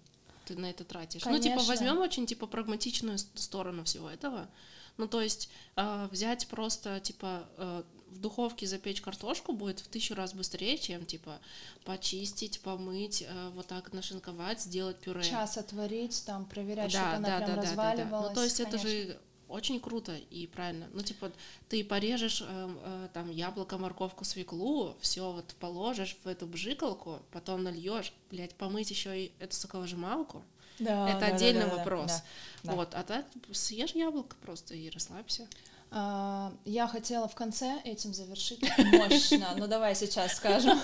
ты 0.54 0.60
на 0.60 0.70
это 0.70 0.84
тратишь. 0.84 1.24
Ну, 1.24 1.38
типа, 1.38 1.56
Конечно. 1.56 1.68
возьмем 1.68 1.98
очень, 1.98 2.26
типа, 2.26 2.46
прагматичную 2.46 3.18
сторону 3.18 3.84
всего 3.84 4.10
этого. 4.10 4.48
Ну, 4.96 5.06
то 5.06 5.20
есть 5.20 5.48
а, 5.76 6.08
взять 6.08 6.46
просто, 6.48 7.00
типа, 7.00 7.48
а, 7.56 7.84
в 8.08 8.18
духовке 8.18 8.66
запечь 8.66 9.00
картошку 9.00 9.52
будет 9.52 9.78
в 9.78 9.88
тысячу 9.88 10.14
раз 10.14 10.34
быстрее, 10.34 10.76
чем, 10.76 11.06
типа, 11.06 11.38
почистить, 11.84 12.60
помыть, 12.60 13.24
а, 13.28 13.50
вот 13.50 13.68
так 13.68 13.92
нашинковать, 13.92 14.60
сделать 14.60 14.98
пюре. 14.98 15.22
Час 15.22 15.56
отварить, 15.56 16.24
там 16.26 16.44
проверять, 16.44 16.92
да, 16.92 16.98
чтобы 16.98 17.16
она 17.16 17.28
да, 17.28 17.36
прям 17.36 17.40
да, 17.40 17.46
да, 17.46 17.54
да, 17.54 17.62
да. 17.62 17.70
разваливалась. 17.70 18.28
Ну, 18.30 18.34
то 18.34 18.42
есть 18.42 18.60
это 18.60 18.78
конечно. 18.78 18.90
же 18.90 19.20
очень 19.50 19.80
круто 19.80 20.16
и 20.16 20.46
правильно. 20.46 20.88
Ну, 20.92 21.00
типа, 21.02 21.32
ты 21.68 21.84
порежешь 21.84 22.42
эм, 22.42 22.78
э, 22.82 23.08
там 23.12 23.30
яблоко, 23.30 23.78
морковку, 23.78 24.24
свеклу, 24.24 24.96
все 25.00 25.32
вот 25.32 25.54
положишь 25.58 26.16
в 26.24 26.28
эту 26.28 26.46
бжикалку, 26.46 27.20
потом 27.32 27.64
нальешь, 27.64 28.12
блядь, 28.30 28.54
помыть 28.54 28.90
еще 28.90 29.24
и 29.24 29.32
эту 29.38 29.56
соковыжималку. 29.56 30.44
Да, 30.78 31.10
это 31.10 31.20
да, 31.20 31.26
отдельный 31.26 31.64
да, 31.64 31.70
да, 31.70 31.76
вопрос. 31.76 32.06
да, 32.06 32.22
да. 32.62 32.72
Вот, 32.74 32.94
а 32.94 33.02
так 33.02 33.26
съешь 33.52 33.92
яблоко 33.92 34.36
просто 34.40 34.74
и 34.74 34.88
расслабься. 34.88 35.46
А, 35.90 36.52
Я 36.64 36.86
хотела 36.86 37.28
в 37.28 37.34
конце 37.34 37.80
этим 37.84 38.14
завершить 38.14 38.62
мощно, 38.78 39.54
но 39.56 39.66
давай 39.66 39.94
сейчас 39.94 40.36
скажем, 40.36 40.78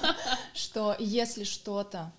что 0.54 0.96
если 0.98 1.44
что-то 1.44 2.12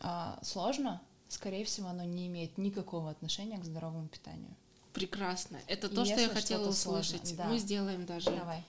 а, 0.00 0.38
сложно, 0.42 1.00
скорее 1.28 1.64
всего, 1.64 1.88
оно 1.88 2.04
не 2.04 2.26
имеет 2.26 2.58
никакого 2.58 3.10
отношения 3.10 3.58
к 3.58 3.64
здоровому 3.64 4.08
питанию. 4.08 4.54
Прекрасно. 4.92 5.60
Это 5.66 5.88
то, 5.88 6.04
что 6.04 6.14
Если 6.14 6.22
я 6.22 6.28
хотела 6.28 6.64
что-то 6.64 6.76
сложно, 6.76 7.16
услышать. 7.16 7.36
да. 7.36 7.44
Мы 7.44 7.58
сделаем 7.58 8.06
даже 8.06 8.30
Давай. 8.30 8.64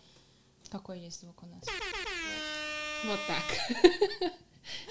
Какой 0.69 0.99
есть 0.99 1.21
звук 1.21 1.43
у 1.43 1.45
нас? 1.45 1.63
вот 3.05 3.19
так. 3.27 4.31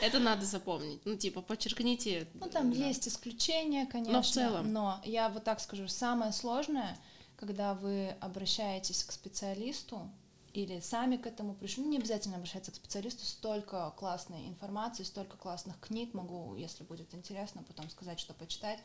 Это 0.02 0.18
надо 0.18 0.44
запомнить. 0.44 1.00
Ну, 1.04 1.16
типа, 1.16 1.40
подчеркните. 1.40 2.28
Ну, 2.34 2.48
там 2.48 2.70
да. 2.70 2.76
есть 2.76 3.08
исключения, 3.08 3.86
конечно. 3.86 4.12
Но 4.12 4.22
в 4.22 4.26
целом. 4.26 4.72
Но 4.72 5.00
я 5.04 5.28
вот 5.28 5.44
так 5.44 5.60
скажу, 5.60 5.88
самое 5.88 6.32
сложное, 6.32 6.98
когда 7.36 7.74
вы 7.74 8.14
обращаетесь 8.20 9.02
к 9.04 9.12
специалисту, 9.12 10.10
или 10.52 10.80
сами 10.80 11.16
к 11.16 11.26
этому 11.26 11.54
пришли, 11.54 11.82
ну, 11.82 11.90
не 11.90 11.96
обязательно 11.96 12.36
обращаться 12.36 12.70
к 12.70 12.74
специалисту, 12.74 13.24
столько 13.24 13.90
классной 13.96 14.48
информации, 14.48 15.02
столько 15.02 15.38
классных 15.38 15.80
книг, 15.80 16.12
могу, 16.12 16.54
если 16.56 16.84
будет 16.84 17.14
интересно, 17.14 17.62
потом 17.62 17.88
сказать, 17.88 18.20
что 18.20 18.34
почитать. 18.34 18.78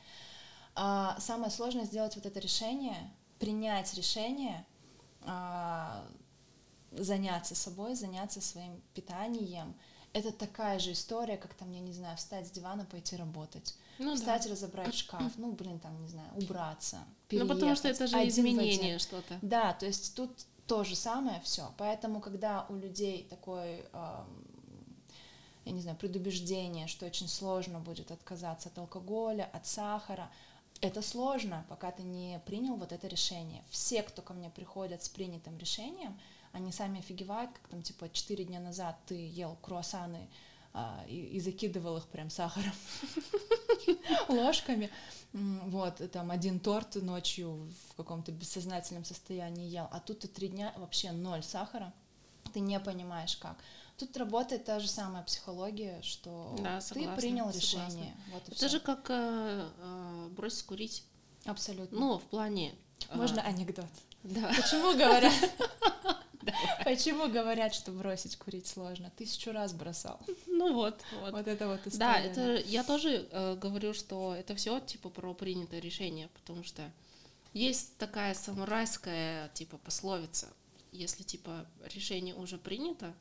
А 0.80 1.20
самое 1.20 1.50
сложное 1.50 1.86
сделать 1.86 2.16
вот 2.16 2.28
это 2.28 2.40
решение, 2.40 3.12
принять 3.40 3.96
решение, 3.96 4.64
а, 5.24 6.08
заняться 6.92 7.56
собой, 7.56 7.96
заняться 7.96 8.42
своим 8.42 8.80
питанием. 8.94 9.74
Это 10.14 10.32
такая 10.32 10.78
же 10.78 10.92
история, 10.92 11.36
как 11.36 11.56
там, 11.56 11.72
я 11.72 11.80
не 11.80 11.94
знаю, 11.94 12.16
встать 12.18 12.48
с 12.48 12.52
дивана, 12.52 12.86
пойти 12.86 13.16
работать. 13.16 13.76
Ну, 13.98 14.16
встать, 14.16 14.44
да. 14.44 14.52
разобрать 14.52 14.94
шкаф, 14.94 15.34
ну, 15.38 15.52
блин, 15.54 15.80
там, 15.80 16.00
не 16.00 16.08
знаю, 16.08 16.30
убраться, 16.36 17.00
Ну, 17.32 17.48
потому 17.48 17.76
что 17.76 17.88
это 17.88 18.06
же 18.06 18.16
изменение 18.28 19.00
что-то. 19.00 19.40
Да, 19.42 19.74
то 19.74 19.88
есть 19.88 20.14
тут 20.14 20.30
то 20.68 20.84
же 20.84 20.96
самое 20.96 21.42
все. 21.42 21.74
Поэтому, 21.78 22.22
когда 22.22 22.68
у 22.70 22.76
людей 22.76 23.26
такой, 23.28 23.84
я 25.66 25.72
не 25.72 25.82
знаю, 25.82 25.98
предубеждение, 25.98 26.86
что 26.86 27.08
очень 27.08 27.28
сложно 27.28 27.80
будет 27.80 28.12
отказаться 28.12 28.70
от 28.70 28.78
алкоголя, 28.78 29.50
от 29.52 29.66
сахара, 29.66 30.30
это 30.82 31.02
сложно, 31.02 31.66
пока 31.70 31.92
ты 31.92 32.04
не 32.04 32.40
принял 32.46 32.76
вот 32.76 32.92
это 32.92 33.08
решение. 33.08 33.64
Все, 33.70 34.04
кто 34.04 34.22
ко 34.22 34.34
мне 34.34 34.50
приходят 34.50 35.04
с 35.04 35.10
принятым 35.10 35.58
решением, 35.58 36.20
они 36.52 36.72
сами 36.72 37.00
офигевают, 37.00 37.52
как 37.52 37.68
там, 37.68 37.82
типа, 37.82 38.10
4 38.10 38.46
дня 38.46 38.60
назад 38.60 38.98
ты 39.06 39.16
ел 39.16 39.58
круассаны 39.62 40.30
а, 40.74 41.04
и, 41.08 41.16
и 41.16 41.40
закидывал 41.40 41.98
их 41.98 42.08
прям 42.08 42.30
сахаром 42.30 42.74
ложками. 44.30 44.90
Вот, 45.34 46.02
там 46.12 46.32
один 46.32 46.60
торт 46.60 46.96
ночью 46.96 47.72
в 47.90 47.96
каком-то 47.96 48.32
бессознательном 48.32 49.04
состоянии 49.06 49.70
ел, 49.70 49.88
а 49.92 50.00
тут 50.00 50.20
ты 50.20 50.28
три 50.28 50.48
дня 50.48 50.74
вообще 50.78 51.12
ноль 51.12 51.44
сахара, 51.44 51.94
ты 52.54 52.60
не 52.60 52.80
понимаешь 52.80 53.38
как. 53.38 53.58
Тут 53.98 54.16
работает 54.18 54.64
та 54.66 54.80
же 54.80 54.88
самая 54.88 55.24
психология, 55.24 56.02
что 56.04 56.56
Да, 56.60 56.80
ты 56.80 56.86
согласна, 56.86 57.16
принял 57.16 57.52
согласна. 57.52 57.60
решение. 57.89 58.16
Вот 58.32 58.43
Это 58.48 58.56
всё. 58.56 58.68
же 58.70 58.80
как 58.80 59.10
э, 59.10 59.70
э, 59.80 60.28
бросить 60.32 60.66
курить. 60.66 61.04
Абсолютно. 61.45 62.00
Ну, 62.00 62.18
в 62.20 62.24
плане... 62.24 62.76
э, 63.10 63.16
Можно 63.18 63.41
анекдот? 63.41 63.86
Да. 64.24 64.48
Почему 64.56 64.91
говорят? 64.93 65.34
Почему 66.86 67.28
говорят, 67.28 67.74
что 67.74 67.91
бросить 67.91 68.38
курить 68.38 68.68
сложно? 68.68 69.12
Тысячу 69.18 69.52
раз 69.52 69.74
бросал. 69.74 70.20
Ну 70.45 70.74
вот, 70.74 71.02
вот. 71.22 71.32
Вот 71.34 71.48
это 71.48 71.68
вот 71.68 71.82
Да, 71.98 72.26
история. 72.28 72.60
это 72.60 72.70
я 72.70 72.84
тоже 72.84 73.28
э, 73.32 73.56
говорю, 73.56 73.93
что 73.93 74.34
это 74.36 74.56
все 74.56 74.80
типа 74.80 75.10
про 75.10 75.34
принятое 75.34 75.80
решение, 75.82 76.30
потому 76.30 76.64
что 76.64 76.89
есть 77.54 77.98
такая 77.98 78.34
самурайская 78.34 79.50
типа 79.50 79.78
пословица, 79.80 80.48
если 80.91 81.24
типа 81.24 81.66
решение 81.93 82.34
уже 82.36 82.58
принято, 82.58 83.14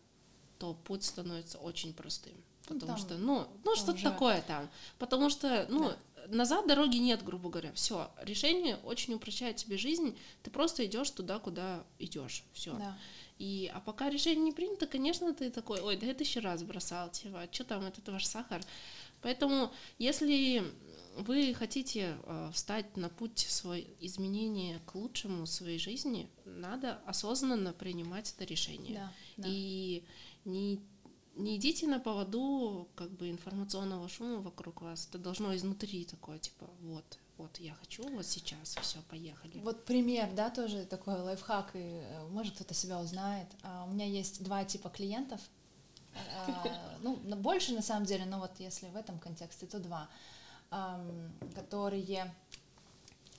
то 0.59 0.75
путь 0.75 1.05
становится 1.05 1.59
очень 1.59 1.93
простым, 1.93 2.35
Ну, 2.69 2.75
потому 2.75 2.87
там- 2.93 2.99
что 2.99 3.19
ну 3.19 3.47
ну 3.65 3.77
что-то 3.77 3.93
уже- 3.93 4.03
такое 4.05 4.43
там, 4.43 4.69
потому 4.99 5.31
что 5.31 5.67
ну 5.69 5.93
назад 6.29 6.67
дороги 6.67 6.97
нет, 6.97 7.23
грубо 7.25 7.49
говоря, 7.51 7.73
все 7.75 8.11
решение 8.23 8.77
очень 8.85 9.15
упрощает 9.15 9.57
тебе 9.57 9.79
жизнь, 9.79 10.17
ты 10.43 10.51
просто 10.51 10.85
идешь 10.85 11.11
туда, 11.11 11.39
куда 11.39 11.85
идешь, 11.99 12.43
все. 12.53 12.73
Да. 12.75 12.99
И, 13.39 13.71
а 13.75 13.81
пока 13.81 14.09
решение 14.11 14.43
не 14.45 14.53
принято, 14.53 14.87
конечно, 14.87 15.33
ты 15.35 15.51
такой, 15.51 15.81
ой, 15.81 15.97
да 15.97 16.07
я 16.07 16.15
тысячу 16.15 16.41
раз 16.41 16.63
бросал, 16.63 17.11
типа, 17.11 17.47
что 17.53 17.65
там, 17.65 17.85
это 17.85 18.11
ваш 18.11 18.25
сахар. 18.25 18.63
Поэтому, 19.23 19.71
если 19.99 20.65
вы 21.19 21.55
хотите 21.55 22.17
э, 22.25 22.51
встать 22.55 22.97
на 22.97 23.09
путь 23.09 23.39
свой 23.39 23.89
изменения 24.01 24.81
к 24.87 24.95
лучшему 24.95 25.45
в 25.45 25.49
своей 25.49 25.79
жизни, 25.79 26.29
надо 26.45 26.99
осознанно 27.07 27.73
принимать 27.73 28.33
это 28.35 28.45
решение. 28.45 28.95
Да, 28.95 29.13
да. 29.37 29.49
И 29.51 30.03
не, 30.47 30.81
не 31.35 31.57
идите 31.57 31.87
на 31.87 32.01
поводу 32.01 32.89
как 32.95 33.11
бы 33.11 33.31
информационного 33.31 34.09
шума 34.09 34.41
вокруг 34.41 34.81
вас. 34.83 35.07
Это 35.09 35.19
должно 35.19 35.55
изнутри 35.55 36.05
такое, 36.05 36.39
типа, 36.39 36.67
вот, 36.81 37.19
вот 37.37 37.59
я 37.59 37.75
хочу, 37.75 38.09
вот 38.09 38.25
сейчас, 38.25 38.77
все, 38.81 38.99
поехали. 39.11 39.61
Вот 39.61 39.85
пример, 39.85 40.33
да, 40.33 40.51
тоже 40.51 40.87
такой 40.87 41.21
лайфхак, 41.21 41.71
и 41.75 41.79
э, 41.79 42.27
может 42.29 42.55
кто-то 42.55 42.75
себя 42.75 43.01
узнает. 43.01 43.49
А, 43.63 43.85
У 43.85 43.93
меня 43.93 44.07
есть 44.07 44.43
два 44.43 44.65
типа 44.65 44.89
клиентов, 44.89 45.41
а, 46.15 46.99
ну, 47.03 47.17
больше 47.17 47.73
на 47.73 47.83
самом 47.83 48.07
деле, 48.07 48.25
но 48.25 48.39
вот 48.39 48.53
если 48.59 48.89
в 48.89 48.97
этом 48.97 49.19
контексте, 49.19 49.67
то 49.67 49.79
два, 49.79 50.09
ам, 50.71 51.33
которые 51.55 52.33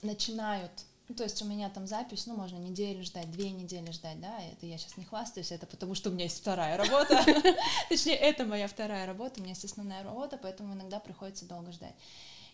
начинают, 0.02 0.84
ну, 1.08 1.14
то 1.14 1.24
есть 1.24 1.40
у 1.42 1.46
меня 1.46 1.70
там 1.70 1.86
запись, 1.86 2.26
ну, 2.26 2.36
можно 2.36 2.56
неделю 2.56 3.02
ждать, 3.02 3.30
две 3.30 3.50
недели 3.50 3.90
ждать, 3.90 4.20
да, 4.20 4.38
это 4.52 4.66
я 4.66 4.76
сейчас 4.76 4.96
не 4.96 5.04
хвастаюсь, 5.04 5.52
это 5.52 5.66
потому 5.66 5.94
что 5.94 6.10
у 6.10 6.12
меня 6.12 6.24
есть 6.24 6.38
вторая 6.38 6.76
работа, 6.76 7.24
точнее, 7.88 8.16
это 8.16 8.44
моя 8.44 8.68
вторая 8.68 9.06
работа, 9.06 9.40
у 9.40 9.42
меня 9.42 9.52
есть 9.52 9.64
основная 9.64 10.02
работа, 10.02 10.38
поэтому 10.40 10.74
иногда 10.74 11.00
приходится 11.00 11.46
долго 11.46 11.72
ждать. 11.72 11.94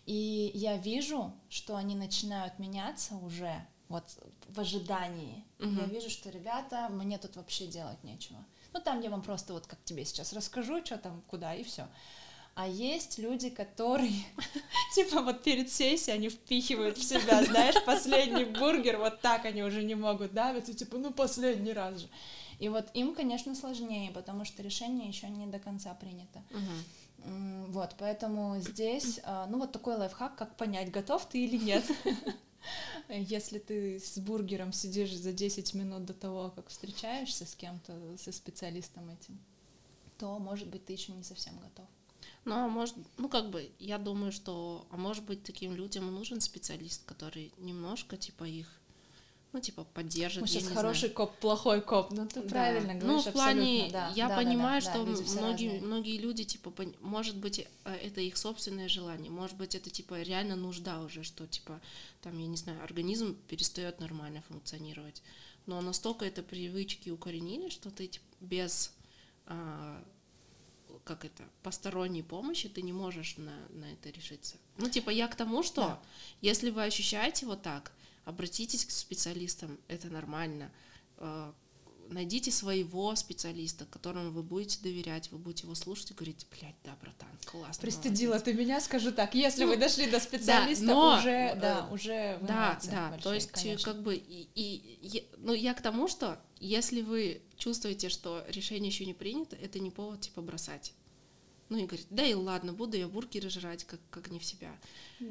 И 0.05 0.51
я 0.53 0.77
вижу, 0.77 1.33
что 1.49 1.75
они 1.75 1.95
начинают 1.95 2.59
меняться 2.59 3.15
уже 3.15 3.65
вот 3.89 4.03
в 4.47 4.59
ожидании. 4.59 5.43
И 5.59 5.67
Я 5.67 5.85
вижу, 5.85 6.09
что 6.09 6.29
ребята, 6.29 6.89
мне 6.89 7.17
тут 7.17 7.35
вообще 7.35 7.67
делать 7.67 8.03
нечего. 8.03 8.43
Ну 8.73 8.81
там 8.81 9.01
я 9.01 9.09
вам 9.09 9.21
просто 9.21 9.53
вот 9.53 9.67
как 9.67 9.83
тебе 9.83 10.05
сейчас 10.05 10.33
расскажу, 10.33 10.83
что 10.85 10.97
там, 10.97 11.21
куда 11.27 11.55
и 11.55 11.63
все. 11.63 11.87
А 12.55 12.69
есть 12.69 13.17
люди, 13.17 13.49
которые, 13.49 14.13
типа 14.95 15.21
вот 15.21 15.43
перед 15.43 15.69
сессией 15.69 16.15
они 16.15 16.29
впихивают 16.29 16.97
в 16.97 17.03
себя, 17.03 17.43
знаешь, 17.43 17.75
последний 17.85 18.45
бургер, 18.45 18.97
вот 18.97 19.19
так 19.19 19.43
они 19.43 19.61
уже 19.61 19.83
не 19.83 19.95
могут 19.95 20.33
давиться, 20.33 20.73
типа, 20.73 20.97
ну 20.97 21.11
последний 21.11 21.73
раз 21.73 21.99
же. 21.99 22.07
И 22.59 22.69
вот 22.69 22.85
им, 22.93 23.13
конечно, 23.13 23.55
сложнее, 23.55 24.09
потому 24.11 24.45
что 24.45 24.63
решение 24.63 25.09
еще 25.09 25.27
не 25.27 25.47
до 25.47 25.59
конца 25.59 25.93
принято. 25.95 26.41
Вот, 27.67 27.95
поэтому 27.97 28.57
здесь, 28.61 29.19
а, 29.23 29.47
ну 29.47 29.59
вот 29.59 29.71
такой 29.71 29.95
лайфхак, 29.95 30.35
как 30.35 30.55
понять, 30.55 30.91
готов 30.91 31.25
ты 31.25 31.43
или 31.43 31.57
нет. 31.57 31.83
Если 33.09 33.59
ты 33.59 33.99
с 33.99 34.17
бургером 34.19 34.71
сидишь 34.71 35.13
за 35.13 35.33
10 35.33 35.73
минут 35.73 36.05
до 36.05 36.13
того, 36.13 36.53
как 36.55 36.69
встречаешься 36.69 37.45
с 37.45 37.55
кем-то, 37.55 37.93
со 38.17 38.31
специалистом 38.31 39.09
этим, 39.09 39.39
то, 40.17 40.39
может 40.39 40.67
быть, 40.67 40.85
ты 40.85 40.93
еще 40.93 41.11
не 41.11 41.23
совсем 41.23 41.57
готов. 41.59 41.87
Ну, 42.45 42.53
а 42.55 42.67
может, 42.67 42.95
ну, 43.17 43.27
как 43.27 43.49
бы, 43.49 43.71
я 43.79 43.97
думаю, 43.97 44.31
что, 44.31 44.85
а 44.91 44.97
может 44.97 45.23
быть, 45.23 45.43
таким 45.43 45.75
людям 45.75 46.13
нужен 46.13 46.41
специалист, 46.41 47.03
который 47.05 47.51
немножко, 47.57 48.17
типа, 48.17 48.43
их, 48.43 48.71
ну, 49.51 49.59
типа, 49.59 49.83
поддержит. 49.83 50.41
Мы 50.41 50.47
сейчас 50.47 50.67
хороший 50.67 51.09
коп, 51.09 51.35
плохой 51.39 51.81
коп, 51.81 52.11
ну 52.11 52.27
ты 52.27 52.33
знаю. 52.33 52.49
правильно 52.49 52.93
Да. 52.93 52.99
говоришь, 52.99 53.25
Ну, 53.25 53.31
в 53.31 53.33
плане, 53.33 53.89
да, 53.91 54.11
я 54.15 54.27
да, 54.29 54.35
да, 54.35 54.43
понимаю, 54.43 54.81
да, 54.83 54.91
что 54.91 55.03
люди 55.03 55.23
все 55.23 55.39
многие, 55.39 55.67
разные. 55.69 55.81
многие 55.81 56.17
люди, 56.19 56.43
типа, 56.43 56.69
пон- 56.69 56.95
может 57.01 57.35
быть, 57.37 57.65
э, 57.85 57.95
это 57.95 58.21
их 58.21 58.37
собственное 58.37 58.89
желание, 58.89 59.31
может 59.31 59.57
быть, 59.57 59.73
это, 59.73 59.89
типа, 59.89 60.21
реально 60.21 60.55
нужда 60.55 61.01
уже, 61.01 61.23
что, 61.23 61.47
типа, 61.47 61.81
там, 62.21 62.37
я 62.37 62.45
не 62.45 62.57
знаю, 62.57 62.83
организм 62.83 63.35
перестает 63.47 63.99
нормально 63.99 64.43
функционировать. 64.47 65.23
Но 65.65 65.81
настолько 65.81 66.25
это 66.25 66.43
привычки 66.43 67.09
укоренили, 67.09 67.69
что 67.69 67.89
ты, 67.89 68.05
типа, 68.05 68.25
без 68.39 68.93
а, 69.47 70.03
как 71.05 71.23
это, 71.23 71.43
посторонней 71.63 72.23
помощи 72.23 72.67
ты 72.67 72.81
не 72.81 72.91
можешь 72.91 73.37
на, 73.37 73.53
на 73.69 73.85
это 73.93 74.09
решиться. 74.09 74.55
Ну, 74.77 74.89
типа, 74.89 75.11
я 75.11 75.27
к 75.27 75.35
тому, 75.35 75.63
что 75.63 75.81
Да. 75.81 75.99
если 76.41 76.71
вы 76.71 76.83
ощущаете 76.83 77.45
вот 77.45 77.61
так, 77.61 77.91
обратитесь 78.25 78.83
к 78.85 78.91
специалистам, 78.91 79.77
это 79.87 80.09
нормально. 80.09 80.69
Э, 81.17 81.53
Найдите 82.07 82.51
своего 82.51 83.15
специалиста, 83.15 83.85
которому 83.85 84.29
вы 84.29 84.43
будете 84.43 84.79
доверять, 84.83 85.31
вы 85.31 85.39
будете 85.39 85.63
его 85.63 85.73
слушать 85.73 86.11
и 86.11 86.13
говорить, 86.13 86.45
блядь, 86.51 86.75
да, 86.83 86.95
братан, 87.01 87.27
классно. 87.45 87.81
Пристыдила 87.81 88.33
молодец». 88.33 88.45
ты 88.45 88.53
меня, 88.53 88.79
скажу 88.79 89.11
так, 89.11 89.33
если 89.33 89.63
Ну, 89.63 89.69
вы 89.71 89.77
дошли 89.77 90.07
до 90.07 90.19
специалиста, 90.19 90.85
но, 90.85 91.17
уже, 91.17 91.29
э, 91.31 91.55
да, 91.59 91.87
уже 91.91 92.37
вы 92.41 92.47
Да, 92.47 92.79
да, 92.83 93.05
то 93.07 93.09
большие, 93.11 93.33
есть 93.33 93.51
конечно. 93.51 93.91
как 93.91 94.03
бы 94.03 94.15
и, 94.15 94.47
и- 94.53 94.99
и- 95.01 95.27
ну 95.37 95.53
я 95.53 95.73
к 95.73 95.81
тому, 95.81 96.07
что 96.07 96.39
если 96.59 97.01
вы 97.01 97.41
чувствуете, 97.57 98.09
что 98.09 98.43
решение 98.47 98.89
еще 98.89 99.05
не 99.05 99.13
принято, 99.13 99.55
это 99.55 99.79
не 99.79 99.91
повод 99.91 100.21
типа 100.21 100.41
бросать. 100.41 100.93
Ну 101.67 101.79
и 101.79 101.85
говорит, 101.87 102.05
да 102.11 102.23
и 102.23 102.35
ладно, 102.35 102.73
буду 102.73 102.95
я 102.95 103.07
бургеры 103.07 103.49
жрать, 103.49 103.85
как, 103.85 103.99
как 104.11 104.29
не 104.29 104.37
в 104.37 104.45
себя. 104.45 104.69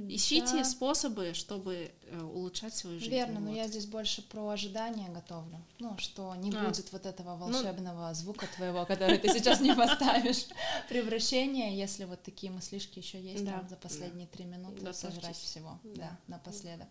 Ищите 0.09 0.57
Да. 0.57 0.65
способы, 0.65 1.33
чтобы 1.33 1.93
э, 2.11 2.21
улучшать 2.23 2.75
свою 2.75 2.99
жизнь. 2.99 3.13
Верно, 3.13 3.39
но 3.39 3.51
вот. 3.51 3.57
я 3.57 3.69
здесь 3.69 3.87
больше 3.87 4.21
про 4.21 4.49
ожидания 4.49 5.09
готовлю. 5.11 5.65
Ну, 5.79 5.97
что 5.99 6.35
не 6.35 6.51
А. 6.53 6.65
будет 6.67 6.91
вот 6.91 7.07
этого 7.07 7.37
Ну- 7.37 7.53
волшебного 7.53 8.13
звука 8.15 8.49
твоего, 8.57 8.85
который 8.85 9.19
ты 9.19 9.29
сейчас 9.29 9.61
не 9.61 9.75
поставишь. 9.77 10.47
Превращение, 10.89 11.79
если 11.79 12.03
вот 12.05 12.21
такие 12.25 12.51
мыслишки 12.51 12.99
еще 12.99 13.21
есть 13.23 13.45
там 13.45 13.69
за 13.69 13.77
последние 13.77 14.27
три 14.27 14.45
минуты 14.45 14.93
сожрать 14.93 15.37
всего, 15.37 15.79
да, 15.85 16.19
напоследок. 16.27 16.89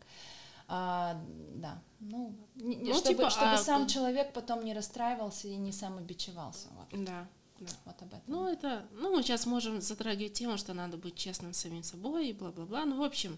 А, 0.75 1.21
да, 1.53 1.83
ну, 1.99 2.35
Ну, 2.55 2.95
чтобы, 2.95 3.09
типа, 3.09 3.29
чтобы 3.29 3.51
а, 3.51 3.57
сам 3.57 3.85
человек 3.85 4.33
потом 4.33 4.65
не 4.65 4.73
расстраивался 4.73 5.47
и 5.47 5.55
не 5.55 5.71
самобичевался. 5.71 6.69
Вот. 6.71 7.05
Да, 7.05 7.27
Да. 7.59 7.71
Вот 7.85 8.01
об 8.01 8.07
этом. 8.07 8.21
Ну, 8.25 8.47
это, 8.47 8.87
ну, 8.93 9.15
мы 9.15 9.21
сейчас 9.21 9.45
можем 9.45 9.81
затрагивать 9.81 10.33
тему, 10.33 10.57
что 10.57 10.73
надо 10.73 10.97
быть 10.97 11.15
честным 11.15 11.53
с 11.53 11.57
самим 11.57 11.83
собой 11.83 12.29
и 12.29 12.33
бла-бла-бла. 12.33 12.85
Ну, 12.85 12.97
в 12.97 13.03
общем, 13.03 13.37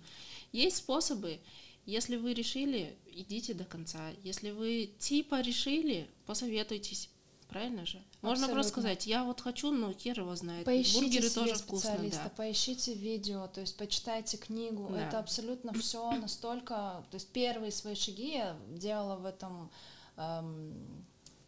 есть 0.53 0.77
способы. 0.77 1.41
Если 1.85 2.15
вы 2.15 2.33
решили, 2.33 2.97
идите 3.05 3.53
до 3.53 3.65
конца. 3.65 4.11
Если 4.23 4.51
вы 4.51 4.89
типа 4.97 5.41
решили, 5.41 6.09
посоветуйтесь. 6.25 7.09
Правильно 7.47 7.85
же? 7.85 8.01
Можно 8.21 8.45
Абсолютно. 8.45 8.53
просто 8.53 8.71
сказать, 8.71 9.07
я 9.07 9.23
вот 9.23 9.39
хочу, 9.39 9.71
но 9.71 9.93
хер 9.93 10.19
его 10.19 10.35
знает. 10.35 10.65
Поищите 10.65 10.99
Бургеры 10.99 11.29
себе 11.29 11.45
тоже 11.45 11.55
вкусные, 11.55 12.11
да. 12.11 12.31
поищите 12.35 12.93
видео, 12.93 13.47
то 13.47 13.61
есть 13.61 13.77
почитайте 13.77 14.37
книгу. 14.37 14.87
Да. 14.91 15.07
Это 15.07 15.19
абсолютно 15.19 15.73
все 15.73 16.11
настолько. 16.21 17.03
То 17.11 17.15
есть 17.15 17.29
первые 17.29 17.71
свои 17.71 17.95
шаги 17.95 18.33
я 18.33 18.57
делала 18.69 19.15
в 19.15 19.25
этом 19.25 19.69
эм, 20.17 21.05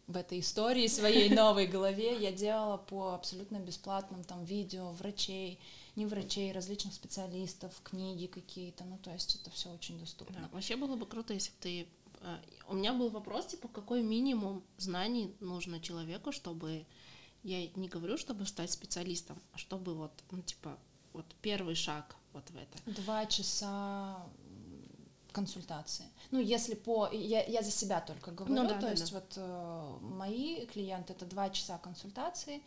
в 0.08 0.16
этой 0.16 0.40
истории 0.40 0.86
своей 0.86 1.28
новой 1.34 1.66
голове 1.66 2.16
я 2.18 2.32
делала 2.32 2.78
по 2.78 3.14
абсолютно 3.14 3.58
бесплатным 3.58 4.24
там 4.24 4.44
видео 4.44 4.90
врачей, 4.92 5.60
не 5.98 6.06
врачей, 6.06 6.52
различных 6.52 6.94
специалистов, 6.94 7.72
книги 7.82 8.26
какие-то. 8.26 8.84
Ну, 8.84 8.98
то 8.98 9.12
есть 9.12 9.34
это 9.36 9.50
все 9.50 9.68
очень 9.70 9.98
доступно. 9.98 10.40
Да, 10.40 10.48
Вообще 10.52 10.76
было 10.76 10.96
бы 10.96 11.06
круто, 11.06 11.34
если 11.34 11.50
бы 11.50 11.56
ты... 11.60 11.88
э, 12.20 12.38
У 12.68 12.74
меня 12.74 12.92
был 12.94 13.10
вопрос, 13.10 13.46
типа, 13.46 13.68
какой 13.68 14.02
минимум 14.02 14.62
знаний 14.78 15.34
нужно 15.40 15.80
человеку, 15.80 16.32
чтобы... 16.32 16.86
Я 17.42 17.68
не 17.76 17.88
говорю, 17.88 18.16
чтобы 18.16 18.46
стать 18.46 18.70
специалистом, 18.70 19.40
а 19.52 19.58
чтобы 19.58 19.94
вот, 19.94 20.12
ну, 20.30 20.42
типа, 20.42 20.78
вот 21.12 21.26
первый 21.42 21.74
шаг 21.74 22.16
вот 22.32 22.50
в 22.50 22.56
это. 22.56 23.02
Два 23.02 23.26
часа 23.26 24.16
консультации. 25.32 26.06
Ну, 26.30 26.40
если 26.40 26.74
по... 26.74 27.08
Я, 27.12 27.44
я 27.46 27.62
за 27.62 27.70
себя 27.70 28.00
только 28.00 28.30
говорю, 28.32 28.54
Ну 28.54 28.68
да, 28.68 28.74
то 28.74 28.80
да, 28.80 28.90
есть 28.90 29.12
вот 29.12 29.32
э, 29.36 29.98
мои 30.00 30.66
клиенты— 30.66 31.12
это 31.14 31.26
два 31.26 31.50
часа 31.50 31.78
консультации, 31.78 32.62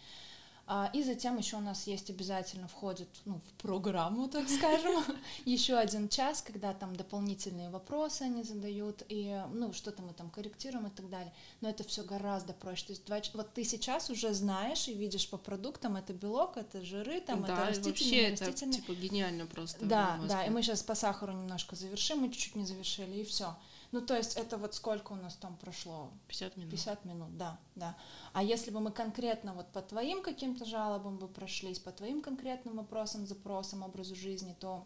и 0.93 1.03
затем 1.03 1.37
еще 1.37 1.57
у 1.57 1.61
нас 1.61 1.85
есть 1.87 2.09
обязательно 2.09 2.67
входит 2.67 3.09
ну, 3.25 3.41
в 3.45 3.61
программу, 3.61 4.27
так 4.27 4.47
скажем, 4.47 5.03
еще 5.45 5.75
один 5.75 6.07
час, 6.07 6.41
когда 6.41 6.73
там 6.73 6.95
дополнительные 6.95 7.69
вопросы 7.69 8.23
они 8.23 8.43
задают, 8.43 9.03
и 9.09 9.41
ну 9.53 9.73
что-то 9.73 10.01
мы 10.01 10.13
там 10.13 10.29
корректируем 10.29 10.87
и 10.87 10.89
так 10.89 11.09
далее. 11.09 11.33
Но 11.59 11.69
это 11.69 11.83
все 11.83 12.03
гораздо 12.03 12.53
проще. 12.53 12.85
То 12.85 12.91
есть 12.93 13.05
два, 13.05 13.19
вот 13.33 13.53
ты 13.53 13.63
сейчас 13.63 14.09
уже 14.09 14.33
знаешь 14.33 14.87
и 14.87 14.93
видишь 14.93 15.29
по 15.29 15.37
продуктам, 15.37 15.97
это 15.97 16.13
белок, 16.13 16.57
это 16.57 16.81
жиры, 16.81 17.19
там 17.19 17.43
да, 17.43 17.69
это 17.69 17.79
и 17.79 17.83
вообще 17.83 17.89
растительные, 17.89 18.33
это, 18.33 18.45
растительные. 18.45 18.81
типа, 18.81 18.93
гениально 18.93 19.45
просто. 19.45 19.85
Да, 19.85 20.19
да, 20.27 20.45
и 20.45 20.49
мы 20.49 20.61
сейчас 20.61 20.83
по 20.83 20.95
сахару 20.95 21.33
немножко 21.33 21.75
завершим, 21.75 22.19
мы 22.19 22.29
чуть-чуть 22.29 22.55
не 22.55 22.65
завершили, 22.65 23.17
и 23.17 23.23
все. 23.23 23.55
Ну, 23.91 24.01
то 24.01 24.15
есть 24.15 24.37
это 24.37 24.57
вот 24.57 24.73
сколько 24.73 25.11
у 25.11 25.15
нас 25.15 25.35
там 25.35 25.57
прошло? 25.57 26.11
50 26.27 26.57
минут. 26.57 26.71
50 26.71 27.05
минут, 27.05 27.37
да, 27.37 27.59
да. 27.75 27.97
А 28.33 28.41
если 28.41 28.71
бы 28.71 28.79
мы 28.79 28.91
конкретно 28.91 29.53
вот 29.53 29.67
по 29.71 29.81
твоим 29.81 30.23
каким-то 30.23 30.65
жалобам 30.65 31.17
бы 31.17 31.27
прошлись, 31.27 31.79
по 31.79 31.91
твоим 31.91 32.21
конкретным 32.21 32.77
вопросам, 32.77 33.27
запросам, 33.27 33.83
образу 33.83 34.15
жизни, 34.15 34.55
то 34.59 34.85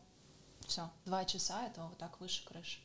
все, 0.66 0.89
два 1.06 1.24
часа 1.26 1.68
этого 1.68 1.89
вот 1.89 1.97
так 1.97 2.20
выше 2.20 2.43
крыши. 2.45 2.80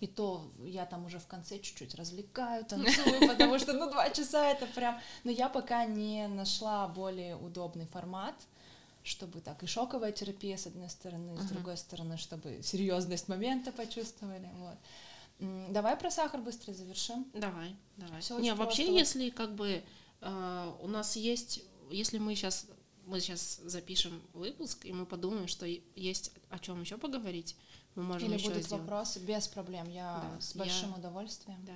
И 0.00 0.06
то 0.06 0.50
я 0.64 0.84
там 0.86 1.06
уже 1.06 1.18
в 1.18 1.26
конце 1.26 1.58
чуть-чуть 1.58 1.94
развлекаю, 1.94 2.64
танцую, 2.68 3.28
потому 3.28 3.58
что, 3.58 3.72
ну, 3.72 3.90
два 3.90 4.10
часа 4.10 4.46
это 4.46 4.66
прям... 4.66 5.00
Но 5.24 5.30
я 5.30 5.48
пока 5.48 5.84
не 5.84 6.26
нашла 6.28 6.88
более 6.88 7.36
удобный 7.36 7.86
формат, 7.86 8.34
чтобы 9.02 9.40
так 9.40 9.62
и 9.62 9.66
шоковая 9.66 10.12
терапия 10.12 10.56
с 10.56 10.66
одной 10.66 10.90
стороны, 10.90 11.36
с 11.40 11.44
другой 11.44 11.76
стороны, 11.76 12.16
чтобы 12.16 12.60
серьезность 12.62 13.28
момента 13.28 13.72
почувствовали. 13.72 14.50
Вот. 14.54 14.76
Давай 15.38 15.96
про 15.96 16.10
сахар 16.10 16.40
быстро 16.40 16.72
завершим. 16.72 17.26
Давай, 17.34 17.76
давай. 17.96 18.20
Всё 18.20 18.38
Не, 18.38 18.54
вообще, 18.54 18.84
просто. 18.84 18.98
Если 18.98 19.30
как 19.30 19.54
бы 19.54 19.84
э, 20.20 20.72
у 20.80 20.88
нас 20.88 21.16
есть, 21.16 21.62
если 21.90 22.18
мы 22.18 22.34
сейчас 22.34 22.66
мы 23.04 23.20
сейчас 23.20 23.60
запишем 23.62 24.20
выпуск 24.32 24.84
и 24.84 24.92
мы 24.92 25.06
подумаем, 25.06 25.46
что 25.46 25.64
есть 25.66 26.32
о 26.50 26.58
чем 26.58 26.80
еще 26.80 26.98
поговорить, 26.98 27.56
мы 27.94 28.02
можем 28.02 28.28
Или 28.28 28.34
еще 28.36 28.48
будут 28.48 28.64
сделать. 28.64 28.82
вопросы, 28.82 29.20
без 29.20 29.46
проблем. 29.46 29.88
Я 29.88 30.20
Да, 30.34 30.40
с 30.40 30.54
я- 30.54 30.58
большим 30.58 30.92
удовольствием. 30.94 31.64
Да. 31.64 31.74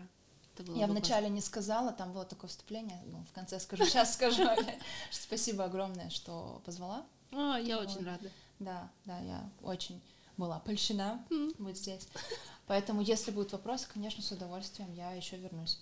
Это 0.55 0.65
было 0.65 0.77
Я 0.77 0.87
бы 0.89 0.93
вначале 0.93 1.29
не 1.29 1.41
сказала, 1.41 1.93
там 1.93 2.13
было 2.13 2.25
такое 2.25 2.49
вступление, 2.49 3.01
ну, 3.07 3.25
в 3.31 3.33
конце 3.33 3.61
скажу, 3.61 3.85
сейчас 3.87 4.15
скажу. 4.15 4.43
Спасибо 5.13 5.65
огромное, 5.65 6.11
что 6.11 6.61
позвала. 6.65 7.07
классно. 7.31 7.55
А, 7.55 7.59
я 7.61 7.79
очень 7.79 8.05
рада. 8.05 8.29
Да, 8.59 8.91
да, 9.05 9.19
я 9.21 9.51
очень 9.63 10.01
была 10.37 10.59
польщена 10.59 11.25
быть 11.59 11.77
здесь. 11.79 12.09
Поэтому, 12.71 13.01
если 13.01 13.33
будут 13.33 13.51
вопросы, 13.51 13.89
конечно, 13.93 14.23
с 14.23 14.31
удовольствием 14.31 14.93
я 14.93 15.11
еще 15.11 15.37
вернусь. 15.37 15.81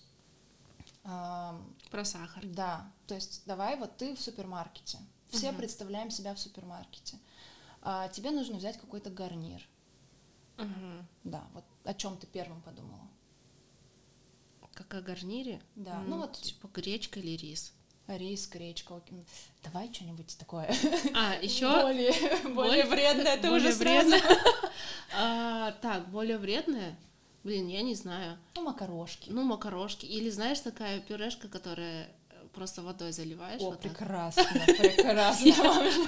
Про 1.02 2.02
сахар. 2.04 2.46
Да, 2.46 2.90
то 3.06 3.14
есть 3.14 3.42
давай 3.44 3.76
вот 3.76 3.98
ты 3.98 4.16
в 4.16 4.20
супермаркете. 4.22 4.96
Все 5.28 5.50
Мгм. 5.50 5.58
представляем 5.58 6.10
себя 6.10 6.34
в 6.34 6.38
супермаркете. 6.40 7.18
А, 7.82 8.08
тебе 8.08 8.30
нужно 8.30 8.56
взять 8.56 8.78
какой-то 8.78 9.10
гарнир. 9.10 9.68
Мгм. 10.56 11.06
Да, 11.24 11.46
вот 11.52 11.64
о 11.84 11.92
чем 11.92 12.16
ты 12.16 12.26
первым 12.26 12.62
подумала? 12.62 13.06
Как 14.72 14.94
о 14.94 15.02
гарнире? 15.02 15.60
Да, 15.74 15.98
М, 16.00 16.08
ну 16.08 16.16
вот- 16.16 16.40
Типа 16.40 16.68
гречка 16.68 17.20
или 17.20 17.36
рис. 17.36 17.74
Рис, 18.08 18.48
гречка. 18.48 19.00
Давай 19.62 19.92
что-нибудь 19.92 20.36
такое. 20.38 20.74
А, 21.14 21.34
еще... 21.42 21.68
более, 21.82 22.12
более 22.54 22.84
вредное, 22.86 23.34
это 23.34 23.50
уже 23.50 23.72
более 23.72 23.72
сразу. 23.72 24.08
вредное. 24.08 24.38
А, 25.14 25.72
Так, 25.82 26.08
более 26.08 26.38
вредное? 26.38 26.96
Блин, 27.44 27.68
я 27.68 27.82
не 27.82 27.94
знаю. 27.94 28.38
Ну, 28.56 28.62
макарошки. 28.62 29.30
Ну, 29.30 29.42
макарошки. 29.42 30.06
Или 30.06 30.30
знаешь, 30.30 30.60
такая 30.60 31.00
пюрешка, 31.00 31.48
которая 31.48 32.08
просто 32.54 32.82
водой 32.82 33.12
заливаешь. 33.12 33.60
О, 33.60 33.66
вот 33.70 33.80
так. 33.80 33.92
прекрасно, 33.92 34.44
прекрасно. 34.66 35.52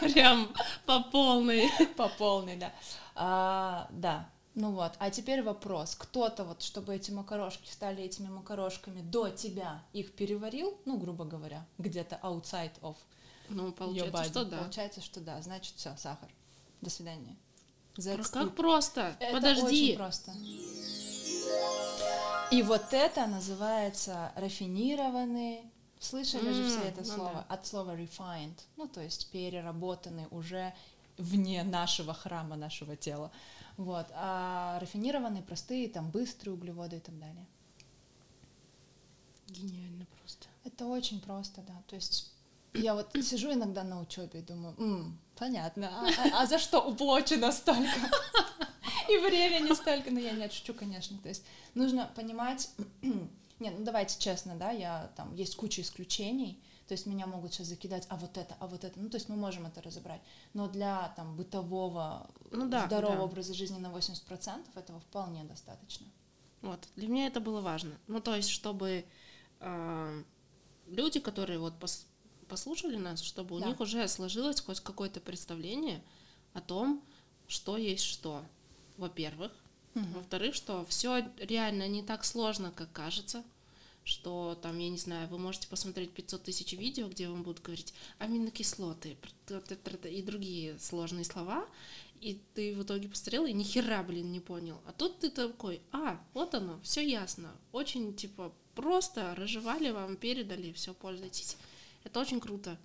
Прям 0.00 0.48
по 0.86 1.00
полной. 1.02 1.68
По 1.96 2.08
полной, 2.08 2.56
да. 2.56 2.72
А, 3.14 3.86
Да, 3.90 4.28
ну 4.54 4.72
вот. 4.72 4.92
А 4.98 5.10
теперь 5.10 5.42
вопрос. 5.42 5.94
Кто-то 5.94 6.44
вот, 6.44 6.62
чтобы 6.62 6.94
эти 6.94 7.10
макарошки 7.10 7.68
стали 7.70 8.02
этими 8.02 8.28
макарошками 8.28 9.00
до 9.00 9.28
тебя, 9.30 9.82
их 9.92 10.12
переварил, 10.12 10.78
ну, 10.84 10.98
грубо 10.98 11.24
говоря, 11.24 11.66
где-то 11.78 12.18
outside 12.22 12.78
of 12.80 12.96
Ну, 13.48 13.68
your 13.68 13.72
получается, 13.72 14.16
body. 14.22 14.28
что 14.28 14.44
да. 14.44 14.58
Получается, 14.58 15.00
что 15.00 15.20
да. 15.20 15.40
Значит, 15.42 15.74
все, 15.76 15.96
сахар. 15.96 16.28
До 16.80 16.90
свидания. 16.90 17.36
That's 17.96 18.30
Как 18.30 18.54
просто. 18.54 19.16
Это 19.20 19.32
Подожди. 19.34 19.92
очень 19.92 19.96
просто. 19.96 20.32
И 22.50 22.62
вот 22.62 22.92
это 22.92 23.26
называется 23.26 24.32
рафинированный. 24.36 25.62
Слышали 26.00 26.52
же 26.52 26.66
все 26.68 26.80
это 26.88 27.00
ну 27.02 27.06
слово? 27.06 27.44
От 27.48 27.66
слова 27.66 27.94
refined. 27.96 28.58
Ну, 28.76 28.88
то 28.88 29.00
есть 29.00 29.30
переработанный 29.30 30.26
уже 30.30 30.72
вне 31.18 31.62
нашего 31.62 32.14
храма, 32.14 32.56
нашего 32.56 32.96
тела. 32.96 33.30
Вот. 33.80 34.08
А 34.12 34.78
рафинированные, 34.78 35.42
простые, 35.42 35.88
там, 35.88 36.10
быстрые 36.10 36.54
углеводы 36.54 36.96
и 36.96 37.00
так 37.00 37.18
далее. 37.18 37.46
Гениально 39.48 40.04
просто. 40.18 40.48
Это 40.64 40.84
очень 40.84 41.18
просто, 41.18 41.62
да. 41.62 41.82
То 41.88 41.96
есть 41.96 42.30
я 42.74 42.94
вот 42.94 43.08
сижу 43.22 43.50
иногда 43.54 43.82
на 43.82 43.98
учебе 44.02 44.40
и 44.40 44.42
думаю, 44.42 44.74
«М, 44.78 45.18
понятно, 45.34 45.88
а, 45.88 46.08
а- 46.08 46.42
а 46.42 46.46
за 46.46 46.58
что 46.58 46.80
уплочено 46.82 47.50
столько? 47.52 47.88
И 49.08 49.16
времени 49.16 49.72
столько. 49.74 50.10
Ну, 50.10 50.20
я 50.20 50.32
не 50.32 50.44
отшучу, 50.44 50.74
конечно. 50.74 51.16
То 51.18 51.30
есть 51.30 51.42
нужно 51.74 52.10
понимать... 52.14 52.68
Нет, 53.60 53.74
ну 53.78 53.84
давайте 53.84 54.18
честно, 54.18 54.56
да, 54.56 54.72
я 54.72 55.10
там, 55.16 55.34
есть 55.34 55.56
куча 55.56 55.80
исключений, 55.80 56.62
то 56.90 56.94
есть 56.94 57.06
меня 57.06 57.24
могут 57.28 57.54
сейчас 57.54 57.68
закидать, 57.68 58.04
а 58.08 58.16
вот 58.16 58.36
это, 58.36 58.56
а 58.58 58.66
вот 58.66 58.82
это, 58.82 58.98
ну 58.98 59.08
то 59.08 59.16
есть 59.16 59.28
мы 59.28 59.36
можем 59.36 59.64
это 59.64 59.80
разобрать, 59.80 60.20
но 60.54 60.66
для 60.66 61.10
там 61.10 61.36
бытового, 61.36 62.28
Ну 62.50 62.68
да, 62.68 62.86
здорового 62.88 63.18
да. 63.18 63.22
образа 63.22 63.54
жизни 63.54 63.78
на 63.78 63.92
80% 63.92 64.66
этого 64.74 64.98
вполне 64.98 65.44
достаточно. 65.44 66.04
Вот. 66.62 66.80
Для 66.96 67.06
меня 67.06 67.28
это 67.28 67.38
было 67.38 67.60
важно. 67.60 67.92
Ну, 68.08 68.20
то 68.20 68.34
есть, 68.34 68.48
чтобы 68.50 69.04
а, 69.60 70.20
люди, 70.88 71.20
которые 71.20 71.60
вот 71.60 71.74
пос- 71.78 72.06
послушали 72.48 72.96
нас, 72.96 73.20
чтобы 73.22 73.54
у 73.54 73.60
Да. 73.60 73.66
них 73.66 73.78
уже 73.78 74.08
сложилось 74.08 74.60
хоть 74.60 74.80
какое-то 74.80 75.20
представление 75.20 76.02
о 76.54 76.60
том, 76.60 77.04
что 77.46 77.76
есть 77.76 78.02
что. 78.04 78.42
Во-первых. 78.96 79.52
Во-вторых, 79.94 80.56
что 80.56 80.84
все 80.86 81.24
реально 81.38 81.86
не 81.86 82.02
так 82.02 82.24
сложно, 82.24 82.72
как 82.72 82.90
кажется, 82.92 83.44
что 84.10 84.58
там, 84.60 84.78
я 84.78 84.90
не 84.90 84.98
знаю, 84.98 85.28
вы 85.28 85.38
можете 85.38 85.68
посмотреть 85.68 86.10
500 86.12 86.42
тысяч 86.42 86.72
видео, 86.72 87.08
где 87.08 87.28
вам 87.28 87.42
будут 87.42 87.62
говорить 87.62 87.94
аминокислоты 88.18 89.16
и 90.04 90.22
другие 90.22 90.78
сложные 90.78 91.24
слова, 91.24 91.66
и 92.20 92.40
ты 92.54 92.74
в 92.74 92.82
итоге 92.82 93.08
посмотрел 93.08 93.46
и 93.46 93.52
ни 93.52 93.62
хера, 93.62 94.02
блин, 94.02 94.30
не 94.30 94.40
понял. 94.40 94.80
А 94.86 94.92
тут 94.92 95.20
ты 95.20 95.30
такой, 95.30 95.80
а, 95.92 96.20
вот 96.34 96.54
оно, 96.54 96.78
все 96.82 97.00
ясно. 97.00 97.52
Очень, 97.72 98.14
типа, 98.14 98.52
просто 98.74 99.34
разжевали 99.36 99.90
вам, 99.90 100.16
передали, 100.16 100.72
все, 100.72 100.92
пользуйтесь. 100.92 101.56
Это 102.04 102.20
очень 102.20 102.40
круто. 102.40 102.76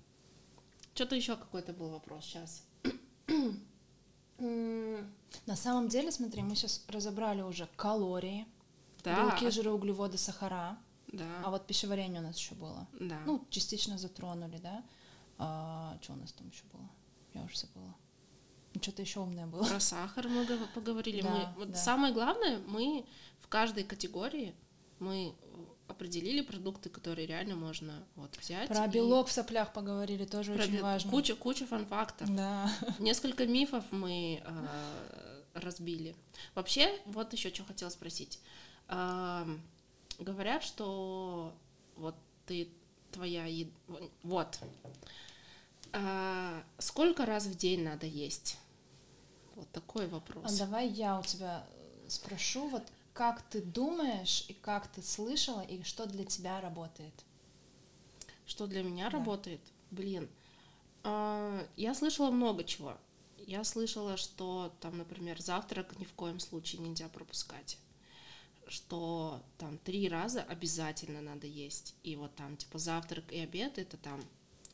Что-то 0.94 1.16
еще 1.16 1.36
какой-то 1.36 1.74
был 1.74 1.90
вопрос 1.90 2.24
сейчас. 2.24 2.64
На 4.38 5.56
самом 5.56 5.90
деле, 5.90 6.12
смотри, 6.12 6.44
мы 6.44 6.56
сейчас 6.56 6.86
разобрали 6.88 7.42
уже 7.42 7.68
калории, 7.76 8.46
Да, 9.04 9.32
белки, 9.32 9.50
жиры, 9.50 9.72
углеводы, 9.72 10.18
сахара, 10.18 10.78
да, 11.12 11.26
а 11.44 11.50
вот 11.52 11.68
пищеварение 11.68 12.20
у 12.22 12.24
нас 12.24 12.38
еще 12.38 12.56
было. 12.56 12.88
да. 13.00 13.20
Ну, 13.26 13.46
частично 13.50 13.98
затронули, 13.98 14.58
да. 14.58 14.84
А, 15.38 15.98
что 16.02 16.14
у 16.14 16.16
нас 16.16 16.32
там 16.32 16.48
еще 16.50 16.64
было? 16.72 16.90
Я 17.34 17.42
уже 17.44 17.58
забыла. 17.58 17.94
Ну, 18.74 18.82
Что-то 18.82 19.02
еще 19.02 19.20
умное 19.20 19.46
было. 19.48 19.64
Про 19.66 19.80
сахар 19.80 20.28
мы 20.28 20.46
гов- 20.46 20.70
поговорили. 20.74 21.22
Да, 21.22 21.30
мы, 21.30 21.48
вот 21.60 21.72
да. 21.72 21.78
Самое 21.78 22.14
главное, 22.14 22.60
мы 22.68 23.06
в 23.40 23.48
каждой 23.48 23.84
категории 23.84 24.54
мы 25.00 25.34
определили 25.88 26.42
продукты, 26.42 26.90
которые 26.90 27.28
реально 27.28 27.56
можно 27.56 28.04
вот 28.16 28.36
взять. 28.38 28.68
Про 28.70 28.86
и 28.86 28.90
белок 28.90 29.28
в 29.28 29.32
соплях 29.32 29.72
поговорили, 29.74 30.26
тоже 30.26 30.54
про 30.54 30.64
очень 30.64 30.74
бе- 30.74 30.82
важно. 30.82 31.12
Куча, 31.12 31.36
куча 31.36 31.66
фан-фактов. 31.68 32.34
Да. 32.36 32.72
Несколько 33.00 33.46
мифов 33.46 33.84
мы 33.92 34.42
э, 34.44 35.42
разбили. 35.54 36.16
Вообще, 36.56 36.98
вот 37.06 37.34
еще 37.34 37.54
что 37.54 37.64
хотела 37.66 37.90
спросить. 37.90 38.40
Говорят, 40.20 40.64
что 40.64 41.54
вот 41.96 42.16
ты 42.46 42.70
твоя 43.12 43.46
ед- 43.48 43.72
вот. 44.24 44.60
А, 45.94 46.64
сколько 46.78 47.26
раз 47.26 47.46
в 47.46 47.56
день 47.56 47.84
надо 47.84 48.06
есть? 48.06 48.58
Вот 49.56 49.70
такой 49.72 50.06
А 50.06 50.10
вопрос. 50.10 50.58
давай 50.58 50.90
я 50.90 51.20
у 51.20 51.24
тебя 51.24 51.66
спрошу, 52.08 52.68
вот 52.68 52.84
как 53.14 53.42
ты 53.44 53.62
думаешь 53.62 54.46
и 54.50 54.54
как 54.54 54.88
ты 54.88 55.02
слышала 55.02 55.62
и 55.62 55.82
что 55.84 56.06
для 56.06 56.26
тебя 56.26 56.60
работает? 56.60 57.14
Что 58.46 58.68
для 58.68 58.84
меня 58.84 59.10
Да. 59.10 59.18
работает? 59.18 59.62
Блин, 59.92 60.30
а, 61.04 61.66
я 61.78 61.96
слышала 61.96 62.30
много 62.32 62.64
чего. 62.66 62.98
Я 63.48 63.64
слышала, 63.64 64.18
что 64.18 64.74
там, 64.82 64.98
например, 64.98 65.40
завтрак 65.42 65.98
ни 66.00 66.04
в 66.04 66.14
коем 66.14 66.40
случае 66.40 66.82
нельзя 66.82 67.08
пропускать. 67.08 67.78
Что 68.68 69.44
там 69.58 69.78
три 69.78 70.10
раза 70.10 70.42
обязательно 70.42 71.22
надо 71.22 71.48
есть. 71.48 71.96
И 72.04 72.16
вот 72.16 72.34
там, 72.36 72.58
типа, 72.58 72.80
завтрак 72.80 73.32
и 73.32 73.40
обед 73.40 73.78
это 73.78 73.98
там 73.98 74.24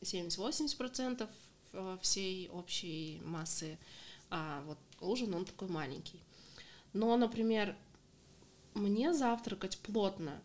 70-80% 0.02 1.30
э, 1.74 1.98
всей 2.02 2.50
общей 2.50 3.22
массы, 3.26 3.78
а 4.30 4.64
вот 4.66 4.78
ужин 5.02 5.34
он 5.34 5.46
такой 5.46 5.68
маленький. 5.68 6.22
Но, 6.94 7.16
например, 7.18 7.76
мне 8.74 9.14
завтракать 9.14 9.78
плотно 9.80 10.42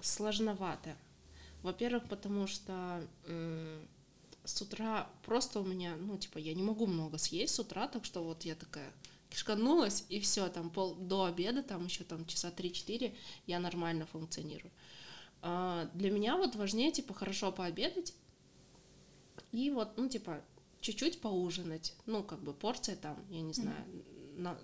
сложновато. 0.00 0.96
Во-первых, 1.62 2.08
потому 2.08 2.46
что 2.46 3.06
с 4.44 4.60
утра 4.60 5.08
просто 5.24 5.60
у 5.60 5.64
меня, 5.64 5.96
ну, 5.96 6.16
типа, 6.18 6.38
я 6.38 6.54
не 6.54 6.62
могу 6.62 6.86
много 6.86 7.18
съесть 7.18 7.54
с 7.54 7.60
утра, 7.60 7.86
так 7.88 8.04
что 8.04 8.22
вот 8.22 8.44
я 8.44 8.54
такая 8.54 8.92
кишканулась, 9.32 10.04
и 10.10 10.20
все, 10.20 10.48
там 10.48 10.68
пол, 10.68 10.94
до 10.94 11.24
обеда, 11.24 11.62
там 11.62 11.86
еще 11.86 12.04
там 12.04 12.26
часа 12.26 12.50
3-4 12.50 13.14
я 13.46 13.58
нормально 13.58 14.04
функционирую. 14.06 14.70
А, 15.40 15.88
для 15.94 16.10
меня 16.10 16.36
вот 16.36 16.54
важнее, 16.54 16.92
типа, 16.92 17.14
хорошо 17.14 17.50
пообедать 17.50 18.14
и 19.50 19.70
вот, 19.70 19.96
ну, 19.96 20.08
типа, 20.08 20.42
чуть-чуть 20.80 21.20
поужинать, 21.22 21.94
ну, 22.04 22.22
как 22.22 22.42
бы 22.42 22.52
порция 22.52 22.94
там, 22.96 23.18
я 23.30 23.40
не 23.40 23.54
знаю, 23.54 23.84
на, 24.36 24.58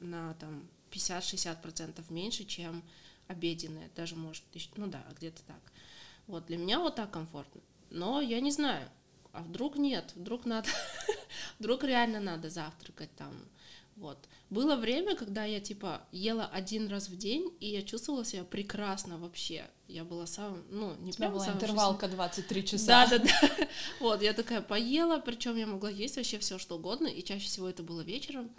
на 0.00 0.34
там 0.34 0.68
50-60% 0.90 2.04
меньше, 2.12 2.44
чем 2.44 2.82
обеденная, 3.26 3.90
даже 3.96 4.16
может, 4.16 4.44
ну 4.76 4.86
да, 4.86 5.02
где-то 5.16 5.42
так. 5.44 5.72
Вот, 6.26 6.44
для 6.46 6.58
меня 6.58 6.78
вот 6.78 6.96
так 6.96 7.10
комфортно. 7.10 7.62
Но 7.88 8.20
я 8.20 8.40
не 8.40 8.50
знаю, 8.50 8.88
а 9.32 9.42
вдруг 9.42 9.76
нет, 9.76 10.12
вдруг 10.14 10.44
надо, 10.44 10.68
вдруг 11.58 11.84
реально 11.84 12.20
надо 12.20 12.50
завтракать 12.50 13.14
там, 13.16 13.34
вот. 14.00 14.28
Было 14.48 14.76
время, 14.76 15.14
когда 15.14 15.44
я, 15.44 15.60
типа, 15.60 16.00
ела 16.10 16.46
один 16.46 16.88
раз 16.88 17.08
в 17.10 17.16
день, 17.16 17.52
и 17.60 17.68
я 17.68 17.82
чувствовала 17.82 18.24
себя 18.24 18.44
прекрасно 18.44 19.18
вообще. 19.18 19.68
Я 19.88 20.04
была 20.04 20.26
самым, 20.26 20.64
ну, 20.70 20.94
не 21.00 21.12
прям 21.12 21.32
была 21.32 21.44
самым 21.44 21.58
интервалка 21.58 22.08
23 22.08 22.64
часа. 22.66 23.06
да, 23.06 23.18
да, 23.18 23.24
да. 23.24 23.68
Вот, 24.00 24.22
я 24.22 24.32
такая 24.32 24.62
поела, 24.62 25.18
причем 25.18 25.56
я 25.56 25.66
могла 25.66 25.90
есть 25.90 26.16
вообще 26.16 26.38
все 26.38 26.58
что 26.58 26.76
угодно, 26.76 27.08
и 27.08 27.22
чаще 27.22 27.44
всего 27.46 27.68
это 27.68 27.82
было 27.82 28.00
вечером. 28.00 28.50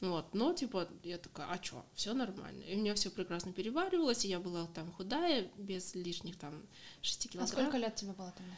Вот, 0.00 0.34
но 0.34 0.52
типа 0.54 0.88
я 1.04 1.18
такая, 1.18 1.46
а 1.50 1.58
чё, 1.58 1.84
все 1.94 2.12
нормально. 2.12 2.62
И 2.64 2.74
у 2.74 2.78
меня 2.78 2.94
все 2.94 3.10
прекрасно 3.10 3.52
переваривалось, 3.52 4.24
и 4.24 4.28
я 4.28 4.40
была 4.40 4.66
там 4.74 4.90
худая, 4.92 5.48
без 5.56 5.94
лишних 5.94 6.36
там 6.36 6.54
6 7.02 7.26
А 7.26 7.28
килограмм. 7.28 7.48
сколько 7.48 7.76
лет 7.76 7.94
тебе 7.94 8.12
было 8.12 8.34
тогда? 8.36 8.52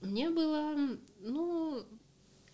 Мне 0.00 0.30
было, 0.30 0.76
ну, 1.20 1.84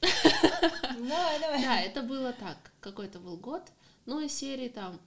Давай, 0.99 1.41
давай. 1.41 1.63
да, 1.63 1.81
это 1.81 2.03
было 2.03 2.33
так, 2.33 2.73
какой-то 2.81 3.19
был 3.19 3.37
год, 3.37 3.63
ну, 4.07 4.21
из 4.21 4.33
серии 4.33 4.69
там 4.69 5.01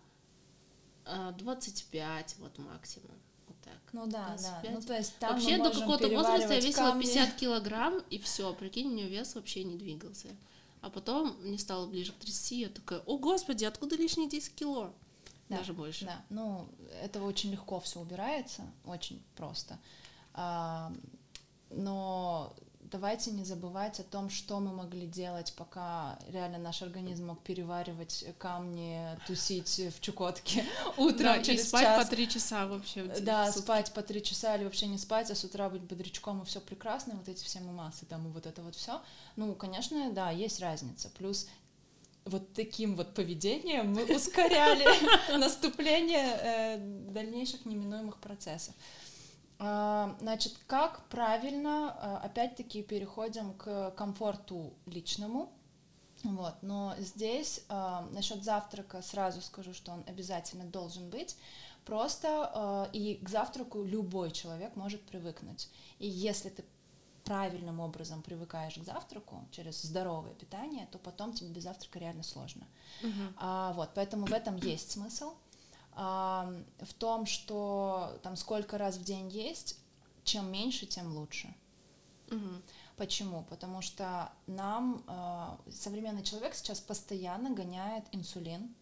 а, 1.05 1.31
25, 1.31 2.35
вот 2.39 2.57
максимум, 2.57 3.11
вот 3.47 3.57
так. 3.63 3.79
Ну 3.93 4.07
да, 4.07 4.35
да. 4.41 4.59
25. 4.61 4.73
Ну 4.73 4.81
то 4.81 4.97
есть 4.97 5.17
там 5.17 5.33
вообще 5.33 5.57
до 5.57 5.71
какого-то 5.71 6.09
возраста 6.09 6.53
я 6.53 6.59
весила 6.59 6.89
камни. 6.89 7.03
50 7.03 7.35
килограмм, 7.35 8.03
и 8.09 8.19
все, 8.19 8.53
прикинь, 8.53 8.87
у 8.87 8.91
меня 8.91 9.07
вес 9.07 9.35
вообще 9.35 9.63
не 9.63 9.75
двигался. 9.75 10.29
А 10.81 10.89
потом 10.89 11.35
мне 11.41 11.57
стало 11.57 11.87
ближе 11.87 12.11
к 12.11 12.17
30, 12.17 12.51
я 12.51 12.69
такая, 12.69 12.99
о 12.99 13.17
господи, 13.17 13.65
откуда 13.65 13.95
лишние 13.95 14.29
10 14.29 14.53
кило? 14.55 14.93
Да, 15.49 15.59
Даже 15.59 15.73
больше. 15.73 16.05
Да, 16.05 16.21
ну 16.29 16.67
это 17.01 17.21
очень 17.21 17.51
легко 17.51 17.79
все 17.79 18.01
убирается, 18.01 18.63
очень 18.85 19.23
просто. 19.35 19.79
А, 20.33 20.91
но 21.69 22.53
давайте 22.91 23.31
не 23.31 23.43
забывать 23.43 23.99
о 23.99 24.03
том, 24.03 24.29
что 24.29 24.59
мы 24.59 24.71
могли 24.73 25.07
делать, 25.07 25.53
пока 25.55 26.17
реально 26.29 26.57
наш 26.57 26.81
организм 26.81 27.27
мог 27.27 27.43
переваривать 27.43 28.25
камни, 28.37 29.01
тусить 29.27 29.81
в 29.95 29.99
Чукотке 29.99 30.65
утром 30.97 31.17
Да, 31.17 31.37
и 31.37 31.43
через 31.43 31.67
спать 31.67 31.83
час. 31.83 32.03
по 32.03 32.09
3 32.09 32.29
часа 32.29 32.67
вообще. 32.67 33.03
Да, 33.21 33.51
спать 33.51 33.93
по 33.93 34.01
три 34.01 34.23
часа 34.23 34.55
или 34.55 34.63
вообще 34.63 34.87
не 34.87 34.97
спать, 34.97 35.31
а 35.31 35.35
с 35.35 35.43
утра 35.43 35.69
быть 35.69 35.81
бодрячком 35.81 36.41
и 36.41 36.45
все 36.45 36.59
прекрасно, 36.59 37.13
и 37.13 37.15
вот 37.15 37.27
эти 37.27 37.43
все 37.43 37.59
массы 37.59 38.05
там 38.05 38.27
и 38.27 38.31
вот 38.31 38.45
это 38.45 38.61
вот 38.61 38.75
все. 38.75 39.01
Ну, 39.35 39.53
конечно, 39.55 40.11
да, 40.11 40.31
есть 40.31 40.59
разница. 40.59 41.09
Плюс 41.09 41.47
вот 42.25 42.53
таким 42.53 42.95
вот 42.95 43.13
поведением 43.13 43.93
мы 43.93 44.03
ускоряли 44.03 44.85
наступление 45.37 46.37
э, 46.41 46.77
дальнейших 47.11 47.65
неминуемых 47.65 48.17
процессов. 48.17 48.73
А, 49.59 50.15
Значит, 50.19 50.57
как 50.67 51.07
правильно, 51.09 51.91
а, 51.91 52.17
опять-таки 52.23 52.83
переходим 52.83 53.53
к 53.53 53.91
комфорту 53.91 54.73
личному. 54.85 55.51
Вот, 56.23 56.55
но 56.63 56.95
здесь 56.97 57.63
э, 57.69 58.07
насчет 58.11 58.43
завтрака 58.43 59.03
сразу 59.03 59.39
скажу, 59.41 59.73
что 59.73 59.91
он 59.91 60.03
обязательно 60.07 60.65
должен 60.65 61.09
быть. 61.09 61.37
Просто 61.85 62.87
э, 62.91 62.97
и 62.97 63.15
к 63.23 63.29
завтраку 63.29 63.83
любой 63.83 64.31
человек 64.31 64.75
может 64.75 65.01
привыкнуть. 65.03 65.69
И 65.99 66.07
если 66.07 66.49
ты 66.49 66.65
правильным 67.23 67.79
образом 67.79 68.21
привыкаешь 68.21 68.75
к 68.75 68.83
завтраку 68.83 69.45
через 69.51 69.81
здоровое 69.81 70.33
питание, 70.33 70.87
то 70.91 70.97
потом 70.97 71.33
тебе 71.33 71.49
без 71.49 71.63
завтрака 71.63 71.99
реально 71.99 72.23
сложно. 72.23 72.65
Мгм. 73.03 73.33
А, 73.37 73.73
вот, 73.73 73.91
поэтому 73.93 74.25
в 74.25 74.33
этом 74.33 74.55
есть 74.55 74.91
смысл. 74.91 75.33
А, 75.99 76.53
в 76.81 76.93
том, 76.93 77.25
что 77.25 78.19
там 78.21 78.35
сколько 78.35 78.77
раз 78.77 78.97
в 78.97 79.03
день 79.03 79.29
есть, 79.29 79.79
чем 80.23 80.51
меньше, 80.51 80.85
тем 80.85 81.11
лучше. 81.17 81.51
Мгм. 82.29 82.61
Почему? 82.97 83.43
Потому 83.49 83.81
что 83.81 84.31
нам 84.45 85.03
э, 85.07 85.71
современный 85.71 86.21
человек 86.23 86.53
сейчас 86.53 86.79
постоянно 86.79 87.49
гоняет 87.49 88.03
инсулин, 88.11 88.73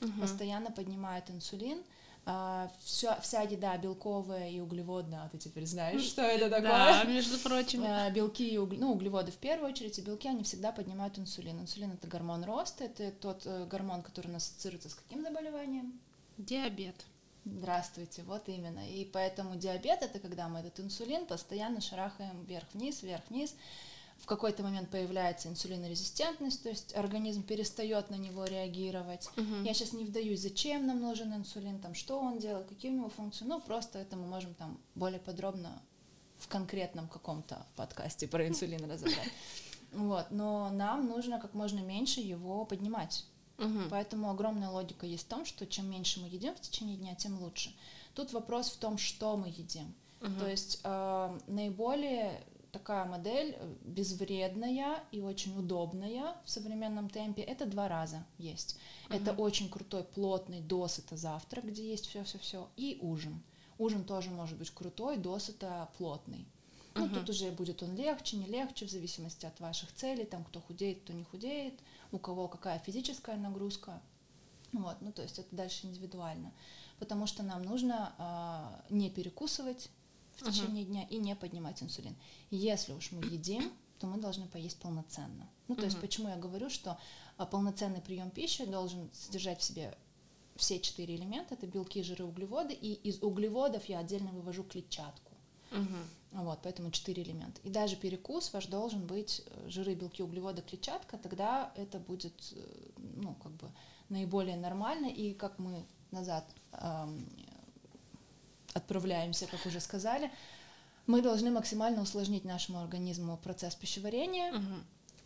Мгм. 0.00 0.20
постоянно 0.20 0.70
поднимает 0.72 1.30
инсулин. 1.30 1.82
Э, 2.26 2.68
всё- 2.80 3.20
вся 3.20 3.42
еда 3.42 3.76
белковая 3.76 4.48
и 4.50 4.58
углеводная, 4.60 5.24
а 5.24 5.28
ты 5.28 5.38
теперь 5.38 5.66
знаешь, 5.66 6.02
что 6.02 6.22
это 6.22 6.48
такое? 6.50 6.70
Да, 6.70 7.04
между 7.04 7.38
прочим. 7.38 7.84
Э, 7.84 8.10
Белки 8.10 8.48
и 8.48 8.56
угле- 8.56 8.78
ну, 8.80 8.92
углеводы 8.92 9.30
в 9.30 9.36
первую 9.36 9.70
очередь, 9.70 9.98
и 9.98 10.02
белки, 10.02 10.26
они 10.28 10.42
всегда 10.42 10.72
поднимают 10.72 11.18
инсулин. 11.18 11.60
Инсулин— 11.60 11.92
это 11.92 12.08
гормон 12.08 12.42
роста, 12.44 12.84
это 12.84 13.12
тот 13.12 13.42
э, 13.46 13.66
гормон, 13.66 14.02
который 14.02 14.28
у 14.28 14.32
нас 14.32 14.44
ассоциируется 14.48 14.88
с 14.88 14.94
каким 14.94 15.22
заболеванием? 15.22 16.00
Диабет. 16.38 16.96
Здравствуйте, 17.44 18.22
вот 18.22 18.48
именно. 18.48 18.88
И 18.90 19.04
поэтому 19.04 19.56
диабет 19.56 20.02
это 20.02 20.18
когда 20.18 20.48
мы 20.48 20.60
этот 20.60 20.80
инсулин 20.80 21.26
постоянно 21.26 21.80
шарахаем 21.80 22.44
вверх-вниз, 22.44 23.02
вверх-вниз. 23.02 23.54
В 24.18 24.26
какой-то 24.26 24.62
момент 24.62 24.90
появляется 24.90 25.48
инсулинорезистентность, 25.48 26.62
то 26.62 26.70
есть 26.70 26.96
организм 26.96 27.42
перестает 27.42 28.10
на 28.10 28.14
него 28.14 28.44
реагировать. 28.44 29.28
Мгм. 29.36 29.64
Я 29.64 29.74
сейчас 29.74 29.92
не 29.92 30.04
вдаюсь, 30.04 30.40
зачем 30.40 30.86
нам 30.86 31.00
нужен 31.00 31.34
инсулин, 31.34 31.78
там, 31.80 31.94
что 31.94 32.18
он 32.18 32.38
делает, 32.38 32.66
какие 32.66 32.90
у 32.90 32.94
него 32.94 33.10
функции. 33.10 33.44
Ну, 33.44 33.60
просто 33.60 33.98
это 33.98 34.16
мы 34.16 34.26
можем 34.26 34.54
там 34.54 34.80
более 34.94 35.20
подробно 35.20 35.82
в 36.38 36.48
конкретном 36.48 37.08
каком-то 37.08 37.66
подкасте 37.76 38.26
про 38.26 38.46
инсулин 38.48 38.90
разобрать. 38.90 39.30
Вот, 39.92 40.32
но 40.32 40.70
нам 40.70 41.06
нужно 41.06 41.38
как 41.38 41.54
можно 41.54 41.78
меньше 41.78 42.18
его 42.18 42.64
поднимать. 42.64 43.24
Мгм. 43.58 43.88
Поэтому 43.90 44.30
огромная 44.30 44.70
логика 44.70 45.06
есть 45.06 45.24
в 45.26 45.28
том, 45.28 45.44
что 45.44 45.66
чем 45.66 45.90
меньше 45.90 46.20
мы 46.20 46.28
едим 46.28 46.54
в 46.54 46.60
течение 46.60 46.96
дня, 46.96 47.14
тем 47.14 47.38
лучше. 47.40 47.72
Тут 48.14 48.32
вопрос 48.32 48.70
в 48.70 48.78
том, 48.78 48.98
что 48.98 49.36
мы 49.36 49.48
едим. 49.48 49.94
Мгм. 50.20 50.38
То 50.38 50.50
есть 50.50 50.80
э, 50.82 51.38
наиболее 51.46 52.40
такая 52.72 53.04
модель 53.04 53.56
э, 53.56 53.74
безвредная 53.84 55.04
и 55.12 55.20
очень 55.20 55.56
удобная 55.56 56.34
в 56.44 56.50
современном 56.50 57.08
темпе 57.08 57.42
это 57.42 57.66
два 57.66 57.88
раза 57.88 58.24
есть. 58.38 58.76
Это 59.08 59.32
Мгм. 59.32 59.40
очень 59.40 59.70
крутой, 59.70 60.02
плотный, 60.02 60.60
досыта 60.60 61.16
завтрак, 61.16 61.66
где 61.66 61.88
есть 61.88 62.06
все-все-все, 62.06 62.68
и 62.76 62.98
ужин. 63.00 63.42
Ужин 63.78 64.04
тоже 64.04 64.30
может 64.30 64.58
быть 64.58 64.70
крутой, 64.70 65.16
досыта, 65.16 65.88
плотный. 65.98 66.46
Ну, 66.94 67.08
тут 67.08 67.28
уже 67.28 67.50
будет 67.50 67.82
он 67.82 67.96
легче, 67.96 68.36
не 68.36 68.46
легче, 68.46 68.86
в 68.86 68.90
зависимости 68.90 69.46
от 69.46 69.58
ваших 69.60 69.92
целей, 69.92 70.24
там, 70.24 70.44
кто 70.44 70.60
худеет, 70.60 71.00
кто 71.00 71.12
не 71.12 71.24
худеет, 71.24 71.74
у 72.12 72.18
кого 72.18 72.48
какая 72.48 72.78
физическая 72.78 73.36
нагрузка. 73.36 74.00
Вот, 74.72 74.96
ну, 75.00 75.12
то 75.12 75.22
есть 75.22 75.38
это 75.38 75.54
дальше 75.54 75.86
индивидуально. 75.86 76.52
Потому 76.98 77.26
что 77.26 77.42
нам 77.42 77.62
нужно 77.62 78.14
э, 78.18 78.94
не 78.94 79.10
перекусывать 79.10 79.88
в 80.36 80.44
течение 80.44 80.84
uh-huh. 80.84 80.88
дня 80.88 81.06
и 81.08 81.18
не 81.18 81.36
поднимать 81.36 81.82
инсулин. 81.82 82.16
Если 82.50 82.92
уж 82.92 83.12
мы 83.12 83.24
едим, 83.24 83.72
то 83.98 84.06
мы 84.06 84.20
должны 84.20 84.46
поесть 84.46 84.78
полноценно. 84.80 85.48
Ну, 85.68 85.76
то 85.76 85.82
uh-huh. 85.82 85.86
есть 85.86 86.00
почему 86.00 86.28
я 86.28 86.36
говорю, 86.36 86.70
что 86.70 86.98
а, 87.36 87.46
полноценный 87.46 88.00
прием 88.00 88.30
пищи 88.30 88.64
должен 88.64 89.10
содержать 89.12 89.60
в 89.60 89.64
себе 89.64 89.96
все 90.56 90.78
четыре 90.80 91.16
элемента, 91.16 91.54
это 91.54 91.66
белки, 91.66 92.02
жиры, 92.02 92.24
углеводы, 92.24 92.74
и 92.74 92.94
из 92.94 93.22
углеводов 93.22 93.84
я 93.86 93.98
отдельно 93.98 94.30
вывожу 94.30 94.62
клетчатку. 94.62 95.32
Угу. 95.72 95.96
Вот, 96.34 96.58
поэтому 96.62 96.90
четыре 96.90 97.22
элемента. 97.22 97.60
И 97.62 97.70
даже 97.70 97.94
перекус 97.94 98.52
ваш 98.52 98.66
должен 98.66 99.06
быть 99.06 99.42
э, 99.46 99.68
жиры, 99.68 99.94
белки, 99.94 100.20
углеводы, 100.22 100.62
клетчатка, 100.62 101.16
тогда 101.16 101.72
это 101.76 102.00
будет, 102.00 102.34
э, 102.52 102.90
ну, 102.96 103.34
как 103.34 103.52
бы 103.52 103.70
наиболее 104.08 104.56
нормально, 104.56 105.06
и 105.06 105.32
как 105.32 105.58
мы 105.60 105.86
назад 106.10 106.44
эм, 106.72 107.26
отправляемся, 108.74 109.46
как 109.46 109.64
уже 109.64 109.80
сказали, 109.80 110.30
мы 111.06 111.22
должны 111.22 111.50
максимально 111.50 112.02
усложнить 112.02 112.44
нашему 112.44 112.80
организму 112.80 113.36
процесс 113.36 113.74
пищеварения, 113.74 114.52
угу 114.52 114.84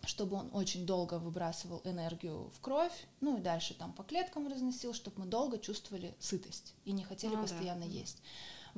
чтобы 0.08 0.36
он 0.36 0.48
очень 0.52 0.86
долго 0.86 1.18
выбрасывал 1.18 1.82
энергию 1.84 2.50
в 2.54 2.60
кровь, 2.60 3.06
ну 3.20 3.36
и 3.36 3.40
дальше 3.40 3.74
там 3.74 3.92
по 3.92 4.02
клеткам 4.02 4.48
разносил, 4.48 4.94
чтобы 4.94 5.20
мы 5.20 5.26
долго 5.26 5.58
чувствовали 5.58 6.14
сытость 6.18 6.74
и 6.84 6.92
не 6.92 7.04
хотели 7.04 7.34
ну, 7.34 7.42
постоянно 7.42 7.84
да. 7.84 7.92
есть. 7.92 8.22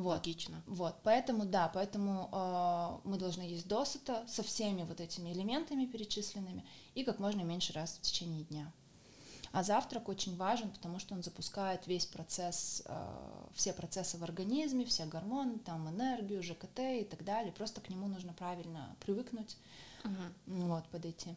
Вот. 0.01 0.16
Логично. 0.16 0.62
Вот, 0.66 0.96
поэтому, 1.03 1.44
да, 1.44 1.70
поэтому 1.74 2.30
э, 2.32 3.09
мы 3.09 3.18
должны 3.18 3.42
есть 3.42 3.68
досыта 3.68 4.24
со 4.26 4.42
всеми 4.42 4.82
вот 4.84 4.98
этими 4.98 5.30
элементами 5.30 5.84
перечисленными 5.84 6.64
и 6.94 7.05
как 7.05 7.18
можно 7.18 7.42
меньше 7.42 7.74
раз 7.74 7.98
в 7.98 8.01
течение 8.01 8.44
дня. 8.44 8.72
А 9.53 9.62
завтрак 9.62 10.09
очень 10.09 10.36
важен, 10.36 10.70
потому 10.70 11.01
что 11.01 11.14
он 11.14 11.22
запускает 11.22 11.86
весь 11.86 12.07
процесс, 12.07 12.82
э, 12.86 13.46
все 13.53 13.74
процессы 13.74 14.16
в 14.16 14.24
организме, 14.24 14.86
все 14.86 15.05
гормоны, 15.05 15.59
там 15.59 15.88
энергию, 15.90 16.42
ЖКТ 16.42 16.78
и 16.78 17.05
так 17.05 17.22
далее. 17.22 17.53
Просто 17.53 17.82
к 17.82 17.90
нему 17.90 18.09
нужно 18.09 18.32
правильно 18.32 18.96
привыкнуть 19.01 19.57
Угу. 20.05 20.66
Вот, 20.66 20.88
подойти. 20.88 21.36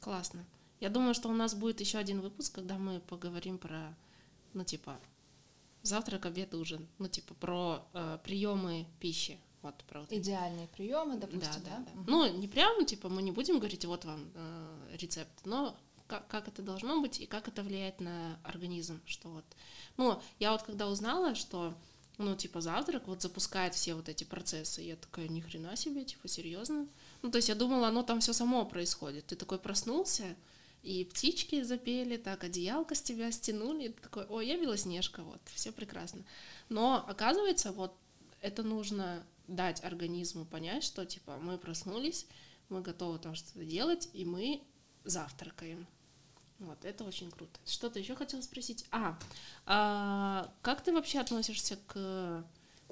Классно. 0.00 0.44
Я 0.80 0.90
думаю, 0.90 1.14
что 1.14 1.28
у 1.28 1.32
нас 1.32 1.54
будет 1.54 1.80
еще 1.80 1.98
один 1.98 2.20
выпуск, 2.20 2.54
когда 2.54 2.76
мы 2.76 3.00
поговорим 3.00 3.56
про, 3.56 3.94
ну, 4.52 4.64
типа, 4.64 4.98
завтрак, 5.84 6.26
обед, 6.26 6.54
ужин. 6.54 6.88
Ну, 6.98 7.08
типа, 7.08 7.34
про 7.34 7.86
э, 7.92 8.18
приемы 8.24 8.86
пищи. 9.00 9.38
Вот, 9.62 9.76
про 9.84 10.00
вот 10.00 10.12
Идеальные 10.12 10.68
приемы, 10.68 11.16
допустим, 11.16 11.62
да? 11.64 11.78
да? 11.78 11.84
да. 11.86 12.00
Угу. 12.00 12.10
Ну, 12.10 12.38
не 12.38 12.48
прям, 12.48 12.84
типа, 12.84 13.08
мы 13.08 13.22
не 13.22 13.32
будем 13.32 13.58
говорить, 13.58 13.84
вот 13.84 14.04
вам 14.04 14.30
э, 14.34 14.96
рецепт, 14.98 15.32
но 15.44 15.76
как, 16.06 16.26
как 16.28 16.48
это 16.48 16.60
должно 16.60 17.00
быть 17.00 17.20
и 17.20 17.26
как 17.26 17.48
это 17.48 17.62
влияет 17.62 18.00
на 18.00 18.38
организм, 18.44 19.00
что 19.06 19.28
вот. 19.28 19.44
Ну, 19.96 20.20
я 20.38 20.52
вот 20.52 20.62
когда 20.62 20.88
узнала, 20.88 21.34
что 21.34 21.74
ну, 22.18 22.36
типа, 22.36 22.60
завтрак 22.60 23.08
вот 23.08 23.22
запускает 23.22 23.74
все 23.74 23.94
вот 23.94 24.08
эти 24.08 24.24
процессы. 24.24 24.82
Я 24.82 24.96
такая, 24.96 25.28
ни 25.28 25.40
хрена 25.40 25.76
себе, 25.76 26.04
типа, 26.04 26.28
серьезно. 26.28 26.86
Ну, 27.22 27.30
то 27.30 27.36
есть 27.36 27.48
я 27.48 27.54
думала, 27.54 27.88
оно 27.88 28.02
там 28.02 28.20
все 28.20 28.32
само 28.32 28.64
происходит. 28.64 29.26
Ты 29.26 29.34
такой 29.34 29.58
проснулся, 29.58 30.36
и 30.84 31.04
птички 31.04 31.62
запели, 31.62 32.16
так, 32.18 32.44
одеялко 32.44 32.94
с 32.94 33.02
тебя 33.02 33.32
стянули, 33.32 33.86
и 33.86 33.88
такой, 33.88 34.26
ой, 34.26 34.46
я 34.46 34.60
Белоснежка, 34.60 35.22
вот, 35.22 35.40
все 35.54 35.72
прекрасно. 35.72 36.24
Но 36.68 37.04
оказывается, 37.08 37.72
вот 37.72 37.96
это 38.42 38.62
нужно 38.62 39.26
дать 39.48 39.82
организму 39.82 40.44
понять, 40.44 40.84
что, 40.84 41.06
типа, 41.06 41.38
мы 41.38 41.56
проснулись, 41.56 42.26
мы 42.68 42.82
готовы 42.82 43.18
там 43.18 43.34
что-то 43.34 43.64
делать, 43.64 44.10
и 44.12 44.26
мы 44.26 44.62
завтракаем. 45.04 45.86
Вот, 46.58 46.84
это 46.84 47.04
очень 47.04 47.30
круто. 47.30 47.58
Что-то 47.66 47.98
еще 47.98 48.14
хотела 48.14 48.42
спросить. 48.42 48.84
А, 48.90 49.18
а, 49.66 50.52
как 50.62 50.82
ты 50.82 50.92
вообще 50.92 51.18
относишься 51.18 51.78
к... 51.86 52.44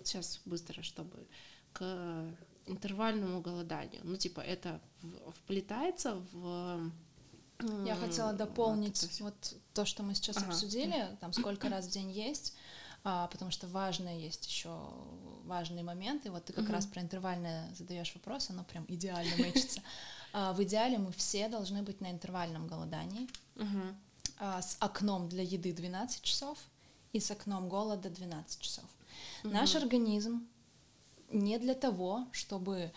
Сейчас 0.03 0.41
быстро, 0.45 0.83
чтобы... 0.83 1.27
К 1.73 2.27
интервальному 2.67 3.41
голоданию. 3.41 4.01
Ну, 4.05 4.17
типа, 4.17 4.41
это 4.41 4.81
вплетается 5.37 6.17
в... 6.33 6.91
Я 7.85 7.97
хотела 7.97 8.33
дополнить 8.33 9.03
вот, 9.03 9.21
вот 9.21 9.55
то, 9.75 9.85
что 9.85 10.03
мы 10.03 10.15
сейчас 10.15 10.39
ага. 10.39 10.49
обсудили, 10.49 11.17
там 11.21 11.33
сколько 11.33 11.69
раз 11.69 11.87
в 11.87 11.91
день 11.91 12.11
есть, 12.11 12.55
а, 13.05 13.27
потому 13.29 13.51
что 13.51 13.67
важные 13.67 14.21
есть 14.23 14.47
еще 14.47 14.77
важные 15.45 15.83
моменты. 15.83 16.31
Вот 16.31 16.45
ты 16.45 16.53
как 16.53 16.65
угу. 16.65 16.73
раз 16.73 16.87
про 16.87 17.03
интервальное 17.03 17.69
задаешь 17.75 18.15
вопрос, 18.15 18.51
оно 18.51 18.65
прям 18.65 18.85
идеально 18.89 19.37
мэчится. 19.37 19.81
А, 20.35 20.55
в 20.55 20.63
идеале 20.63 20.97
мы 20.97 21.13
все 21.13 21.49
должны 21.49 21.83
быть 21.83 22.01
на 22.01 22.11
интервальном 22.11 22.67
голодании 22.67 23.29
угу. 23.55 23.95
а, 24.39 24.63
с 24.63 24.79
окном 24.81 25.29
для 25.29 25.43
еды 25.43 25.75
12 25.75 26.23
часов 26.23 26.59
и 27.13 27.21
с 27.21 27.31
окном 27.31 27.69
голода 27.69 28.09
12 28.09 28.59
часов. 28.61 28.87
Угу. 29.45 29.53
Наш 29.53 29.75
организм 29.75 30.47
не 31.31 31.59
для 31.59 31.75
того, 31.75 32.27
чтобы 32.33 32.93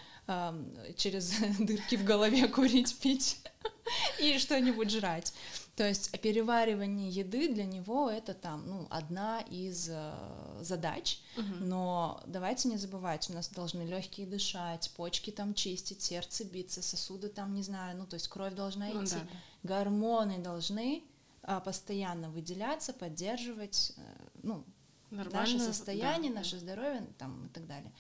через 0.96 1.34
дырки 1.60 1.96
в 1.96 2.04
голове 2.04 2.48
курить, 2.56 2.98
пить 3.00 3.42
и 4.20 4.38
что-нибудь 4.38 4.92
жрать. 4.92 5.34
То 5.76 5.86
есть 5.86 6.18
переваривание 6.22 7.10
еды 7.10 7.54
для 7.54 7.66
него 7.66 8.10
это 8.10 8.34
там 8.34 8.66
ну, 8.66 8.88
одна 8.90 9.42
из 9.42 9.90
э, 9.90 10.14
задач, 10.62 11.20
угу. 11.38 11.66
но 11.66 12.24
давайте 12.28 12.70
не 12.70 12.78
забывать, 12.78 13.30
у 13.30 13.34
нас 13.34 13.50
должны 13.50 13.82
легкие 13.82 14.26
дышать, 14.26 14.90
почки 14.96 15.32
там 15.32 15.54
чистить, 15.54 16.02
сердце 16.02 16.46
биться, 16.46 16.82
сосуды 16.82 17.28
там 17.28 17.54
не 17.54 17.62
знаю, 17.62 17.98
ну 17.98 18.06
то 18.06 18.14
есть 18.14 18.30
кровь 18.30 18.54
должна 18.54 18.88
ну, 18.88 19.04
идти, 19.04 19.16
да, 19.16 19.22
да. 19.64 19.76
гормоны 19.76 20.38
должны 20.38 21.04
э, 21.44 21.62
постоянно 21.66 22.30
выделяться, 22.30 22.94
поддерживать, 22.94 23.92
э, 23.98 24.02
ну 24.44 24.64
наше 25.12 25.60
состояние, 25.60 26.32
да, 26.32 26.38
наше 26.38 26.56
да. 26.56 26.60
здоровье 26.62 27.06
там 27.18 27.48
и 27.48 27.50
так 27.50 27.68
далее. 27.68 27.92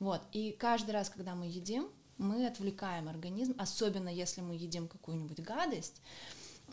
Вот. 0.00 0.22
И 0.32 0.52
каждый 0.52 0.92
раз, 0.92 1.10
когда 1.10 1.34
мы 1.34 1.46
едим, 1.46 1.88
мы 2.18 2.46
отвлекаем 2.46 3.08
организм, 3.08 3.54
особенно 3.58 4.08
если 4.08 4.40
мы 4.40 4.54
едим 4.54 4.88
какую-нибудь 4.88 5.40
гадость, 5.40 6.02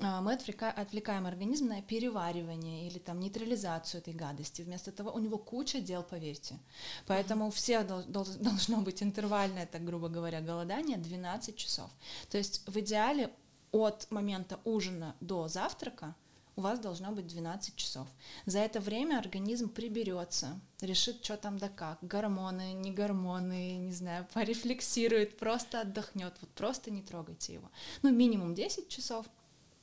а, 0.02 0.22
мы 0.22 0.34
отвлекаем 0.34 1.26
организм 1.26 1.68
на 1.68 1.82
переваривание 1.82 2.88
или 2.88 3.00
там 3.00 3.20
нейтрализацию 3.20 4.02
этой 4.02 4.14
гадости. 4.14 4.62
Вместо 4.62 4.92
того 4.92 5.12
у 5.12 5.20
него 5.20 5.38
куча 5.38 5.80
дел, 5.80 6.04
поверьте. 6.04 6.60
Поэтому 7.08 7.48
у 7.48 7.52
всех 7.52 7.88
должно 8.08 8.82
быть 8.82 9.02
интервальное, 9.02 9.66
так 9.66 9.86
грубо 9.86 10.10
говоря, 10.10 10.42
голодание 10.42 10.98
12 10.98 11.56
часов. 11.56 11.90
То 12.30 12.38
есть 12.38 12.68
в 12.68 12.78
идеале 12.80 13.32
от 13.72 14.10
момента 14.12 14.60
ужина 14.66 15.16
до 15.22 15.48
завтрака 15.48 16.16
у 16.56 16.62
вас 16.62 16.80
должно 16.80 17.12
быть 17.12 17.28
12 17.28 17.76
часов. 17.76 18.08
За 18.46 18.60
это 18.60 18.80
время 18.80 19.20
организм 19.20 19.70
приберется, 19.70 20.60
решит, 20.82 21.24
что 21.24 21.38
там 21.38 21.58
да 21.58 21.70
как, 21.70 21.98
гормоны, 22.02 22.74
не 22.74 22.92
гормоны, 22.92 23.76
не 23.78 23.92
знаю, 23.92 24.28
порефлексирует, 24.34 25.38
просто 25.38 25.82
отдохнет, 25.82 26.34
вот 26.42 26.50
просто 26.52 26.92
не 26.92 27.02
трогайте 27.02 27.54
его. 27.54 27.70
Ну, 28.02 28.12
минимум 28.12 28.56
10 28.56 28.88
часов, 28.88 29.26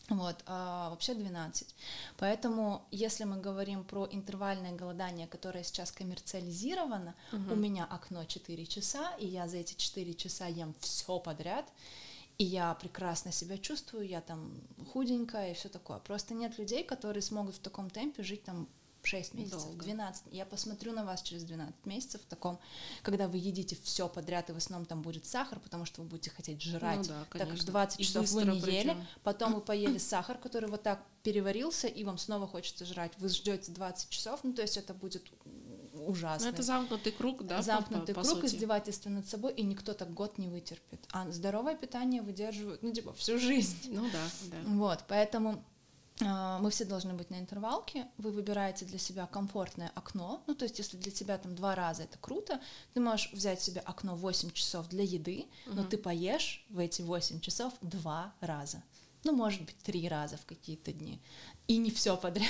вот, 0.09 0.37
а 0.47 0.91
вообще 0.91 1.15
12. 1.15 1.75
Поэтому, 2.19 2.87
если 2.91 3.25
мы 3.25 3.37
говорим 3.37 3.85
про 3.85 4.09
интервальное 4.11 4.73
голодание, 4.73 5.27
которое 5.27 5.65
сейчас 5.65 5.93
коммерциализировано, 5.93 7.15
угу. 7.33 7.53
у 7.53 7.57
меня 7.57 7.85
окно 7.85 8.25
4 8.25 8.67
часа, 8.67 9.15
и 9.19 9.27
я 9.27 9.49
за 9.49 9.59
эти 9.59 9.75
4 9.75 10.15
часа 10.15 10.47
ем 10.47 10.75
все 10.81 11.19
подряд, 11.19 11.67
и 12.39 12.45
я 12.45 12.75
прекрасно 12.75 13.33
себя 13.33 13.59
чувствую, 13.59 14.07
я 14.07 14.21
там 14.21 14.53
худенькая 14.93 15.53
и 15.53 15.55
все 15.55 15.69
такое. 15.69 15.99
Просто 15.99 16.35
нет 16.35 16.59
людей, 16.59 16.85
которые 16.85 17.23
смогут 17.23 17.57
в 17.57 17.61
таком 17.61 17.91
темпе 17.91 18.23
жить 18.23 18.45
там 18.45 18.69
6 19.05 19.35
месяцев, 19.35 19.65
Долго. 19.65 19.85
12. 19.85 20.25
Я 20.31 20.47
посмотрю 20.47 20.93
на 20.93 21.05
вас 21.05 21.23
через 21.23 21.45
12 21.45 21.87
месяцев 21.87 22.23
в 22.23 22.27
таком, 22.27 22.59
когда 23.03 23.29
вы 23.29 23.39
едите 23.39 23.77
все 23.83 24.09
подряд, 24.09 24.51
и 24.51 24.53
в 24.53 24.57
основном 24.57 24.87
там 24.87 25.03
будет 25.03 25.27
сахар, 25.27 25.59
потому 25.61 25.85
что 25.85 26.03
вы 26.03 26.09
будете 26.09 26.31
хотеть 26.31 26.63
жрать. 26.63 26.99
Ну 26.99 27.05
да, 27.05 27.27
так 27.31 27.49
как 27.49 27.65
20 27.65 28.01
и 28.01 28.05
часов 28.05 28.31
вы 28.31 28.45
не 28.45 28.61
причем. 28.61 28.91
ели, 28.91 29.07
потом 29.23 29.55
вы 29.55 29.61
поели 29.63 29.99
сахар, 29.99 30.39
который 30.39 30.69
вот 30.69 30.83
так 30.83 31.05
переварился, 31.23 31.89
и 31.89 32.05
вам 32.05 32.19
снова 32.19 32.47
хочется 32.47 32.85
жрать. 32.85 33.13
Вы 33.19 33.29
ждете 33.29 33.73
20 33.73 34.09
часов, 34.09 34.41
ну 34.43 34.53
то 34.53 34.63
есть 34.63 34.77
это 34.77 34.95
будет 34.95 35.25
ужасно. 35.95 36.47
Ну, 36.47 36.53
это 36.53 36.63
замкнутый 36.63 37.13
круг, 37.13 37.45
да? 37.45 37.63
Замкнутый 37.63 38.15
по, 38.15 38.23
по 38.23 38.27
круг 38.27 38.41
сути. 38.43 38.55
издевательства 38.55 39.11
над 39.11 39.29
собой, 39.29 39.53
и 39.53 39.63
никто 39.63 39.95
так 39.95 40.13
год 40.13 40.39
не 40.39 40.49
вытерпит. 40.49 41.07
А 41.13 41.31
здоровое 41.31 41.77
питание 41.77 42.23
выдерживают, 42.23 42.83
ну, 42.83 42.93
типа, 42.93 43.13
всю 43.15 43.39
жизнь. 43.39 43.77
Ну 43.87 44.09
да, 44.11 44.25
да. 44.51 44.57
Вот, 44.71 45.05
поэтому 45.09 45.63
э, 46.21 46.59
мы 46.61 46.71
все 46.71 46.85
должны 46.85 47.15
быть 47.15 47.31
на 47.31 47.39
интервалке. 47.39 48.09
Вы 48.19 48.31
выбираете 48.31 48.85
для 48.85 48.99
себя 48.99 49.27
комфортное 49.27 49.91
окно. 49.95 50.43
Ну, 50.47 50.55
то 50.55 50.65
есть, 50.65 50.79
если 50.79 50.97
для 50.97 51.13
тебя 51.13 51.39
там 51.39 51.55
два 51.55 51.75
раза 51.75 52.05
это 52.05 52.19
круто, 52.19 52.61
ты 52.95 53.01
можешь 53.01 53.33
взять 53.33 53.61
себе 53.61 53.81
окно 53.81 54.17
8 54.17 54.51
часов 54.53 54.89
для 54.89 55.05
еды, 55.05 55.47
угу. 55.67 55.77
но 55.77 55.85
ты 55.85 55.99
поешь 55.99 56.65
в 56.71 56.79
эти 56.79 57.03
8 57.03 57.41
часов 57.41 57.75
два 57.81 58.35
раза. 58.41 58.83
Ну, 59.25 59.33
может 59.33 59.63
быть, 59.63 59.77
три 59.79 60.09
раза 60.09 60.37
в 60.37 60.47
какие-то 60.47 60.93
дни. 60.93 61.21
И 61.69 61.77
не 61.77 61.91
все 61.91 62.17
подряд. 62.17 62.49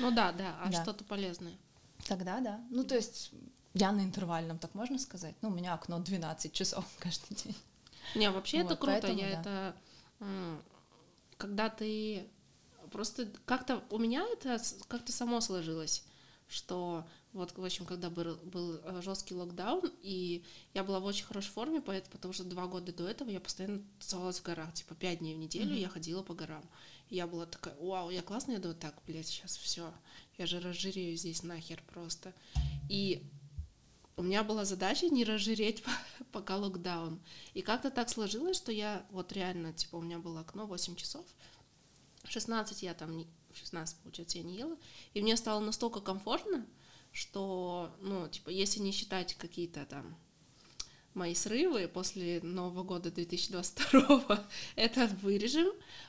Ну 0.00 0.10
да, 0.10 0.32
да, 0.32 0.56
а 0.60 0.70
да. 0.70 0.82
что-то 0.82 1.04
полезное. 1.04 1.56
Тогда 2.04 2.40
да. 2.40 2.60
Ну, 2.70 2.84
то 2.84 2.94
есть 2.94 3.30
Я 3.74 3.92
на 3.92 4.02
интервальном, 4.02 4.58
так 4.58 4.74
можно 4.74 4.98
сказать? 4.98 5.34
Ну, 5.42 5.48
у 5.48 5.52
меня 5.52 5.74
окно 5.74 5.98
12 5.98 6.52
часов 6.52 6.84
каждый 6.98 7.34
день. 7.34 7.56
Не, 8.14 8.30
вообще 8.30 8.62
Вот, 8.62 8.72
это 8.72 8.76
круто. 8.76 9.00
поэтому 9.00 9.18
я 9.20 9.30
да. 9.30 9.40
это 9.40 9.76
м, 10.20 10.62
когда 11.38 11.68
ты 11.70 12.28
просто 12.92 13.28
как-то 13.46 13.82
у 13.90 13.98
меня 13.98 14.24
это 14.32 14.60
как-то 14.88 15.10
само 15.12 15.40
сложилось, 15.40 16.04
что 16.48 17.04
вот, 17.32 17.56
в 17.58 17.64
общем, 17.64 17.84
когда 17.84 18.10
был, 18.10 18.36
был 18.44 18.80
жесткий 19.02 19.34
локдаун, 19.34 19.90
и 20.02 20.44
я 20.72 20.84
была 20.84 21.00
в 21.00 21.04
очень 21.04 21.24
хорошей 21.24 21.50
форме, 21.50 21.80
потому 21.80 22.32
что 22.32 22.44
два 22.44 22.66
года 22.68 22.92
до 22.92 23.08
этого 23.08 23.28
я 23.30 23.40
постоянно 23.40 23.82
тусовалась 23.98 24.38
в 24.38 24.44
горах, 24.44 24.72
типа 24.74 24.94
пять 24.94 25.18
дней 25.18 25.34
в 25.34 25.38
неделю 25.38 25.70
Мгм. 25.70 25.78
я 25.80 25.88
ходила 25.88 26.22
по 26.22 26.34
горам. 26.34 26.62
И 27.08 27.16
я 27.16 27.26
была 27.26 27.46
такая, 27.46 27.74
вау, 27.80 28.10
я 28.10 28.22
классная, 28.22 28.56
я 28.56 28.60
думаю, 28.62 28.78
так, 28.78 28.94
блядь, 29.06 29.26
сейчас 29.26 29.56
все, 29.56 29.92
я 30.38 30.46
же 30.46 30.60
разжирею 30.60 31.16
здесь 31.16 31.42
нахер 31.42 31.82
просто. 31.92 32.34
И 32.88 33.22
у 34.16 34.22
меня 34.22 34.44
была 34.44 34.64
задача 34.64 35.08
не 35.08 35.24
разжиреть 35.24 35.82
по- 36.18 36.24
пока 36.32 36.56
локдаун. 36.56 37.20
И 37.54 37.62
как-то 37.62 37.90
так 37.90 38.08
сложилось, 38.08 38.56
что 38.56 38.72
я 38.72 39.06
вот 39.10 39.32
реально, 39.32 39.72
типа, 39.72 39.96
у 39.96 40.02
меня 40.02 40.18
было 40.18 40.40
окно 40.40 40.66
8 40.66 40.96
часов, 40.96 41.26
16 42.24 42.82
я 42.82 42.94
там, 42.94 43.16
не, 43.16 43.26
16, 43.52 43.98
получается, 43.98 44.38
я 44.38 44.44
не 44.44 44.56
ела, 44.56 44.76
и 45.12 45.20
мне 45.20 45.36
стало 45.36 45.60
настолько 45.60 46.00
комфортно, 46.00 46.66
что, 47.12 47.94
ну, 48.00 48.28
типа, 48.28 48.50
если 48.50 48.80
не 48.80 48.92
считать 48.92 49.34
какие-то 49.34 49.84
там 49.84 50.16
мои 51.12 51.34
срывы 51.34 51.86
после 51.86 52.40
Нового 52.42 52.82
года 52.82 53.10
2022, 53.10 54.46
это 54.76 55.06
вырежем, 55.22 55.68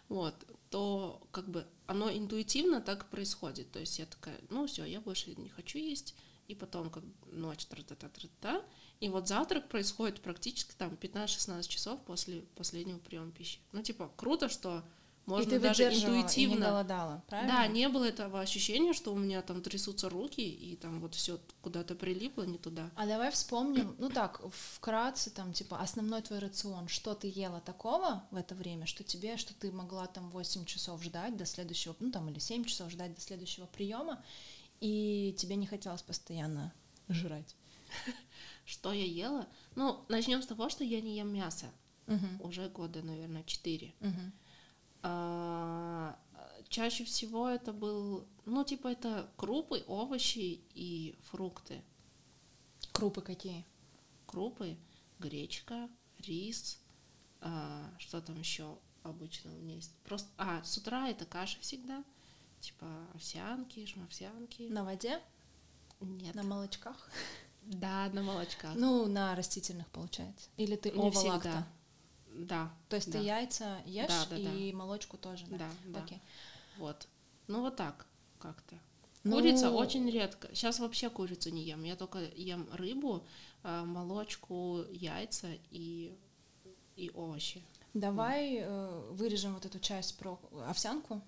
вот, 0.09 0.35
то 0.75 1.25
как 1.31 1.47
бы 1.47 1.65
оно 1.87 2.11
интуитивно 2.11 2.81
так 2.81 3.09
происходит. 3.09 3.71
То 3.71 3.79
есть 3.79 3.97
я 3.97 4.05
такая, 4.05 4.37
ну 4.49 4.67
все, 4.67 4.83
я 4.83 4.99
больше 4.99 5.33
не 5.35 5.47
хочу 5.47 5.77
есть, 5.77 6.15
и 6.49 6.53
потом 6.53 6.89
как 6.89 7.05
ночь, 7.31 7.65
тра-та-та-та-та, 7.65 8.61
и 8.99 9.07
вот 9.07 9.25
завтрак 9.29 9.69
происходит 9.69 10.19
практически 10.19 10.73
там 10.77 10.95
15-16 10.95 11.69
часов 11.69 12.01
после 12.03 12.41
последнего 12.57 12.99
приема 12.99 13.31
пищи. 13.31 13.59
Ну, 13.71 13.83
типа, 13.83 14.11
круто, 14.17 14.49
что 14.49 14.83
можно 15.25 15.47
и 15.47 15.49
ты 15.51 15.59
даже 15.59 15.83
выдерживала, 15.83 16.13
и 16.13 16.15
не 16.15 16.21
интуитивно 16.21 16.65
голодала, 16.67 17.23
правильно? 17.27 17.53
да, 17.53 17.67
не 17.67 17.89
было 17.89 18.05
этого 18.05 18.41
ощущения, 18.41 18.93
что 18.93 19.13
у 19.13 19.17
меня 19.17 19.41
там 19.41 19.61
трясутся 19.61 20.09
руки, 20.09 20.41
и 20.41 20.75
там 20.75 20.99
вот 20.99 21.15
все 21.15 21.39
куда-то 21.61 21.95
прилипло 21.95 22.43
не 22.43 22.57
туда. 22.57 22.91
А 22.95 23.07
давай 23.07 23.31
вспомним, 23.31 23.95
ну 23.97 24.09
так, 24.09 24.41
вкратце, 24.51 25.31
там, 25.31 25.53
типа, 25.53 25.79
основной 25.79 26.21
твой 26.21 26.39
рацион, 26.39 26.87
что 26.87 27.15
ты 27.15 27.31
ела 27.33 27.59
такого 27.59 28.23
в 28.29 28.35
это 28.35 28.53
время, 28.53 28.85
что 28.85 29.03
тебе, 29.03 29.37
что 29.37 29.53
ты 29.55 29.71
могла 29.71 30.05
там 30.07 30.29
8 30.29 30.65
часов 30.65 31.01
ждать 31.03 31.35
до 31.37 31.45
следующего, 31.45 31.95
ну 31.99 32.11
там, 32.11 32.29
или 32.29 32.39
7 32.39 32.63
часов 32.65 32.91
ждать 32.91 33.15
до 33.15 33.21
следующего 33.21 33.65
приема, 33.65 34.23
и 34.79 35.35
тебе 35.37 35.55
не 35.55 35.65
хотелось 35.65 36.03
постоянно 36.03 36.73
жрать. 37.09 37.55
Что 38.65 38.93
я 38.93 39.05
ела? 39.05 39.47
Ну, 39.75 40.03
начнем 40.09 40.41
с 40.41 40.47
того, 40.47 40.69
что 40.69 40.83
я 40.83 41.01
не 41.01 41.17
ем 41.17 41.33
мясо. 41.33 41.67
Уже 42.39 42.69
года, 42.69 43.01
наверное, 43.01 43.43
4. 43.43 43.93
А, 45.07 46.17
чаще 46.67 47.03
всего 47.03 47.47
это 47.47 47.71
был, 47.73 48.25
ну, 48.45 48.63
типа, 48.63 48.87
это 48.87 49.29
крупы, 49.37 49.83
овощи 49.85 50.61
и 50.73 51.15
фрукты. 51.29 51.83
Крупы 52.91 53.21
какие? 53.21 53.63
Крупы, 54.25 54.77
гречка, 55.19 55.87
рис, 56.17 56.79
а, 57.39 57.93
что 57.99 58.19
там 58.19 58.39
еще 58.39 58.79
обычно 59.03 59.53
у 59.53 59.59
меня 59.59 59.75
есть? 59.75 59.93
Просто, 60.05 60.27
а, 60.37 60.63
с 60.63 60.75
утра 60.75 61.07
это 61.07 61.25
каша 61.25 61.59
всегда, 61.59 62.03
типа 62.59 62.87
овсянки, 63.13 63.85
шмовсянки. 63.85 64.63
На 64.63 64.83
воде? 64.83 65.21
Нет. 66.01 66.33
На 66.33 66.41
молочках? 66.41 67.11
Да, 67.61 68.09
на 68.11 68.23
молочках. 68.23 68.73
Ну, 68.75 69.05
на 69.05 69.35
растительных, 69.35 69.87
получается. 69.89 70.49
Или 70.57 70.75
ты 70.75 70.89
всегда. 71.11 71.67
Да. 72.37 72.71
То 72.89 72.97
есть 72.97 73.11
да. 73.11 73.19
ты 73.19 73.25
яйца 73.25 73.81
ешь 73.85 74.07
Да, 74.07 74.25
да, 74.29 74.37
и 74.37 74.71
молочку 74.73 75.17
тоже, 75.17 75.45
да? 75.47 75.57
Да, 75.57 75.69
да. 75.85 76.03
Окей. 76.03 76.21
Вот. 76.77 77.07
Ну 77.47 77.61
вот 77.61 77.75
так 77.75 78.05
как-то. 78.39 78.75
Ну, 79.23 79.37
Курица 79.37 79.71
очень 79.71 80.09
редко. 80.09 80.47
Сейчас 80.53 80.79
вообще 80.79 81.09
курицу 81.09 81.49
не 81.49 81.63
ем. 81.63 81.83
Я 81.83 81.95
только 81.95 82.19
ем 82.35 82.67
рыбу, 82.71 83.25
а, 83.63 83.83
молочку, 83.83 84.85
яйца 84.91 85.47
и, 85.71 86.15
и 86.95 87.11
овощи. 87.15 87.63
Давай 87.95 88.57
э, 88.59 89.09
вырежем 89.11 89.55
вот 89.55 89.65
эту 89.65 89.79
часть 89.79 90.17
про 90.17 90.39
овсянку. 90.67 91.21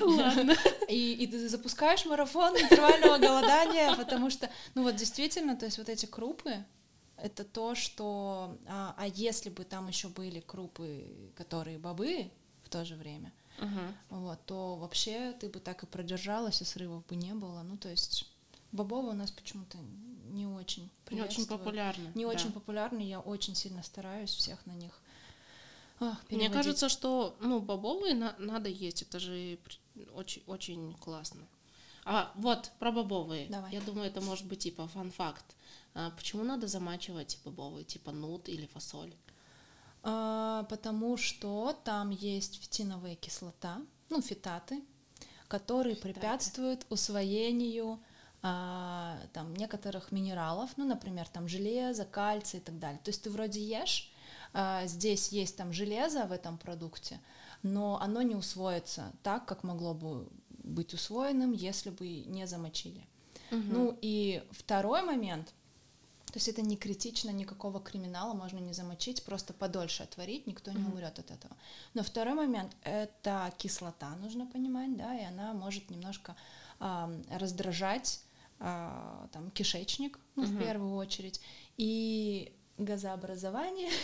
Ладно. 0.00 0.54
И, 0.88 1.14
и 1.14 1.26
ты 1.26 1.48
запускаешь 1.48 2.06
марафон 2.06 2.56
интервального 2.56 3.18
голодания, 3.18 3.94
потому 3.96 4.30
что, 4.30 4.48
ну 4.74 4.84
вот 4.84 4.94
действительно, 4.94 5.56
то 5.56 5.66
есть 5.66 5.78
вот 5.78 5.88
эти 5.88 6.06
крупы, 6.06 6.64
это 7.16 7.44
то, 7.44 7.74
что... 7.74 8.56
А, 8.66 8.94
а 8.96 9.06
если 9.06 9.50
бы 9.50 9.64
там 9.64 9.88
еще 9.88 10.08
были 10.08 10.40
крупы, 10.40 11.06
которые 11.34 11.78
бобы 11.78 12.30
в 12.62 12.68
то 12.68 12.84
же 12.84 12.94
время, 12.96 13.32
вот, 14.10 14.38
то 14.44 14.76
вообще 14.76 15.32
ты 15.32 15.48
бы 15.48 15.60
так 15.60 15.82
и 15.82 15.86
продержалась, 15.86 16.60
и 16.60 16.64
срывов 16.64 17.06
бы 17.06 17.16
не 17.16 17.32
было. 17.34 17.62
Ну, 17.62 17.76
то 17.76 17.88
есть 17.88 18.30
бобовые 18.72 19.12
у 19.12 19.16
нас 19.16 19.30
почему-то 19.30 19.78
не 20.30 20.46
очень 20.46 20.90
Не 21.10 21.22
очень 21.22 21.46
популярно. 21.46 22.10
Не 22.14 22.24
да. 22.24 22.30
очень 22.30 22.52
популярны, 22.52 23.00
я 23.00 23.20
очень 23.20 23.54
сильно 23.54 23.82
стараюсь 23.82 24.30
всех 24.30 24.64
на 24.66 24.72
них 24.72 25.00
ах, 26.00 26.18
Мне 26.30 26.50
кажется, 26.50 26.88
что 26.88 27.36
ну 27.40 27.60
бобовые 27.60 28.14
на- 28.14 28.36
надо 28.38 28.68
есть. 28.68 29.02
Это 29.02 29.18
же 29.18 29.58
очень 30.14 30.42
очень 30.46 30.94
классно. 30.94 31.46
А 32.04 32.32
вот 32.36 32.70
про 32.78 32.92
бобовые. 32.92 33.48
Давай. 33.48 33.72
Я 33.72 33.80
думаю, 33.80 34.06
это 34.06 34.20
может 34.20 34.46
быть 34.46 34.60
типа 34.60 34.86
фан-факт. 34.88 35.56
А 35.98 36.10
почему 36.10 36.44
надо 36.44 36.66
замачивать 36.66 37.38
бобовые, 37.42 37.84
типа 37.84 38.12
нут 38.12 38.50
или 38.50 38.66
фасоль? 38.66 39.14
А, 40.02 40.64
потому 40.64 41.16
что 41.16 41.72
там 41.84 42.10
есть 42.10 42.60
фитиновая 42.60 43.14
кислота, 43.16 43.80
ну, 44.10 44.20
фитаты, 44.20 44.84
которые 45.48 45.94
Фитаты. 45.94 46.12
препятствуют 46.12 46.86
усвоению 46.90 47.98
а, 48.42 49.18
там, 49.32 49.56
некоторых 49.56 50.12
минералов, 50.12 50.70
ну, 50.76 50.84
например, 50.84 51.26
там 51.28 51.48
железо, 51.48 52.04
кальций 52.04 52.60
и 52.60 52.62
так 52.62 52.78
далее. 52.78 53.00
То 53.02 53.08
есть 53.08 53.22
ты 53.22 53.30
вроде 53.30 53.60
ешь, 53.60 54.12
а, 54.52 54.86
здесь 54.86 55.30
есть 55.30 55.56
там 55.56 55.72
железо 55.72 56.26
в 56.26 56.32
этом 56.32 56.58
продукте, 56.58 57.20
но 57.62 57.98
оно 58.02 58.20
не 58.20 58.34
усвоится 58.34 59.14
так, 59.22 59.46
как 59.46 59.64
могло 59.64 59.94
бы 59.94 60.28
быть 60.50 60.92
усвоенным, 60.92 61.52
если 61.52 61.88
бы 61.88 62.06
не 62.06 62.46
замочили. 62.46 63.06
Ну 63.50 63.96
и 64.02 64.42
второй 64.50 65.02
момент, 65.02 65.54
то 66.36 66.38
есть 66.38 66.48
это 66.48 66.60
не 66.60 66.76
критично, 66.76 67.30
никакого 67.30 67.80
криминала 67.80 68.34
можно 68.34 68.58
не 68.58 68.74
замочить, 68.74 69.24
просто 69.24 69.54
подольше 69.54 70.02
отварить, 70.02 70.46
никто 70.46 70.70
не 70.70 70.84
умрет 70.84 71.18
от 71.18 71.30
этого. 71.30 71.56
Но 71.94 72.02
второй 72.02 72.34
момент 72.34 72.76
это 72.82 73.50
кислота, 73.56 74.14
нужно 74.16 74.44
понимать, 74.44 74.94
да, 74.98 75.18
и 75.18 75.24
она 75.24 75.54
может 75.54 75.88
немножко 75.88 76.36
ам, 76.78 77.22
раздражать 77.30 78.20
а, 78.60 79.28
там 79.32 79.50
кишечник, 79.50 80.18
ну, 80.34 80.42
в 80.42 80.58
первую 80.58 80.94
очередь, 80.96 81.40
и 81.78 82.54
газообразование. 82.76 83.90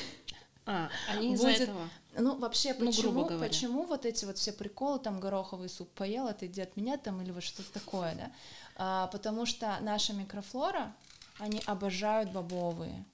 А, 0.64 0.90
они 1.08 1.34
из-за 1.34 1.48
этого. 1.48 1.88
Ну, 2.16 2.38
вообще, 2.38 2.72
Ну, 2.78 2.86
почему, 2.86 3.24
говоря. 3.24 3.48
почему 3.48 3.84
вот 3.84 4.06
эти 4.06 4.24
вот 4.24 4.38
все 4.38 4.52
приколы, 4.52 5.00
там, 5.00 5.18
гороховый 5.18 5.68
суп 5.68 5.90
поел, 5.90 6.28
это 6.28 6.46
иди 6.46 6.60
от 6.60 6.76
меня, 6.76 6.96
там, 6.98 7.20
или 7.20 7.32
вот 7.32 7.42
что-то 7.42 7.72
такое, 7.72 8.14
да? 8.14 8.32
А, 8.76 9.08
потому 9.08 9.44
что 9.44 9.76
наша 9.80 10.12
микрофлора, 10.12 10.94
они 11.38 11.62
обожают 11.66 12.30
бобовые. 12.32 13.04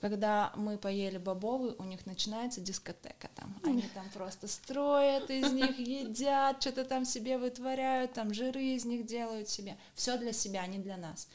Когда 0.00 0.52
мы 0.54 0.76
поели 0.76 1.16
бобовый, 1.16 1.74
у 1.78 1.84
них 1.84 2.04
начинается 2.04 2.60
дискотека 2.60 3.30
там. 3.34 3.58
Они 3.62 3.82
там 3.94 4.04
просто 4.12 4.48
строят 4.48 5.30
из 5.30 5.50
них, 5.50 5.78
едят, 5.78 6.60
что-то 6.60 6.84
там 6.84 7.06
себе 7.06 7.38
вытворяют, 7.38 8.12
там 8.12 8.34
жиры 8.34 8.62
из 8.62 8.84
них 8.84 9.06
делают 9.06 9.48
себе. 9.48 9.78
Все 9.94 10.18
для 10.18 10.32
себя, 10.32 10.66
не 10.66 10.78
для 10.78 10.98
нас. 10.98 11.28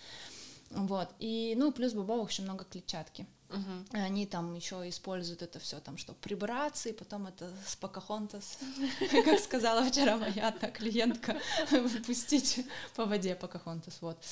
Вот. 0.70 1.10
И, 1.20 1.56
ну, 1.58 1.72
плюс 1.72 1.94
бобовых 1.94 2.30
еще 2.30 2.44
много 2.44 2.64
клетчатки. 2.64 3.26
Мгм. 3.50 3.88
Они 3.94 4.28
там 4.28 4.54
еще 4.54 4.88
используют 4.88 5.42
это 5.42 5.60
все 5.60 5.80
там, 5.80 5.98
чтобы 5.98 6.20
прибраться, 6.20 6.90
и 6.90 6.94
потом 6.94 7.26
это 7.26 7.52
с 7.66 7.76
Покахонтас, 7.76 8.60
как 9.12 9.40
сказала 9.40 9.84
вчера 9.84 10.18
моя 10.18 10.50
одна 10.50 10.70
клиентка, 10.70 11.36
пустить 12.06 12.64
по 12.96 13.06
воде 13.06 13.36
Покахонтас, 13.36 13.98
вот. 14.02 14.24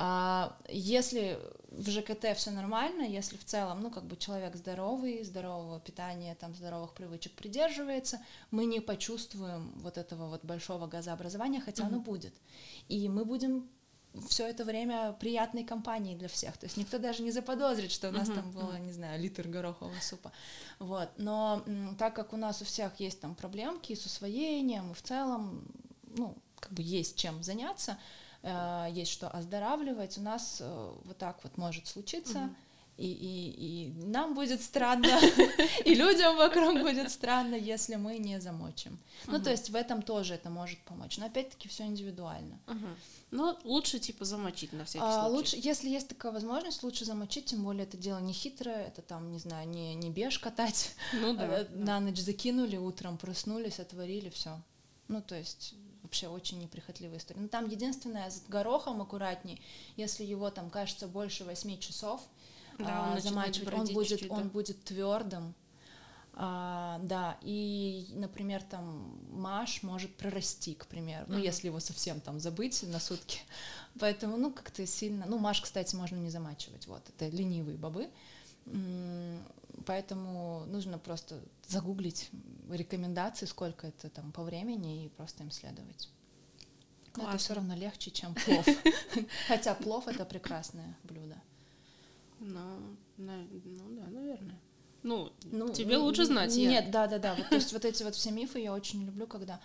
А 0.00 0.56
если 0.68 1.38
в 1.70 1.90
ЖКТ 1.90 2.36
все 2.36 2.50
нормально, 2.52 3.02
если 3.02 3.36
в 3.36 3.44
целом, 3.44 3.80
ну, 3.80 3.90
как 3.90 4.04
бы 4.04 4.16
человек 4.16 4.54
здоровый, 4.54 5.24
здорового 5.24 5.80
питания, 5.80 6.36
там, 6.36 6.54
здоровых 6.54 6.92
привычек 6.94 7.32
придерживается, 7.32 8.20
мы 8.52 8.64
не 8.66 8.80
почувствуем 8.80 9.72
вот 9.82 9.98
этого 9.98 10.28
вот 10.28 10.44
большого 10.44 10.86
газообразования, 10.86 11.60
хотя 11.60 11.86
оно 11.86 11.96
Мгм. 11.96 12.04
будет. 12.04 12.34
И 12.88 13.08
мы 13.08 13.24
будем 13.24 13.68
все 14.28 14.46
это 14.48 14.64
время 14.64 15.12
приятной 15.20 15.64
компанией 15.64 16.16
для 16.16 16.28
всех. 16.28 16.56
То 16.58 16.66
есть 16.66 16.76
никто 16.76 16.98
даже 16.98 17.22
не 17.24 17.32
заподозрит, 17.32 17.90
что 17.90 18.08
у 18.08 18.12
нас 18.12 18.28
Мгм, 18.28 18.34
там 18.34 18.52
было, 18.52 18.78
не 18.78 18.92
знаю, 18.92 19.20
литр 19.20 19.48
горохового 19.48 20.00
супа. 20.00 20.32
Вот. 20.78 21.08
Но 21.18 21.62
м, 21.66 21.96
так 21.96 22.14
как 22.14 22.32
у 22.32 22.36
нас 22.36 22.62
у 22.62 22.64
всех 22.64 22.98
есть 23.00 23.20
там 23.20 23.34
проблемки 23.34 23.94
с 23.94 24.06
усвоением, 24.06 24.92
и 24.92 24.94
в 24.94 25.02
целом, 25.02 25.66
ну, 26.16 26.36
как 26.60 26.72
бы 26.72 26.82
есть 26.82 27.16
чем 27.16 27.42
заняться, 27.42 27.98
есть 28.42 29.10
что 29.12 29.28
оздоравливать, 29.28 30.16
у 30.18 30.22
нас 30.22 30.58
э, 30.60 30.92
вот 31.04 31.18
так 31.18 31.42
вот 31.42 31.56
может 31.58 31.86
случиться. 31.86 32.38
Угу. 32.38 32.54
И, 32.98 33.06
и, 33.06 33.86
и 33.86 34.06
нам 34.06 34.34
будет 34.34 34.60
странно, 34.60 35.20
и 35.84 35.94
людям 35.94 36.36
вокруг 36.36 36.80
будет 36.80 37.12
странно, 37.12 37.54
если 37.54 37.94
мы 37.94 38.18
не 38.18 38.40
замочим. 38.40 38.98
Ну, 39.28 39.40
то 39.40 39.50
есть 39.50 39.70
в 39.70 39.76
этом 39.76 40.02
тоже 40.02 40.34
это 40.34 40.50
может 40.50 40.80
помочь. 40.80 41.16
Но 41.16 41.26
опять-таки 41.26 41.68
все 41.68 41.84
индивидуально. 41.84 42.58
Ну, 43.30 43.56
лучше 43.62 44.00
типа 44.00 44.24
замочить 44.24 44.72
на 44.72 44.84
всякий 44.84 45.04
а, 45.04 45.28
случай. 45.28 45.36
Лучше, 45.36 45.56
если 45.62 45.88
есть 45.90 46.08
такая 46.08 46.32
возможность, 46.32 46.82
лучше 46.82 47.04
замочить, 47.04 47.44
тем 47.44 47.62
более 47.62 47.84
это 47.84 47.98
дело 47.98 48.18
не 48.18 48.32
хитрое, 48.32 48.86
это 48.86 49.02
там, 49.02 49.30
не 49.30 49.38
знаю, 49.38 49.68
не, 49.68 49.94
не 49.94 50.10
беж 50.10 50.38
катать. 50.38 50.94
Ну 51.12 51.34
да. 51.34 51.60
Э, 51.60 51.66
на 51.74 52.00
ночь 52.00 52.18
закинули, 52.18 52.78
утром 52.78 53.18
проснулись, 53.18 53.80
отварили, 53.80 54.30
все. 54.30 54.58
Ну, 55.08 55.20
то 55.20 55.36
есть 55.36 55.74
вообще 56.08 56.28
очень 56.28 56.58
неприхотливая 56.58 57.18
история. 57.18 57.42
Но 57.42 57.48
там 57.48 57.68
единственное, 57.68 58.30
с 58.30 58.42
горохом 58.48 59.02
аккуратней, 59.02 59.60
если 59.96 60.24
его 60.24 60.50
там 60.50 60.70
кажется 60.70 61.06
больше 61.06 61.44
8 61.44 61.78
часов, 61.78 62.22
да, 62.78 63.12
он 63.12 63.20
замачивать, 63.20 63.74
он 63.74 63.86
будет, 63.92 64.30
он 64.30 64.48
будет 64.48 64.82
твердым, 64.84 65.54
а, 66.32 67.00
да, 67.02 67.36
и, 67.42 68.06
например, 68.14 68.62
там 68.62 69.18
маш 69.30 69.82
может 69.82 70.14
прорасти, 70.16 70.74
к 70.74 70.86
примеру, 70.86 71.26
ну, 71.28 71.36
если 71.36 71.66
его 71.66 71.80
совсем 71.80 72.20
там 72.20 72.40
забыть 72.40 72.82
на 72.84 73.00
сутки. 73.00 73.40
Поэтому, 73.98 74.36
ну, 74.36 74.52
как-то 74.52 74.86
сильно... 74.86 75.26
Ну, 75.26 75.38
маш, 75.38 75.60
кстати, 75.60 75.96
можно 75.96 76.16
не 76.16 76.30
замачивать, 76.30 76.86
вот, 76.86 77.02
это 77.08 77.28
ленивые 77.28 77.76
бобы. 77.76 78.08
Поэтому 79.86 80.64
нужно 80.66 80.98
просто 80.98 81.40
загуглить 81.66 82.30
рекомендации, 82.70 83.46
сколько 83.46 83.86
это 83.86 84.10
там 84.10 84.32
по 84.32 84.42
времени, 84.42 85.04
и 85.04 85.08
просто 85.08 85.42
им 85.44 85.50
следовать. 85.50 86.10
Но 87.16 87.28
это 87.28 87.38
все 87.38 87.54
равно 87.54 87.74
легче, 87.74 88.10
чем 88.10 88.34
плов. 88.34 88.66
Хотя 89.48 89.74
плов 89.74 90.06
это 90.06 90.24
прекрасное 90.24 90.96
блюдо. 91.02 91.36
Ну, 92.38 92.96
ну 93.16 93.46
да, 93.96 94.06
наверное. 94.10 94.60
Ну, 95.02 95.32
ну 95.44 95.72
тебе 95.72 95.96
лучше 95.96 96.24
знать. 96.24 96.54
Нет, 96.54 96.86
я. 96.86 96.90
да, 96.90 97.06
да, 97.06 97.18
да. 97.18 97.34
Вот, 97.34 97.48
то 97.48 97.54
есть 97.54 97.72
вот 97.72 97.84
эти 97.84 98.02
вот 98.02 98.14
все 98.14 98.30
мифы 98.30 98.60
я 98.60 98.72
очень 98.72 99.04
люблю, 99.04 99.26
когда 99.26 99.60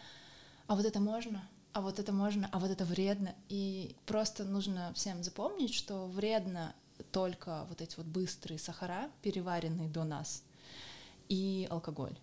а 0.67 0.75
вот 0.75 0.85
это 0.85 0.99
можно, 0.99 1.47
а 1.73 1.81
вот 1.81 1.99
это 1.99 2.11
можно, 2.13 2.49
а 2.51 2.59
вот 2.59 2.71
это 2.71 2.85
вредно. 2.85 3.35
И 3.49 3.95
просто 4.05 4.43
нужно 4.43 4.91
всем 4.95 5.23
запомнить, 5.23 5.73
что 5.73 6.07
вредно 6.07 6.73
только 7.11 7.65
вот 7.70 7.82
эти 7.82 7.95
вот 7.98 8.06
быстрые 8.06 8.60
сахара, 8.60 9.10
переваренные 9.22 9.90
до 9.90 10.03
нас, 10.03 10.44
и 11.30 11.68
алкоголь. 11.70 12.18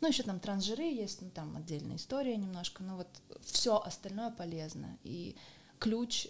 Ну, 0.00 0.08
еще 0.08 0.24
там 0.24 0.40
трансжиры 0.40 0.82
есть, 0.82 1.22
ну, 1.22 1.30
там 1.30 1.56
отдельная 1.56 1.96
история 1.96 2.36
немножко, 2.36 2.82
но 2.82 2.96
вот 2.96 3.08
все 3.42 3.80
остальное 3.80 4.30
полезно. 4.30 4.98
И 5.04 5.36
ключ 5.78 6.26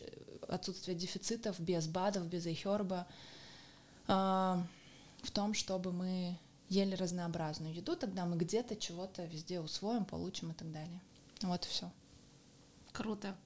отсутствия 0.48 0.94
дефицитов 0.94 1.58
без 1.58 1.86
БАДов, 1.86 2.26
без 2.26 2.46
айхерба 2.46 3.06
э, 4.08 4.12
в 4.12 5.30
том, 5.32 5.54
чтобы 5.54 5.92
мы 5.92 6.38
ели 6.68 6.94
разнообразную 6.94 7.74
еду, 7.74 7.96
тогда 7.96 8.26
мы 8.26 8.36
где-то 8.36 8.76
чего-то 8.76 9.24
везде 9.24 9.60
усвоим, 9.60 10.04
получим 10.04 10.50
и 10.50 10.54
так 10.54 10.70
далее. 10.70 11.00
Вот 11.42 11.64
и 11.64 11.68
все. 11.68 11.90
Круто. 12.92 13.36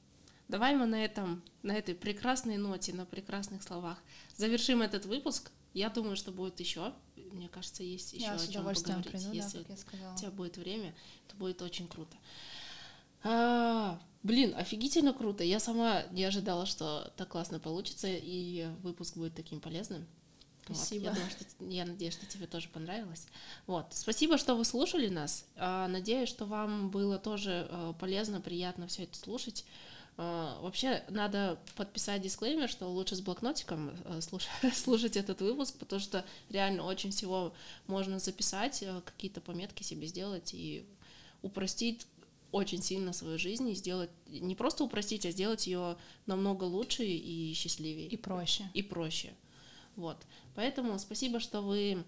Давай 0.48 0.76
мы 0.76 0.86
на 0.86 1.04
этом, 1.04 1.42
на 1.62 1.72
этой 1.72 1.94
прекрасной 1.94 2.56
ноте, 2.56 2.92
на 2.92 3.04
прекрасных 3.04 3.62
словах 3.62 3.98
завершим 4.36 4.82
этот 4.82 5.04
выпуск. 5.06 5.50
Я 5.74 5.90
думаю, 5.90 6.16
что 6.16 6.30
будет 6.30 6.60
еще. 6.60 6.94
Мне 7.32 7.48
кажется, 7.48 7.82
есть 7.82 8.12
еще 8.12 8.30
о 8.30 8.38
чем 8.38 8.64
поговорить. 8.64 9.10
Приду, 9.10 9.32
Если 9.32 9.62
да, 9.64 9.74
у 10.14 10.16
тебя 10.16 10.30
будет 10.30 10.56
время, 10.56 10.94
то 11.28 11.36
будет 11.36 11.60
очень 11.60 11.88
круто. 11.88 12.16
А, 13.24 14.00
блин, 14.22 14.54
офигительно 14.56 15.12
круто. 15.12 15.42
Я 15.42 15.58
сама 15.58 16.04
не 16.12 16.24
ожидала, 16.24 16.64
что 16.64 17.12
так 17.16 17.28
классно 17.28 17.58
получится, 17.58 18.08
и 18.08 18.68
выпуск 18.82 19.16
будет 19.16 19.34
таким 19.34 19.60
полезным. 19.60 20.06
Спасибо. 20.64 21.04
Вот, 21.04 21.08
я, 21.08 21.14
думаю, 21.14 21.30
что, 21.30 21.64
я 21.64 21.84
надеюсь, 21.84 22.14
что 22.14 22.26
тебе 22.26 22.46
тоже 22.46 22.68
понравилось. 22.68 23.26
Вот. 23.66 23.86
Спасибо, 23.90 24.38
что 24.38 24.54
вы 24.54 24.64
слушали 24.64 25.08
нас. 25.08 25.44
А, 25.56 25.88
надеюсь, 25.88 26.28
что 26.28 26.44
вам 26.44 26.90
было 26.90 27.18
тоже 27.18 27.68
а, 27.70 27.92
полезно, 27.94 28.40
приятно 28.40 28.86
все 28.86 29.04
это 29.04 29.16
слушать. 29.16 29.64
А, 30.18 30.58
вообще, 30.60 31.04
надо 31.08 31.58
подписать 31.76 32.22
дисклеймер, 32.22 32.68
что 32.68 32.86
лучше 32.86 33.16
с 33.16 33.20
блокнотиком 33.20 33.92
слушать, 34.20 34.50
слушать 34.74 35.16
этот 35.16 35.40
выпуск, 35.40 35.76
потому 35.78 36.00
что 36.00 36.24
реально 36.48 36.84
очень 36.84 37.10
всего 37.10 37.52
можно 37.86 38.18
записать, 38.18 38.82
какие-то 39.04 39.40
пометки 39.40 39.82
себе 39.82 40.06
сделать 40.06 40.54
и 40.54 40.86
упростить 41.42 42.06
очень 42.52 42.82
сильно 42.82 43.12
свою 43.12 43.38
жизнь 43.38 43.68
и 43.68 43.74
сделать, 43.74 44.10
не 44.28 44.54
просто 44.54 44.84
упростить, 44.84 45.26
а 45.26 45.30
сделать 45.30 45.66
ее 45.66 45.96
намного 46.26 46.64
лучше 46.64 47.04
и 47.04 47.52
счастливее. 47.54 48.08
И 48.08 48.16
проще. 48.16 48.70
И 48.72 48.82
проще. 48.82 49.34
Вот. 49.96 50.16
Поэтому 50.54 50.98
спасибо, 50.98 51.40
что 51.40 51.60
вы 51.60 52.04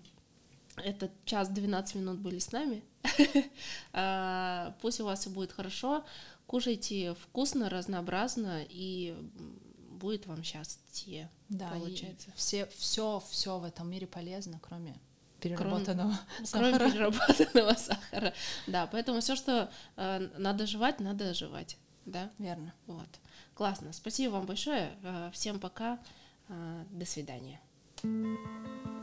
этот 0.76 1.10
час 1.24 1.48
12 1.48 1.96
минут 1.96 2.18
были 2.18 2.38
с 2.38 2.52
нами. 2.52 2.82
А, 3.92 4.76
пусть 4.80 5.00
у 5.00 5.04
вас 5.04 5.20
все 5.20 5.30
будет 5.30 5.52
хорошо. 5.52 6.04
Кушайте 6.48 7.14
вкусно, 7.14 7.68
разнообразно, 7.68 8.64
и 8.66 9.14
будет 9.90 10.26
вам 10.26 10.42
счастье. 10.42 11.30
Да, 11.50 11.68
получается. 11.68 12.30
все, 12.36 12.66
все, 12.74 13.22
все 13.28 13.58
в 13.58 13.64
этом 13.64 13.90
мире 13.90 14.06
полезно, 14.06 14.58
кроме 14.62 14.98
переработанного 15.40 16.18
кроме, 16.36 16.46
сахара. 16.46 16.78
Кроме 16.78 16.92
переработанного 16.92 17.74
сахара. 17.74 18.32
Да, 18.66 18.86
поэтому 18.86 19.20
все, 19.20 19.36
что 19.36 19.70
э, 19.96 20.28
надо 20.38 20.66
жевать, 20.66 21.00
надо 21.00 21.34
жевать. 21.34 21.76
Да? 22.06 22.30
Верно. 22.38 22.72
Вот. 22.86 23.08
Классно. 23.52 23.92
Спасибо 23.92 24.32
вам 24.32 24.46
большое. 24.46 24.96
Э, 25.02 25.30
всем 25.34 25.60
пока. 25.60 25.98
Э, 26.48 26.84
до 26.90 27.04
свидания. 27.04 27.60
Thank 28.02 28.38
you. 28.86 28.97